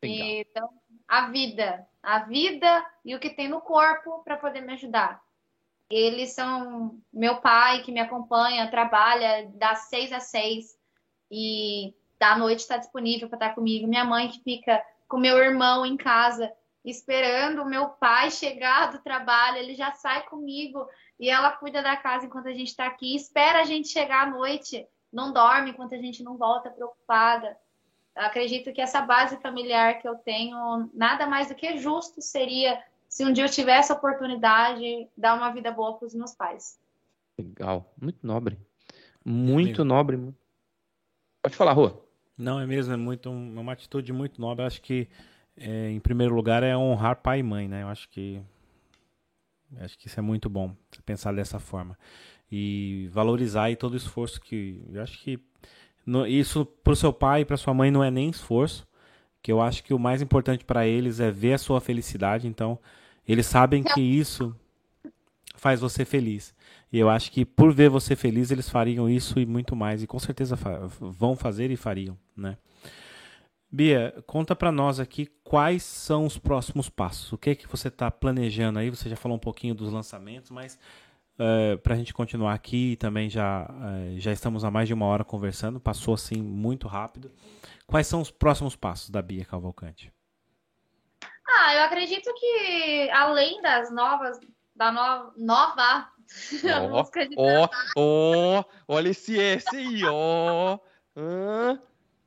E, 0.01 0.41
então, 0.41 0.69
a 1.07 1.27
vida, 1.29 1.85
a 2.01 2.19
vida 2.19 2.85
e 3.03 3.13
o 3.13 3.19
que 3.19 3.29
tem 3.29 3.49
no 3.49 3.59
corpo 3.59 4.23
para 4.23 4.37
poder 4.37 4.61
me 4.61 4.73
ajudar. 4.73 5.21
Eles 5.89 6.33
são 6.33 7.01
meu 7.11 7.41
pai 7.41 7.81
que 7.81 7.91
me 7.91 7.99
acompanha, 7.99 8.69
trabalha 8.69 9.49
das 9.55 9.89
seis 9.89 10.13
às 10.13 10.23
seis 10.23 10.77
e 11.29 11.93
da 12.17 12.37
noite 12.37 12.59
está 12.59 12.77
disponível 12.77 13.27
para 13.27 13.37
estar 13.37 13.55
comigo. 13.55 13.87
Minha 13.87 14.05
mãe 14.05 14.29
que 14.29 14.41
fica 14.43 14.81
com 15.07 15.17
meu 15.17 15.37
irmão 15.37 15.85
em 15.85 15.97
casa 15.97 16.51
esperando 16.83 17.61
o 17.61 17.69
meu 17.69 17.89
pai 17.89 18.31
chegar 18.31 18.91
do 18.91 18.99
trabalho, 18.99 19.57
ele 19.57 19.75
já 19.75 19.91
sai 19.91 20.25
comigo 20.27 20.87
e 21.19 21.29
ela 21.29 21.51
cuida 21.51 21.81
da 21.81 21.97
casa 21.97 22.25
enquanto 22.25 22.47
a 22.47 22.53
gente 22.53 22.69
está 22.69 22.85
aqui, 22.85 23.15
espera 23.15 23.61
a 23.61 23.65
gente 23.65 23.89
chegar 23.89 24.27
à 24.27 24.29
noite, 24.29 24.87
não 25.11 25.33
dorme 25.33 25.71
enquanto 25.71 25.93
a 25.93 25.97
gente 25.97 26.23
não 26.23 26.37
volta 26.37 26.69
preocupada. 26.69 27.57
Eu 28.15 28.23
acredito 28.23 28.71
que 28.73 28.81
essa 28.81 29.01
base 29.01 29.37
familiar 29.37 30.01
que 30.01 30.07
eu 30.07 30.15
tenho, 30.15 30.89
nada 30.93 31.27
mais 31.27 31.47
do 31.49 31.55
que 31.55 31.77
justo 31.77 32.21
seria 32.21 32.81
se 33.09 33.25
um 33.25 33.33
dia 33.33 33.43
eu 33.43 33.49
tivesse 33.49 33.91
a 33.91 33.95
oportunidade, 33.95 35.07
dar 35.17 35.35
uma 35.35 35.51
vida 35.51 35.71
boa 35.71 35.97
para 35.97 36.05
os 36.05 36.13
meus 36.13 36.35
pais. 36.35 36.79
Legal, 37.37 37.91
muito 37.99 38.25
nobre. 38.25 38.59
Muito 39.25 39.81
é 39.81 39.83
nobre. 39.83 40.33
Pode 41.41 41.55
falar, 41.55 41.73
Rua. 41.73 42.05
Não, 42.37 42.59
é 42.59 42.65
mesmo, 42.65 42.93
é 42.93 42.97
muito 42.97 43.27
é 43.27 43.31
uma 43.31 43.73
atitude 43.73 44.13
muito 44.13 44.39
nobre. 44.39 44.65
Acho 44.65 44.81
que, 44.81 45.09
é, 45.59 45.91
em 45.91 45.99
primeiro 45.99 46.33
lugar, 46.33 46.63
é 46.63 46.75
honrar 46.75 47.17
pai 47.17 47.39
e 47.39 47.43
mãe, 47.43 47.67
né? 47.67 47.83
Eu 47.83 47.87
acho 47.87 48.09
que 48.09 48.41
acho 49.77 49.97
que 49.97 50.07
isso 50.07 50.19
é 50.19 50.23
muito 50.23 50.49
bom, 50.49 50.75
pensar 51.05 51.33
dessa 51.33 51.59
forma. 51.59 51.97
E 52.51 53.07
valorizar 53.11 53.63
aí 53.63 53.75
todo 53.75 53.93
o 53.93 53.97
esforço 53.97 54.41
que. 54.41 54.81
Eu 54.91 55.03
acho 55.03 55.19
que 55.19 55.39
no, 56.05 56.25
isso 56.25 56.65
para 56.65 56.93
o 56.93 56.95
seu 56.95 57.13
pai 57.13 57.41
e 57.41 57.45
para 57.45 57.57
sua 57.57 57.73
mãe 57.73 57.91
não 57.91 58.03
é 58.03 58.09
nem 58.09 58.29
esforço, 58.29 58.87
que 59.41 59.51
eu 59.51 59.61
acho 59.61 59.83
que 59.83 59.93
o 59.93 59.99
mais 59.99 60.21
importante 60.21 60.65
para 60.65 60.87
eles 60.87 61.19
é 61.19 61.29
ver 61.29 61.53
a 61.53 61.57
sua 61.57 61.79
felicidade. 61.79 62.47
Então, 62.47 62.79
eles 63.27 63.45
sabem 63.45 63.83
que 63.83 64.01
isso 64.01 64.55
faz 65.55 65.79
você 65.79 66.03
feliz. 66.05 66.55
E 66.91 66.97
eu 66.97 67.09
acho 67.09 67.31
que 67.31 67.45
por 67.45 67.71
ver 67.71 67.89
você 67.89 68.15
feliz, 68.15 68.49
eles 68.49 68.67
fariam 68.67 69.07
isso 69.07 69.39
e 69.39 69.45
muito 69.45 69.75
mais. 69.75 70.01
E 70.01 70.07
com 70.07 70.17
certeza 70.17 70.57
vão 70.99 71.35
fazer 71.35 71.69
e 71.69 71.75
fariam, 71.75 72.17
né? 72.35 72.57
Bia, 73.71 74.23
conta 74.25 74.55
para 74.55 74.71
nós 74.71 74.99
aqui 74.99 75.27
quais 75.43 75.83
são 75.83 76.25
os 76.25 76.39
próximos 76.39 76.89
passos. 76.89 77.31
O 77.31 77.37
que 77.37 77.51
é 77.51 77.55
que 77.55 77.67
você 77.67 77.87
está 77.87 78.09
planejando 78.09 78.79
aí? 78.79 78.89
Você 78.89 79.07
já 79.07 79.15
falou 79.15 79.37
um 79.37 79.39
pouquinho 79.39 79.75
dos 79.75 79.93
lançamentos, 79.93 80.49
mas 80.49 80.73
uh, 81.37 81.73
eh, 81.73 81.77
para 81.77 81.93
a 81.93 81.97
gente 81.97 82.11
continuar 82.11 82.55
aqui, 82.55 82.95
também 82.95 83.29
já, 83.29 83.69
uh, 83.69 84.19
já 84.19 84.31
estamos 84.31 84.63
há 84.63 84.71
mais 84.71 84.87
de 84.87 84.93
uma 84.95 85.05
hora 85.05 85.23
conversando, 85.23 85.79
passou 85.79 86.15
assim 86.15 86.41
muito 86.41 86.87
rápido. 86.87 87.31
Quais 87.85 88.07
são 88.07 88.21
os 88.21 88.31
próximos 88.31 88.75
passos 88.75 89.11
da 89.11 89.21
Bia 89.21 89.45
Cavalcante? 89.45 90.11
Ah, 91.47 91.75
eu 91.75 91.83
acredito 91.83 92.33
que 92.33 93.09
além 93.11 93.61
das 93.61 93.91
novas, 93.91 94.39
da 94.75 94.91
no, 94.91 95.33
nova 95.37 96.09
Ó, 97.37 97.67
ó, 97.67 97.69
ó, 97.95 98.63
olha 98.87 99.09
esse 99.09 99.39
S 99.39 99.75
aí, 99.75 100.03
ó. 100.05 100.79
Ah, 101.15 101.79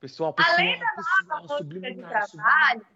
pessoal, 0.03 0.34
Além 0.36 0.80
da 0.80 0.86
nova 1.28 1.62
música 1.62 1.94
de 1.94 2.03
trabalho, 2.03 2.86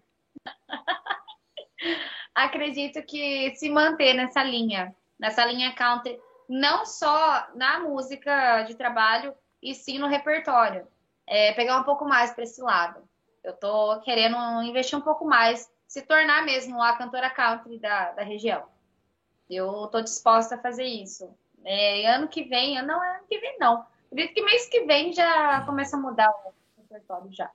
acredito 2.35 3.01
que 3.03 3.55
se 3.55 3.69
manter 3.69 4.13
nessa 4.13 4.43
linha, 4.43 4.93
nessa 5.17 5.45
linha 5.45 5.73
counter, 5.73 6.19
não 6.49 6.85
só 6.85 7.47
na 7.55 7.79
música 7.79 8.63
de 8.63 8.75
trabalho, 8.75 9.33
e 9.63 9.73
sim 9.73 9.97
no 9.97 10.07
repertório. 10.07 10.85
É, 11.25 11.53
pegar 11.53 11.79
um 11.79 11.83
pouco 11.83 12.05
mais 12.05 12.31
para 12.31 12.43
esse 12.43 12.61
lado. 12.61 13.01
Eu 13.41 13.53
tô 13.53 14.01
querendo 14.01 14.37
investir 14.63 14.99
um 14.99 15.01
pouco 15.01 15.25
mais, 15.25 15.71
se 15.87 16.01
tornar 16.01 16.43
mesmo 16.43 16.81
a 16.81 16.97
cantora 16.97 17.29
country 17.29 17.79
da, 17.79 18.11
da 18.11 18.23
região. 18.23 18.65
Eu 19.49 19.85
estou 19.85 20.01
disposta 20.01 20.55
a 20.55 20.61
fazer 20.61 20.83
isso. 20.83 21.33
É, 21.63 22.05
ano 22.13 22.27
que 22.27 22.43
vem, 22.43 22.81
não 22.81 23.01
é 23.01 23.15
ano 23.15 23.25
que 23.29 23.39
vem, 23.39 23.57
não. 23.59 23.85
Acredito 24.11 24.33
que 24.33 24.41
mês 24.41 24.67
que 24.67 24.81
vem 24.81 25.13
já 25.13 25.61
começa 25.65 25.95
a 25.95 25.99
mudar 25.99 26.29
o 26.29 26.56
repertório 26.87 27.31
já. 27.31 27.51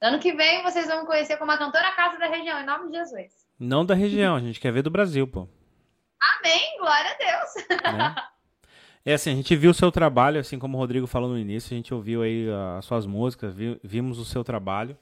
Ano 0.00 0.18
que 0.18 0.32
vem 0.32 0.62
vocês 0.62 0.86
vão 0.86 1.00
me 1.00 1.06
conhecer 1.06 1.36
como 1.36 1.50
a 1.50 1.58
cantora 1.58 1.92
casa 1.92 2.18
da 2.18 2.26
região, 2.26 2.60
em 2.60 2.66
nome 2.66 2.90
de 2.90 2.98
Jesus. 2.98 3.32
Não 3.58 3.84
da 3.84 3.94
região, 3.94 4.36
a 4.36 4.40
gente 4.40 4.60
quer 4.60 4.72
ver 4.72 4.82
do 4.82 4.90
Brasil, 4.90 5.26
pô. 5.26 5.48
Amém, 6.20 6.78
glória 6.78 7.10
a 7.10 7.16
Deus. 7.16 8.24
É. 9.04 9.10
é 9.12 9.14
assim, 9.14 9.32
a 9.32 9.34
gente 9.34 9.54
viu 9.56 9.70
o 9.70 9.74
seu 9.74 9.90
trabalho, 9.90 10.40
assim 10.40 10.58
como 10.58 10.76
o 10.76 10.80
Rodrigo 10.80 11.06
falou 11.06 11.28
no 11.28 11.38
início, 11.38 11.72
a 11.72 11.76
gente 11.76 11.94
ouviu 11.94 12.22
aí 12.22 12.46
as 12.78 12.84
suas 12.84 13.06
músicas, 13.06 13.54
vimos 13.82 14.18
o 14.18 14.24
seu 14.24 14.44
trabalho 14.44 14.96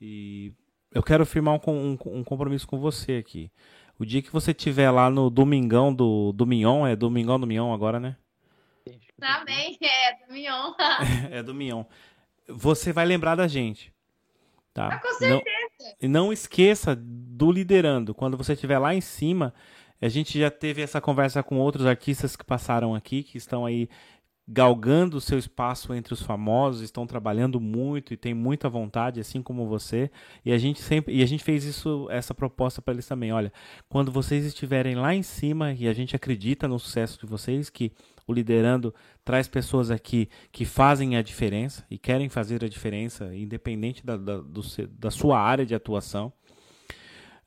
e 0.00 0.52
eu 0.92 1.02
quero 1.02 1.24
firmar 1.24 1.54
um, 1.54 1.60
um, 1.70 1.98
um 2.06 2.24
compromisso 2.24 2.66
com 2.66 2.78
você 2.78 3.16
aqui. 3.16 3.50
O 3.98 4.04
dia 4.04 4.22
que 4.22 4.32
você 4.32 4.52
tiver 4.52 4.90
lá 4.90 5.08
no 5.08 5.30
Domingão 5.30 5.94
do, 5.94 6.32
do 6.32 6.46
Mignon, 6.46 6.86
é 6.86 6.96
Domingão 6.96 7.38
do 7.38 7.46
Mignon 7.46 7.72
agora, 7.72 8.00
né? 8.00 8.16
Também, 9.18 9.78
é 9.80 10.26
do 10.26 10.32
Mignon. 10.32 10.74
é 11.30 11.42
do 11.42 11.54
Mignon. 11.54 11.84
Você 12.48 12.92
vai 12.92 13.06
lembrar 13.06 13.34
da 13.34 13.48
gente. 13.48 13.92
Tá? 14.72 14.88
Ah, 14.88 14.98
com 14.98 15.12
certeza. 15.12 15.42
E 16.00 16.08
não, 16.08 16.24
não 16.26 16.32
esqueça 16.32 16.96
do 16.96 17.50
liderando. 17.50 18.14
Quando 18.14 18.36
você 18.36 18.54
estiver 18.54 18.78
lá 18.78 18.94
em 18.94 19.00
cima, 19.00 19.54
a 20.00 20.08
gente 20.08 20.38
já 20.38 20.50
teve 20.50 20.82
essa 20.82 21.00
conversa 21.00 21.42
com 21.42 21.58
outros 21.58 21.86
artistas 21.86 22.36
que 22.36 22.44
passaram 22.44 22.94
aqui, 22.94 23.22
que 23.22 23.38
estão 23.38 23.64
aí 23.64 23.88
galgando 24.46 25.16
o 25.16 25.20
seu 25.20 25.38
espaço 25.38 25.94
entre 25.94 26.12
os 26.12 26.20
famosos, 26.20 26.82
estão 26.82 27.06
trabalhando 27.06 27.58
muito 27.58 28.12
e 28.12 28.16
têm 28.16 28.34
muita 28.34 28.68
vontade, 28.68 29.20
assim 29.20 29.42
como 29.42 29.66
você. 29.66 30.10
E 30.44 30.52
a 30.52 30.58
gente 30.58 30.82
sempre 30.82 31.14
e 31.14 31.22
a 31.22 31.26
gente 31.26 31.42
fez 31.42 31.64
isso 31.64 32.06
essa 32.10 32.34
proposta 32.34 32.82
para 32.82 32.92
eles 32.92 33.06
também. 33.06 33.32
Olha, 33.32 33.52
quando 33.88 34.12
vocês 34.12 34.44
estiverem 34.44 34.94
lá 34.96 35.14
em 35.14 35.22
cima 35.22 35.72
e 35.72 35.88
a 35.88 35.92
gente 35.94 36.14
acredita 36.14 36.68
no 36.68 36.78
sucesso 36.78 37.18
de 37.18 37.26
vocês, 37.26 37.70
que 37.70 37.92
o 38.26 38.32
liderando 38.32 38.94
traz 39.24 39.48
pessoas 39.48 39.90
aqui 39.90 40.28
que 40.50 40.64
fazem 40.64 41.16
a 41.16 41.22
diferença 41.22 41.84
e 41.90 41.98
querem 41.98 42.28
fazer 42.28 42.64
a 42.64 42.68
diferença, 42.68 43.34
independente 43.34 44.04
da, 44.04 44.16
da, 44.16 44.38
do, 44.38 44.62
da 44.98 45.10
sua 45.10 45.38
área 45.38 45.64
de 45.66 45.74
atuação. 45.74 46.32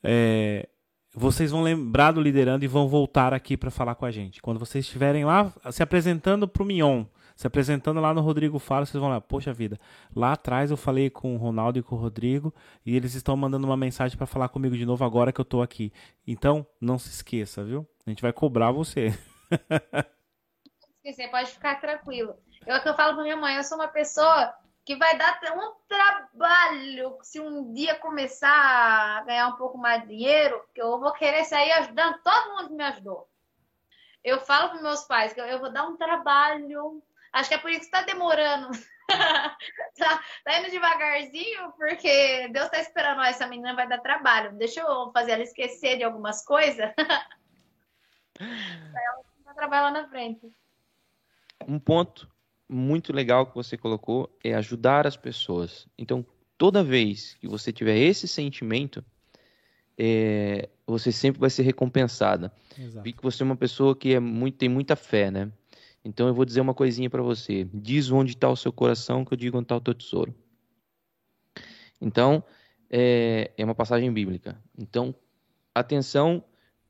É, 0.03 0.67
vocês 1.13 1.49
vão 1.51 1.63
lembrar 1.63 2.11
do 2.11 2.21
liderando 2.21 2.63
e 2.63 2.67
vão 2.67 2.87
voltar 2.87 3.33
aqui 3.33 3.57
para 3.57 3.71
falar 3.71 3.95
com 3.95 4.05
a 4.05 4.11
gente. 4.11 4.41
Quando 4.41 4.59
vocês 4.59 4.85
estiverem 4.85 5.25
lá 5.25 5.51
se 5.71 5.81
apresentando 5.81 6.47
para 6.47 6.61
o 6.61 6.65
Mion, 6.65 7.05
se 7.35 7.47
apresentando 7.47 7.99
lá 7.99 8.13
no 8.13 8.21
Rodrigo 8.21 8.59
Fala, 8.59 8.85
vocês 8.85 8.99
vão 8.99 9.09
lá, 9.09 9.19
poxa 9.21 9.53
vida, 9.53 9.79
lá 10.15 10.33
atrás 10.33 10.71
eu 10.71 10.77
falei 10.77 11.09
com 11.09 11.35
o 11.35 11.37
Ronaldo 11.37 11.79
e 11.79 11.83
com 11.83 11.95
o 11.95 11.99
Rodrigo 11.99 12.53
e 12.85 12.95
eles 12.95 13.15
estão 13.15 13.35
mandando 13.35 13.65
uma 13.65 13.77
mensagem 13.77 14.17
para 14.17 14.27
falar 14.27 14.49
comigo 14.49 14.75
de 14.75 14.85
novo 14.85 15.03
agora 15.03 15.31
que 15.31 15.41
eu 15.41 15.43
estou 15.43 15.61
aqui. 15.61 15.91
Então, 16.25 16.65
não 16.79 16.99
se 16.99 17.09
esqueça, 17.09 17.63
viu? 17.63 17.87
A 18.05 18.09
gente 18.09 18.21
vai 18.21 18.33
cobrar 18.33 18.71
você. 18.71 19.17
Você 21.13 21.27
pode 21.27 21.51
ficar 21.51 21.79
tranquilo. 21.79 22.37
Eu 22.65 22.75
é 22.75 22.79
que 22.79 22.89
eu 22.89 22.95
falo 22.95 23.13
para 23.13 23.23
minha 23.23 23.37
mãe, 23.37 23.55
eu 23.55 23.63
sou 23.63 23.77
uma 23.77 23.87
pessoa 23.87 24.53
que 24.83 24.95
vai 24.95 25.17
dar 25.17 25.39
um 25.53 25.73
trabalho 25.87 27.17
se 27.21 27.39
um 27.39 27.73
dia 27.73 27.95
começar 27.95 28.49
a 28.49 29.21
ganhar 29.23 29.47
um 29.49 29.55
pouco 29.57 29.77
mais 29.77 30.01
de 30.01 30.09
dinheiro, 30.09 30.63
que 30.73 30.81
eu 30.81 30.99
vou 30.99 31.11
querer 31.13 31.43
sair 31.45 31.71
ajudando 31.73 32.21
todo 32.21 32.55
mundo 32.55 32.67
que 32.69 32.73
me 32.73 32.83
ajudou. 32.83 33.27
Eu 34.23 34.39
falo 34.39 34.69
para 34.69 34.81
meus 34.81 35.03
pais 35.03 35.33
que 35.33 35.39
eu 35.39 35.59
vou 35.59 35.71
dar 35.71 35.87
um 35.87 35.95
trabalho. 35.95 37.01
Acho 37.31 37.49
que 37.49 37.55
é 37.55 37.57
por 37.57 37.69
isso 37.69 37.81
que 37.81 37.85
está 37.85 38.01
demorando. 38.01 38.69
tá, 39.97 40.23
tá, 40.43 40.59
indo 40.59 40.71
devagarzinho, 40.71 41.71
porque 41.73 42.49
Deus 42.49 42.65
está 42.65 42.79
esperando. 42.79 43.21
essa 43.23 43.47
menina 43.47 43.75
vai 43.75 43.87
dar 43.87 43.99
trabalho. 43.99 44.57
Deixa 44.57 44.81
eu 44.81 45.11
fazer 45.13 45.31
ela 45.33 45.43
esquecer 45.43 45.97
de 45.97 46.03
algumas 46.03 46.43
coisas. 46.43 46.91
ela 48.39 49.21
vai 49.45 49.53
trabalhar 49.55 49.83
lá 49.83 49.91
na 49.91 50.09
frente. 50.09 50.49
Um 51.65 51.79
ponto 51.79 52.29
muito 52.67 53.13
legal 53.13 53.47
que 53.47 53.55
você 53.55 53.77
colocou 53.77 54.29
é 54.43 54.53
ajudar 54.53 55.07
as 55.07 55.15
pessoas. 55.15 55.87
Então, 55.97 56.25
toda 56.57 56.83
vez 56.83 57.35
que 57.35 57.47
você 57.47 57.71
tiver 57.71 57.97
esse 57.97 58.27
sentimento, 58.27 59.03
é, 59.97 60.69
você 60.85 61.11
sempre 61.11 61.39
vai 61.39 61.49
ser 61.49 61.63
recompensada. 61.63 62.51
Exato. 62.77 63.03
Vi 63.03 63.13
que 63.13 63.23
você 63.23 63.43
é 63.43 63.45
uma 63.45 63.55
pessoa 63.55 63.95
que 63.95 64.13
é 64.13 64.19
muito, 64.19 64.57
tem 64.57 64.69
muita 64.69 64.95
fé, 64.95 65.31
né? 65.31 65.51
Então 66.03 66.27
eu 66.27 66.33
vou 66.33 66.45
dizer 66.45 66.61
uma 66.61 66.73
coisinha 66.73 67.09
para 67.09 67.21
você. 67.21 67.67
Diz 67.73 68.11
onde 68.11 68.33
está 68.33 68.49
o 68.49 68.55
seu 68.55 68.71
coração, 68.71 69.25
que 69.25 69.33
eu 69.33 69.37
digo 69.37 69.57
onde 69.57 69.65
está 69.65 69.75
o 69.75 69.81
teu 69.81 69.93
tesouro. 69.93 70.33
Então, 71.99 72.43
é, 72.89 73.51
é 73.57 73.65
uma 73.65 73.75
passagem 73.75 74.11
bíblica. 74.13 74.61
Então, 74.77 75.13
atenção 75.73 76.43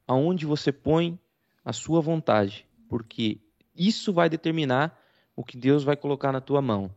aonde 0.07 0.45
você 0.45 0.72
põe 0.72 1.19
a 1.64 1.73
sua 1.73 1.99
vontade, 1.99 2.68
porque 2.88 3.39
isso 3.78 4.12
vai 4.12 4.30
determinar 4.30 4.99
o 5.36 5.44
que 5.44 5.58
Deus 5.58 5.84
vai 5.84 5.95
colocar 5.95 6.32
na 6.32 6.41
tua 6.41 6.62
mão. 6.62 6.94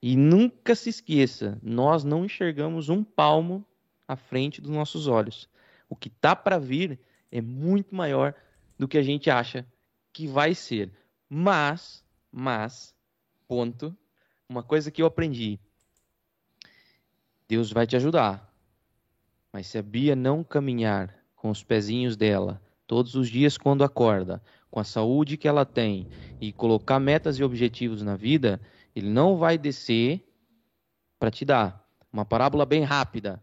E 0.00 0.16
nunca 0.16 0.74
se 0.74 0.90
esqueça, 0.90 1.58
nós 1.62 2.04
não 2.04 2.24
enxergamos 2.24 2.88
um 2.88 3.02
palmo 3.02 3.64
à 4.06 4.14
frente 4.14 4.60
dos 4.60 4.70
nossos 4.70 5.08
olhos. 5.08 5.48
O 5.88 5.96
que 5.96 6.08
está 6.08 6.36
para 6.36 6.58
vir 6.58 7.00
é 7.32 7.40
muito 7.40 7.94
maior 7.94 8.34
do 8.78 8.86
que 8.86 8.98
a 8.98 9.02
gente 9.02 9.30
acha 9.30 9.66
que 10.12 10.26
vai 10.26 10.54
ser. 10.54 10.92
Mas, 11.28 12.04
mas, 12.30 12.94
ponto, 13.48 13.96
uma 14.48 14.62
coisa 14.62 14.90
que 14.90 15.02
eu 15.02 15.06
aprendi. 15.06 15.58
Deus 17.48 17.72
vai 17.72 17.86
te 17.86 17.96
ajudar. 17.96 18.52
Mas 19.52 19.66
se 19.66 19.78
a 19.78 19.82
Bia 19.82 20.14
não 20.14 20.44
caminhar 20.44 21.14
com 21.34 21.50
os 21.50 21.62
pezinhos 21.62 22.16
dela 22.16 22.60
todos 22.86 23.14
os 23.14 23.28
dias 23.28 23.58
quando 23.58 23.84
acorda, 23.84 24.42
com 24.70 24.80
a 24.80 24.84
saúde 24.84 25.36
que 25.36 25.48
ela 25.48 25.64
tem 25.64 26.08
e 26.40 26.52
colocar 26.52 27.00
metas 27.00 27.38
e 27.38 27.44
objetivos 27.44 28.02
na 28.02 28.16
vida, 28.16 28.60
ele 28.94 29.08
não 29.08 29.36
vai 29.36 29.56
descer 29.56 30.22
para 31.18 31.30
te 31.30 31.44
dar. 31.44 31.84
Uma 32.12 32.24
parábola 32.24 32.64
bem 32.64 32.82
rápida. 32.82 33.42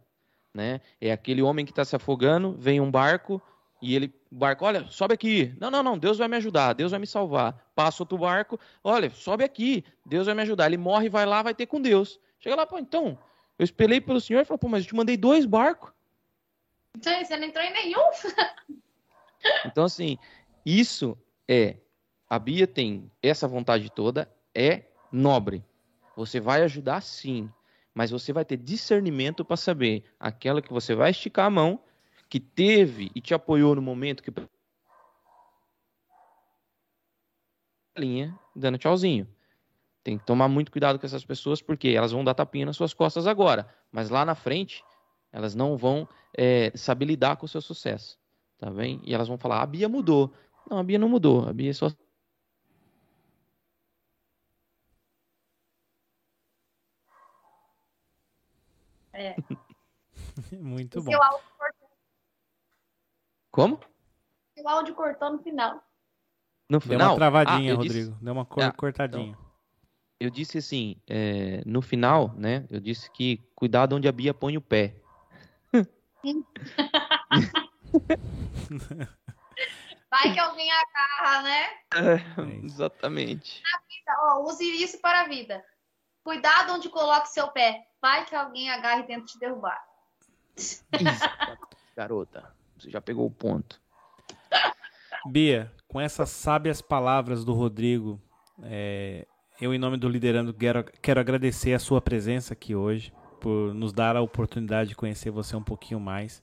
né? 0.54 0.82
É 1.00 1.12
aquele 1.12 1.42
homem 1.42 1.66
que 1.66 1.72
está 1.72 1.84
se 1.84 1.96
afogando, 1.96 2.56
vem 2.58 2.80
um 2.80 2.90
barco 2.90 3.42
e 3.82 3.94
ele, 3.96 4.14
barco, 4.32 4.66
olha, 4.66 4.88
sobe 4.90 5.14
aqui. 5.14 5.54
Não, 5.60 5.70
não, 5.70 5.84
não, 5.84 5.98
Deus 5.98 6.18
vai 6.18 6.28
me 6.28 6.38
ajudar, 6.38 6.74
Deus 6.74 6.92
vai 6.92 7.00
me 7.00 7.08
salvar. 7.08 7.70
Passa 7.76 8.02
outro 8.04 8.18
barco, 8.18 8.60
olha, 8.84 9.10
sobe 9.10 9.44
aqui, 9.44 9.84
Deus 10.06 10.26
vai 10.26 10.36
me 10.36 10.42
ajudar. 10.42 10.66
Ele 10.66 10.78
morre, 10.78 11.10
vai 11.10 11.26
lá, 11.26 11.44
vai 11.44 11.54
ter 11.54 11.66
com 11.66 11.82
Deus. 11.82 12.20
Chega 12.40 12.56
lá, 12.56 12.66
pô, 12.66 12.78
então, 12.78 13.18
eu 13.60 13.64
espelhei 13.64 14.02
pelo 14.02 14.22
Senhor 14.22 14.42
e 14.42 14.46
falou, 14.46 14.60
pô, 14.60 14.68
mas 14.68 14.84
eu 14.84 14.90
te 14.90 14.96
mandei 14.96 15.18
dois 15.18 15.46
barcos. 15.46 15.92
Então, 16.98 17.24
você 17.24 17.36
não 17.38 17.46
entrou 17.46 17.64
em 17.64 17.74
nenhum? 17.74 18.10
então, 19.66 19.84
assim, 19.84 20.18
isso 20.66 21.18
é, 21.48 21.78
a 22.30 22.40
Bia 22.40 22.66
tem 22.66 23.12
essa 23.22 23.48
vontade 23.48 23.90
toda, 23.92 24.30
é 24.54 24.86
nobre. 25.12 25.64
Você 26.16 26.40
vai 26.40 26.64
ajudar 26.64 27.02
sim, 27.02 27.50
mas 27.94 28.12
você 28.12 28.34
vai 28.34 28.44
ter 28.44 28.58
discernimento 28.58 29.46
para 29.46 29.58
saber 29.58 30.04
aquela 30.20 30.62
que 30.62 30.74
você 30.74 30.96
vai 30.96 31.12
esticar 31.12 31.46
a 31.46 31.50
mão, 31.50 31.80
que 32.30 32.40
teve 32.40 33.12
e 33.14 33.22
te 33.22 33.34
apoiou 33.34 33.76
no 33.76 33.82
momento 33.82 34.24
que 34.24 34.32
linha 37.98 38.38
dando 38.56 38.78
tchauzinho. 38.78 39.28
Tem 40.04 40.18
que 40.18 40.26
tomar 40.26 40.48
muito 40.48 40.72
cuidado 40.72 41.00
com 41.00 41.06
essas 41.06 41.26
pessoas 41.26 41.62
porque 41.62 41.90
elas 41.90 42.12
vão 42.12 42.24
dar 42.24 42.34
tapinha 42.34 42.66
nas 42.66 42.76
suas 42.76 42.94
costas 42.94 43.28
agora, 43.28 43.68
mas 43.92 44.10
lá 44.10 44.26
na 44.26 44.36
frente 44.36 44.84
elas 45.32 45.56
não 45.56 45.76
vão 45.76 46.08
é, 46.34 46.72
saber 46.76 47.06
lidar 47.06 47.38
com 47.38 47.46
o 47.46 47.50
seu 47.50 47.62
sucesso, 47.62 48.18
tá 48.58 48.70
bem? 48.70 49.02
E 49.04 49.14
elas 49.14 49.28
vão 49.28 49.38
falar: 49.38 49.62
a 49.62 49.66
Bia 49.66 49.90
mudou. 49.90 50.34
Não, 50.70 50.78
a 50.80 50.84
Bia 50.84 50.98
não 51.00 51.10
mudou. 51.10 51.48
A 51.48 51.54
Bia 51.54 51.74
só 51.74 51.90
É. 59.14 59.36
Muito 60.60 61.00
E 61.00 61.02
bom. 61.02 61.12
seu 61.12 61.24
áudio 61.24 61.46
cortou, 61.58 61.90
Como? 63.52 63.80
seu 64.58 64.68
áudio 64.68 64.96
cortou 64.96 65.32
no 65.32 65.40
final. 65.40 65.76
No 66.70 66.80
Deu 66.80 66.90
final. 66.90 67.10
uma 67.12 67.16
travadinha, 67.16 67.74
Ah, 67.74 67.78
Rodrigo. 67.78 68.12
disse- 68.12 68.24
Deu 68.24 68.34
uma 68.34 68.46
cor 68.46 68.64
Ah, 68.64 68.72
cortadinha. 68.72 69.38
eu 70.20 70.30
disse 70.30 70.58
assim, 70.58 70.98
é, 71.08 71.62
no 71.66 71.82
final, 71.82 72.34
né? 72.36 72.66
Eu 72.70 72.80
disse 72.80 73.10
que 73.12 73.38
cuidado 73.56 73.96
onde 73.96 74.08
a 74.08 74.12
Bia 74.12 74.34
põe 74.34 74.58
o 74.58 74.62
pé. 74.62 74.96
Vai 80.16 80.34
que 80.34 80.40
alguém 80.40 80.70
agarra, 80.72 81.42
né? 81.42 81.64
É. 81.94 82.66
Exatamente. 82.66 83.62
Ó, 84.20 84.44
use 84.44 84.64
isso 84.64 85.02
para 85.02 85.22
a 85.22 85.28
vida. 85.28 85.62
Cuidado 86.24 86.72
onde 86.72 86.88
coloque 86.88 87.28
seu 87.28 87.50
pé. 87.50 87.86
Vai 88.02 88.24
que 88.24 88.34
alguém 88.34 88.72
agarre 88.72 89.02
e 89.02 89.08
tenta 89.08 89.26
te 89.26 89.38
derrubar. 89.38 89.78
Isso, 90.56 90.86
garota. 91.98 92.56
Você 92.78 92.90
já 92.90 93.02
pegou 93.02 93.26
o 93.26 93.32
ponto. 93.32 93.82
Bia, 95.26 95.70
com 95.86 96.00
essas 96.00 96.30
sábias 96.30 96.82
palavras 96.82 97.44
do 97.44 97.52
Rodrigo, 97.52 98.22
é, 98.64 99.28
eu, 99.60 99.74
em 99.74 99.78
nome 99.78 99.98
do 99.98 100.08
Liderando, 100.08 100.54
quero, 100.54 100.86
quero 101.02 101.20
agradecer 101.20 101.74
a 101.74 101.80
sua 101.80 102.00
presença 102.00 102.54
aqui 102.54 102.74
hoje, 102.74 103.12
por 103.42 103.74
nos 103.74 103.92
dar 103.92 104.16
a 104.16 104.22
oportunidade 104.22 104.90
de 104.90 104.96
conhecer 104.96 105.30
você 105.30 105.58
um 105.58 105.64
pouquinho 105.64 106.00
mais. 106.00 106.42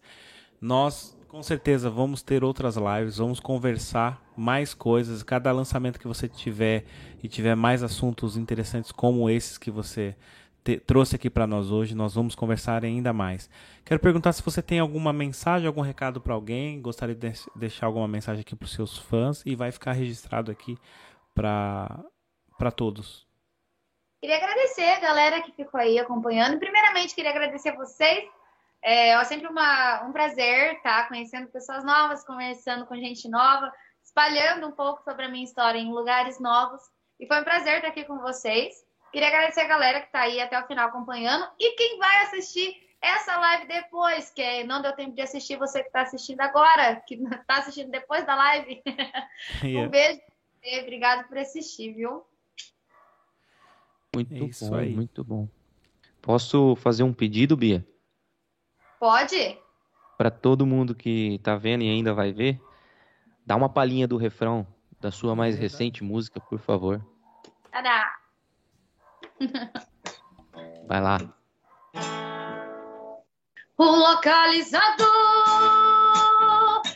Nós, 0.60 1.16
com 1.32 1.42
certeza, 1.42 1.88
vamos 1.88 2.22
ter 2.22 2.44
outras 2.44 2.76
lives, 2.76 3.16
vamos 3.16 3.40
conversar 3.40 4.22
mais 4.36 4.74
coisas. 4.74 5.22
Cada 5.22 5.50
lançamento 5.50 5.98
que 5.98 6.06
você 6.06 6.28
tiver 6.28 6.84
e 7.22 7.26
tiver 7.26 7.54
mais 7.54 7.82
assuntos 7.82 8.36
interessantes 8.36 8.92
como 8.92 9.30
esses 9.30 9.56
que 9.56 9.70
você 9.70 10.14
te- 10.62 10.78
trouxe 10.78 11.16
aqui 11.16 11.30
para 11.30 11.46
nós 11.46 11.70
hoje, 11.70 11.94
nós 11.94 12.14
vamos 12.14 12.34
conversar 12.34 12.84
ainda 12.84 13.14
mais. 13.14 13.48
Quero 13.82 13.98
perguntar 13.98 14.34
se 14.34 14.42
você 14.42 14.60
tem 14.60 14.78
alguma 14.78 15.10
mensagem, 15.10 15.66
algum 15.66 15.80
recado 15.80 16.20
para 16.20 16.34
alguém, 16.34 16.82
gostaria 16.82 17.14
de 17.14 17.22
deix- 17.22 17.48
deixar 17.56 17.86
alguma 17.86 18.06
mensagem 18.06 18.42
aqui 18.42 18.54
para 18.54 18.66
os 18.66 18.72
seus 18.72 18.98
fãs 18.98 19.42
e 19.46 19.56
vai 19.56 19.72
ficar 19.72 19.92
registrado 19.92 20.50
aqui 20.50 20.76
para 21.34 22.70
todos. 22.76 23.26
Queria 24.20 24.36
agradecer 24.36 24.84
a 24.84 25.00
galera 25.00 25.40
que 25.40 25.50
ficou 25.52 25.80
aí 25.80 25.98
acompanhando. 25.98 26.58
Primeiramente, 26.58 27.14
queria 27.14 27.30
agradecer 27.30 27.70
a 27.70 27.76
vocês. 27.76 28.28
É 28.82 29.10
é 29.10 29.24
sempre 29.24 29.46
uma, 29.46 30.04
um 30.04 30.12
prazer 30.12 30.74
estar 30.74 31.08
conhecendo 31.08 31.48
pessoas 31.48 31.84
novas, 31.84 32.24
conversando 32.24 32.84
com 32.86 32.96
gente 32.96 33.28
nova, 33.28 33.72
espalhando 34.02 34.66
um 34.66 34.72
pouco 34.72 35.02
sobre 35.04 35.24
a 35.24 35.28
minha 35.28 35.44
história 35.44 35.78
em 35.78 35.92
lugares 35.92 36.40
novos. 36.40 36.80
E 37.20 37.26
foi 37.26 37.40
um 37.40 37.44
prazer 37.44 37.76
estar 37.76 37.88
aqui 37.88 38.04
com 38.04 38.18
vocês. 38.18 38.74
Queria 39.12 39.28
agradecer 39.28 39.60
a 39.60 39.68
galera 39.68 40.00
que 40.00 40.06
está 40.06 40.20
aí 40.20 40.40
até 40.40 40.58
o 40.58 40.66
final 40.66 40.88
acompanhando 40.88 41.46
e 41.58 41.76
quem 41.76 41.98
vai 41.98 42.22
assistir 42.24 42.74
essa 43.00 43.36
live 43.36 43.66
depois, 43.66 44.30
que 44.30 44.64
não 44.64 44.80
deu 44.80 44.92
tempo 44.94 45.14
de 45.14 45.22
assistir, 45.22 45.56
você 45.56 45.80
que 45.80 45.88
está 45.88 46.02
assistindo 46.02 46.40
agora, 46.40 47.02
que 47.06 47.14
está 47.14 47.58
assistindo 47.58 47.90
depois 47.90 48.24
da 48.24 48.34
live. 48.34 48.82
Um 49.64 49.88
beijo 49.88 50.20
obrigado 50.80 51.26
por 51.28 51.36
assistir, 51.38 51.92
viu? 51.92 52.24
Muito 54.14 54.32
É 54.32 54.38
isso 54.38 54.70
bom, 54.70 54.76
aí. 54.76 54.94
muito 54.94 55.24
bom. 55.24 55.48
Posso 56.20 56.76
fazer 56.76 57.02
um 57.02 57.12
pedido, 57.12 57.56
Bia? 57.56 57.84
Pode? 59.02 59.58
Para 60.16 60.30
todo 60.30 60.64
mundo 60.64 60.94
que 60.94 61.40
tá 61.42 61.56
vendo 61.56 61.82
e 61.82 61.90
ainda 61.90 62.14
vai 62.14 62.32
ver, 62.32 62.62
dá 63.44 63.56
uma 63.56 63.68
palhinha 63.68 64.06
do 64.06 64.16
refrão 64.16 64.64
da 65.00 65.10
sua 65.10 65.34
mais 65.34 65.58
recente 65.58 66.04
música, 66.04 66.38
por 66.38 66.60
favor. 66.60 67.04
Tadá! 67.72 68.14
Vai 70.86 71.00
lá. 71.00 71.18
O 73.76 73.84
localizador 73.84 75.08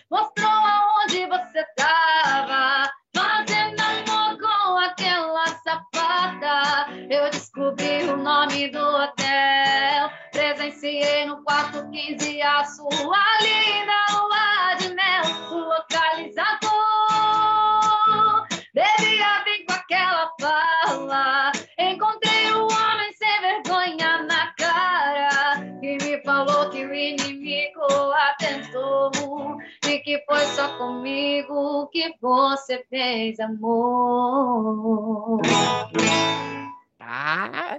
mostrou 0.09 0.49
aonde 0.49 1.27
você 1.27 1.65
tava, 1.75 2.89
fazendo 3.13 3.81
amor 3.81 4.39
com 4.39 4.79
aquela 4.79 5.49
safada. 5.49 6.87
Eu 7.11 7.29
descobri 7.31 8.05
o 8.05 8.17
nome 8.17 8.69
do 8.71 8.79
hotel, 8.79 9.16
no 11.27 11.43
quarto 11.43 11.91
15 11.91 12.41
a 12.41 12.65
sua 12.65 13.19
linda 13.43 13.93
lua 14.13 14.75
de 14.79 14.95
mel. 14.95 15.25
Localizador 15.51 18.47
devia 18.73 19.43
vir 19.45 19.67
com 19.67 19.73
aquela 19.73 20.31
fala. 20.41 21.51
Encontrei 21.79 22.53
um 22.53 22.67
homem 22.67 23.13
sem 23.15 23.41
vergonha 23.41 24.23
na 24.23 24.53
cara 24.55 25.57
que 25.81 25.97
me 25.97 26.23
falou 26.23 26.71
que 26.71 26.87
o 26.87 26.95
inimigo 26.95 27.83
atentou 28.31 29.11
e 29.89 29.99
que 29.99 30.25
foi 30.27 30.47
só 30.47 30.79
comigo 30.79 31.89
que 31.89 32.15
você 32.21 32.87
fez 32.89 33.41
amor. 33.41 35.41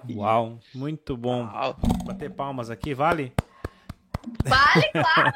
Uau, 0.10 0.60
muito 0.74 1.16
bom. 1.18 1.46
uau. 1.46 1.76
Bater 2.06 2.30
palmas 2.32 2.70
aqui, 2.70 2.94
vale? 2.94 3.34
Vale, 4.46 4.92
claro, 4.92 5.32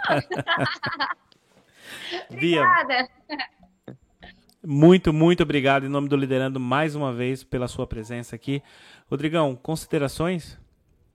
Bia, 2.40 2.62
nada. 2.62 3.08
muito, 4.66 5.14
muito 5.14 5.44
obrigado 5.44 5.86
em 5.86 5.90
nome 5.90 6.10
do 6.10 6.16
Liderando 6.18 6.60
mais 6.60 6.94
uma 6.96 7.14
vez 7.14 7.44
pela 7.44 7.68
sua 7.68 7.88
presença 7.88 8.36
aqui. 8.36 8.62
Rodrigão, 9.10 9.56
considerações? 9.56 10.60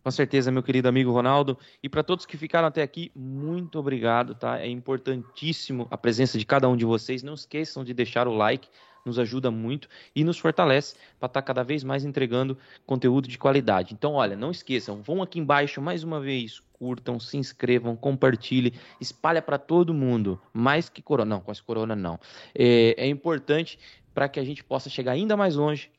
Com 0.02 0.10
certeza, 0.10 0.52
meu 0.52 0.62
querido 0.62 0.88
amigo 0.88 1.10
Ronaldo. 1.12 1.58
E 1.82 1.88
para 1.88 2.02
todos 2.02 2.24
que 2.24 2.36
ficaram 2.36 2.68
até 2.68 2.80
aqui, 2.82 3.10
muito 3.14 3.78
obrigado, 3.78 4.34
tá? 4.34 4.58
É 4.60 4.68
importantíssimo 4.68 5.86
a 5.90 5.98
presença 5.98 6.38
de 6.38 6.46
cada 6.46 6.68
um 6.68 6.76
de 6.76 6.84
vocês. 6.84 7.22
Não 7.22 7.34
esqueçam 7.34 7.82
de 7.84 7.92
deixar 7.92 8.28
o 8.28 8.32
like, 8.34 8.68
nos 9.06 9.18
ajuda 9.18 9.50
muito 9.50 9.88
e 10.14 10.24
nos 10.24 10.38
fortalece 10.38 10.96
para 11.18 11.26
estar 11.26 11.42
cada 11.42 11.62
vez 11.62 11.84
mais 11.84 12.04
entregando 12.04 12.58
conteúdo 12.84 13.28
de 13.28 13.38
qualidade. 13.38 13.94
Então, 13.94 14.14
olha, 14.14 14.36
não 14.36 14.50
esqueçam, 14.50 15.02
vão 15.02 15.22
aqui 15.22 15.38
embaixo 15.38 15.80
mais 15.80 16.02
uma 16.02 16.20
vez, 16.20 16.60
curtam, 16.72 17.18
se 17.18 17.36
inscrevam, 17.36 17.96
compartilhem, 17.96 18.72
espalha 19.00 19.40
para 19.40 19.58
todo 19.58 19.94
mundo. 19.94 20.40
Mais 20.52 20.88
que 20.88 21.00
corona, 21.00 21.36
não, 21.36 21.40
com 21.40 21.52
esse 21.52 21.62
corona 21.62 21.94
não. 21.94 22.18
É, 22.54 22.94
é 22.98 23.08
importante 23.08 23.78
para 24.12 24.28
que 24.28 24.40
a 24.40 24.44
gente 24.44 24.64
possa 24.64 24.90
chegar 24.90 25.12
ainda 25.12 25.36
mais 25.36 25.56
longe 25.56 25.90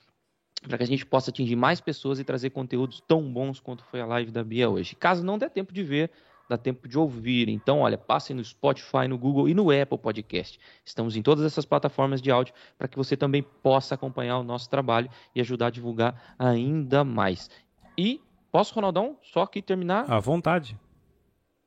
para 0.68 0.78
que 0.78 0.84
a 0.84 0.88
gente 0.88 1.06
possa 1.06 1.30
atingir 1.30 1.56
mais 1.56 1.80
pessoas 1.80 2.20
e 2.20 2.24
trazer 2.24 2.50
conteúdos 2.50 3.02
tão 3.08 3.22
bons 3.32 3.60
quanto 3.60 3.84
foi 3.84 4.02
a 4.02 4.06
live 4.06 4.32
da 4.32 4.44
Bia 4.44 4.70
hoje. 4.70 4.96
Caso 4.96 5.24
não 5.24 5.38
dê 5.38 5.50
tempo 5.50 5.74
de 5.74 5.84
ver, 5.84 6.12
dá 6.50 6.58
tempo 6.58 6.88
de 6.88 6.98
ouvir. 6.98 7.50
Então, 7.50 7.80
olha, 7.80 7.98
passem 7.98 8.36
no 8.36 8.44
Spotify, 8.44 9.08
no 9.08 9.18
Google 9.18 9.50
e 9.50 9.54
no 9.54 9.70
Apple 9.70 9.98
Podcast. 9.98 10.60
Estamos 10.86 11.16
em 11.16 11.22
todas 11.22 11.44
essas 11.46 11.66
plataformas 11.66 12.22
de 12.22 12.32
áudio 12.32 12.54
para 12.78 12.88
que 12.88 12.98
você 12.98 13.18
também 13.18 13.42
possa 13.44 13.96
acompanhar 13.96 14.38
o 14.40 14.44
nosso 14.44 14.70
trabalho 14.70 15.10
e 15.36 15.42
ajudar 15.42 15.68
a 15.68 15.72
divulgar 15.72 16.36
ainda 16.40 17.04
mais. 17.04 17.50
E 17.98 18.22
posso, 18.52 18.74
Ronaldão, 18.74 19.18
só 19.22 19.42
aqui 19.44 19.62
terminar? 19.62 20.10
À 20.12 20.20
vontade. 20.20 20.78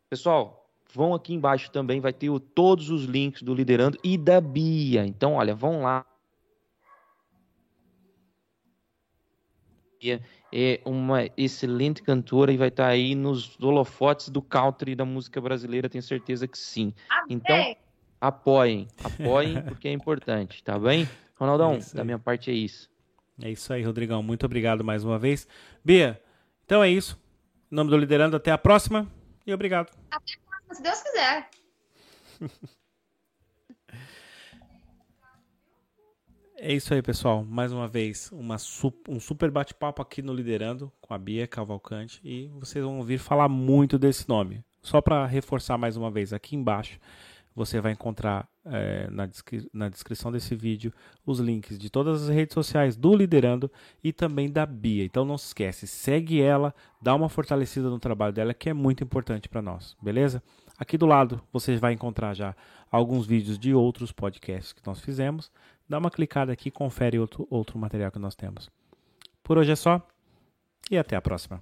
Pessoal, 0.08 0.68
vão 0.92 1.14
aqui 1.14 1.32
embaixo 1.34 1.70
também, 1.70 2.00
vai 2.00 2.12
ter 2.12 2.30
o- 2.30 2.40
todos 2.40 2.90
os 2.90 3.04
links 3.04 3.42
do 3.42 3.54
Liderando 3.54 3.98
e 4.02 4.16
da 4.18 4.40
Bia. 4.40 5.06
Então, 5.06 5.34
olha, 5.34 5.54
vão 5.54 5.82
lá. 5.82 6.04
É 10.52 10.80
uma 10.84 11.28
excelente 11.36 12.02
cantora 12.02 12.52
e 12.52 12.56
vai 12.56 12.68
estar 12.68 12.88
aí 12.88 13.14
nos 13.14 13.58
holofotes 13.60 14.28
do 14.28 14.42
country 14.42 14.94
da 14.94 15.04
música 15.04 15.40
brasileira, 15.40 15.88
tenho 15.88 16.02
certeza 16.02 16.48
que 16.48 16.58
sim. 16.58 16.92
Então, 17.28 17.76
apoiem, 18.20 18.88
apoiem 19.02 19.62
porque 19.62 19.88
é 19.88 19.92
importante, 19.92 20.62
tá 20.62 20.78
bem? 20.78 21.08
Ronaldão, 21.36 21.74
é 21.74 21.96
da 21.96 22.04
minha 22.04 22.18
parte 22.18 22.50
é 22.50 22.54
isso. 22.54 22.90
É 23.42 23.50
isso 23.50 23.72
aí, 23.72 23.82
Rodrigão. 23.82 24.22
Muito 24.22 24.44
obrigado 24.44 24.84
mais 24.84 25.04
uma 25.04 25.18
vez. 25.18 25.48
Bia, 25.84 26.20
então 26.64 26.82
é 26.82 26.90
isso. 26.90 27.18
Em 27.70 27.74
nome 27.74 27.90
do 27.90 27.96
Liderando, 27.96 28.36
até 28.36 28.50
a 28.50 28.58
próxima 28.58 29.06
e 29.46 29.54
obrigado. 29.54 29.90
Até 30.10 30.34
a 30.34 30.38
próxima, 30.48 30.74
se 30.74 30.82
Deus 30.82 31.02
quiser. 31.02 31.50
É 36.62 36.74
isso 36.74 36.92
aí, 36.92 37.00
pessoal. 37.00 37.42
Mais 37.42 37.72
uma 37.72 37.88
vez, 37.88 38.30
uma, 38.30 38.56
um 39.08 39.18
super 39.18 39.50
bate-papo 39.50 40.02
aqui 40.02 40.20
no 40.20 40.34
Liderando 40.34 40.92
com 41.00 41.14
a 41.14 41.18
Bia 41.18 41.46
Cavalcante 41.46 42.20
e 42.22 42.48
vocês 42.48 42.84
vão 42.84 42.98
ouvir 42.98 43.16
falar 43.16 43.48
muito 43.48 43.98
desse 43.98 44.28
nome. 44.28 44.62
Só 44.82 45.00
para 45.00 45.24
reforçar 45.24 45.78
mais 45.78 45.96
uma 45.96 46.10
vez, 46.10 46.34
aqui 46.34 46.54
embaixo 46.54 47.00
você 47.56 47.80
vai 47.80 47.92
encontrar 47.92 48.46
é, 48.66 49.08
na, 49.10 49.24
descri 49.24 49.70
na 49.72 49.88
descrição 49.88 50.30
desse 50.30 50.54
vídeo 50.54 50.92
os 51.24 51.40
links 51.40 51.78
de 51.78 51.88
todas 51.88 52.24
as 52.24 52.28
redes 52.28 52.52
sociais 52.52 52.94
do 52.94 53.16
Liderando 53.16 53.70
e 54.04 54.12
também 54.12 54.50
da 54.50 54.66
Bia. 54.66 55.02
Então 55.02 55.24
não 55.24 55.38
se 55.38 55.46
esquece, 55.46 55.86
segue 55.86 56.42
ela, 56.42 56.74
dá 57.00 57.14
uma 57.14 57.30
fortalecida 57.30 57.88
no 57.88 57.98
trabalho 57.98 58.34
dela 58.34 58.52
que 58.52 58.68
é 58.68 58.74
muito 58.74 59.02
importante 59.02 59.48
para 59.48 59.62
nós, 59.62 59.96
beleza? 60.00 60.42
Aqui 60.78 60.98
do 60.98 61.06
lado 61.06 61.42
você 61.50 61.76
vai 61.76 61.94
encontrar 61.94 62.34
já 62.34 62.54
alguns 62.90 63.26
vídeos 63.26 63.58
de 63.58 63.72
outros 63.74 64.12
podcasts 64.12 64.74
que 64.74 64.86
nós 64.86 65.00
fizemos. 65.00 65.50
Dá 65.90 65.98
uma 65.98 66.08
clicada 66.08 66.52
aqui 66.52 66.68
e 66.68 66.70
confere 66.70 67.18
outro, 67.18 67.48
outro 67.50 67.76
material 67.76 68.12
que 68.12 68.18
nós 68.20 68.36
temos. 68.36 68.70
Por 69.42 69.58
hoje 69.58 69.72
é 69.72 69.74
só 69.74 70.00
e 70.88 70.96
até 70.96 71.16
a 71.16 71.20
próxima. 71.20 71.60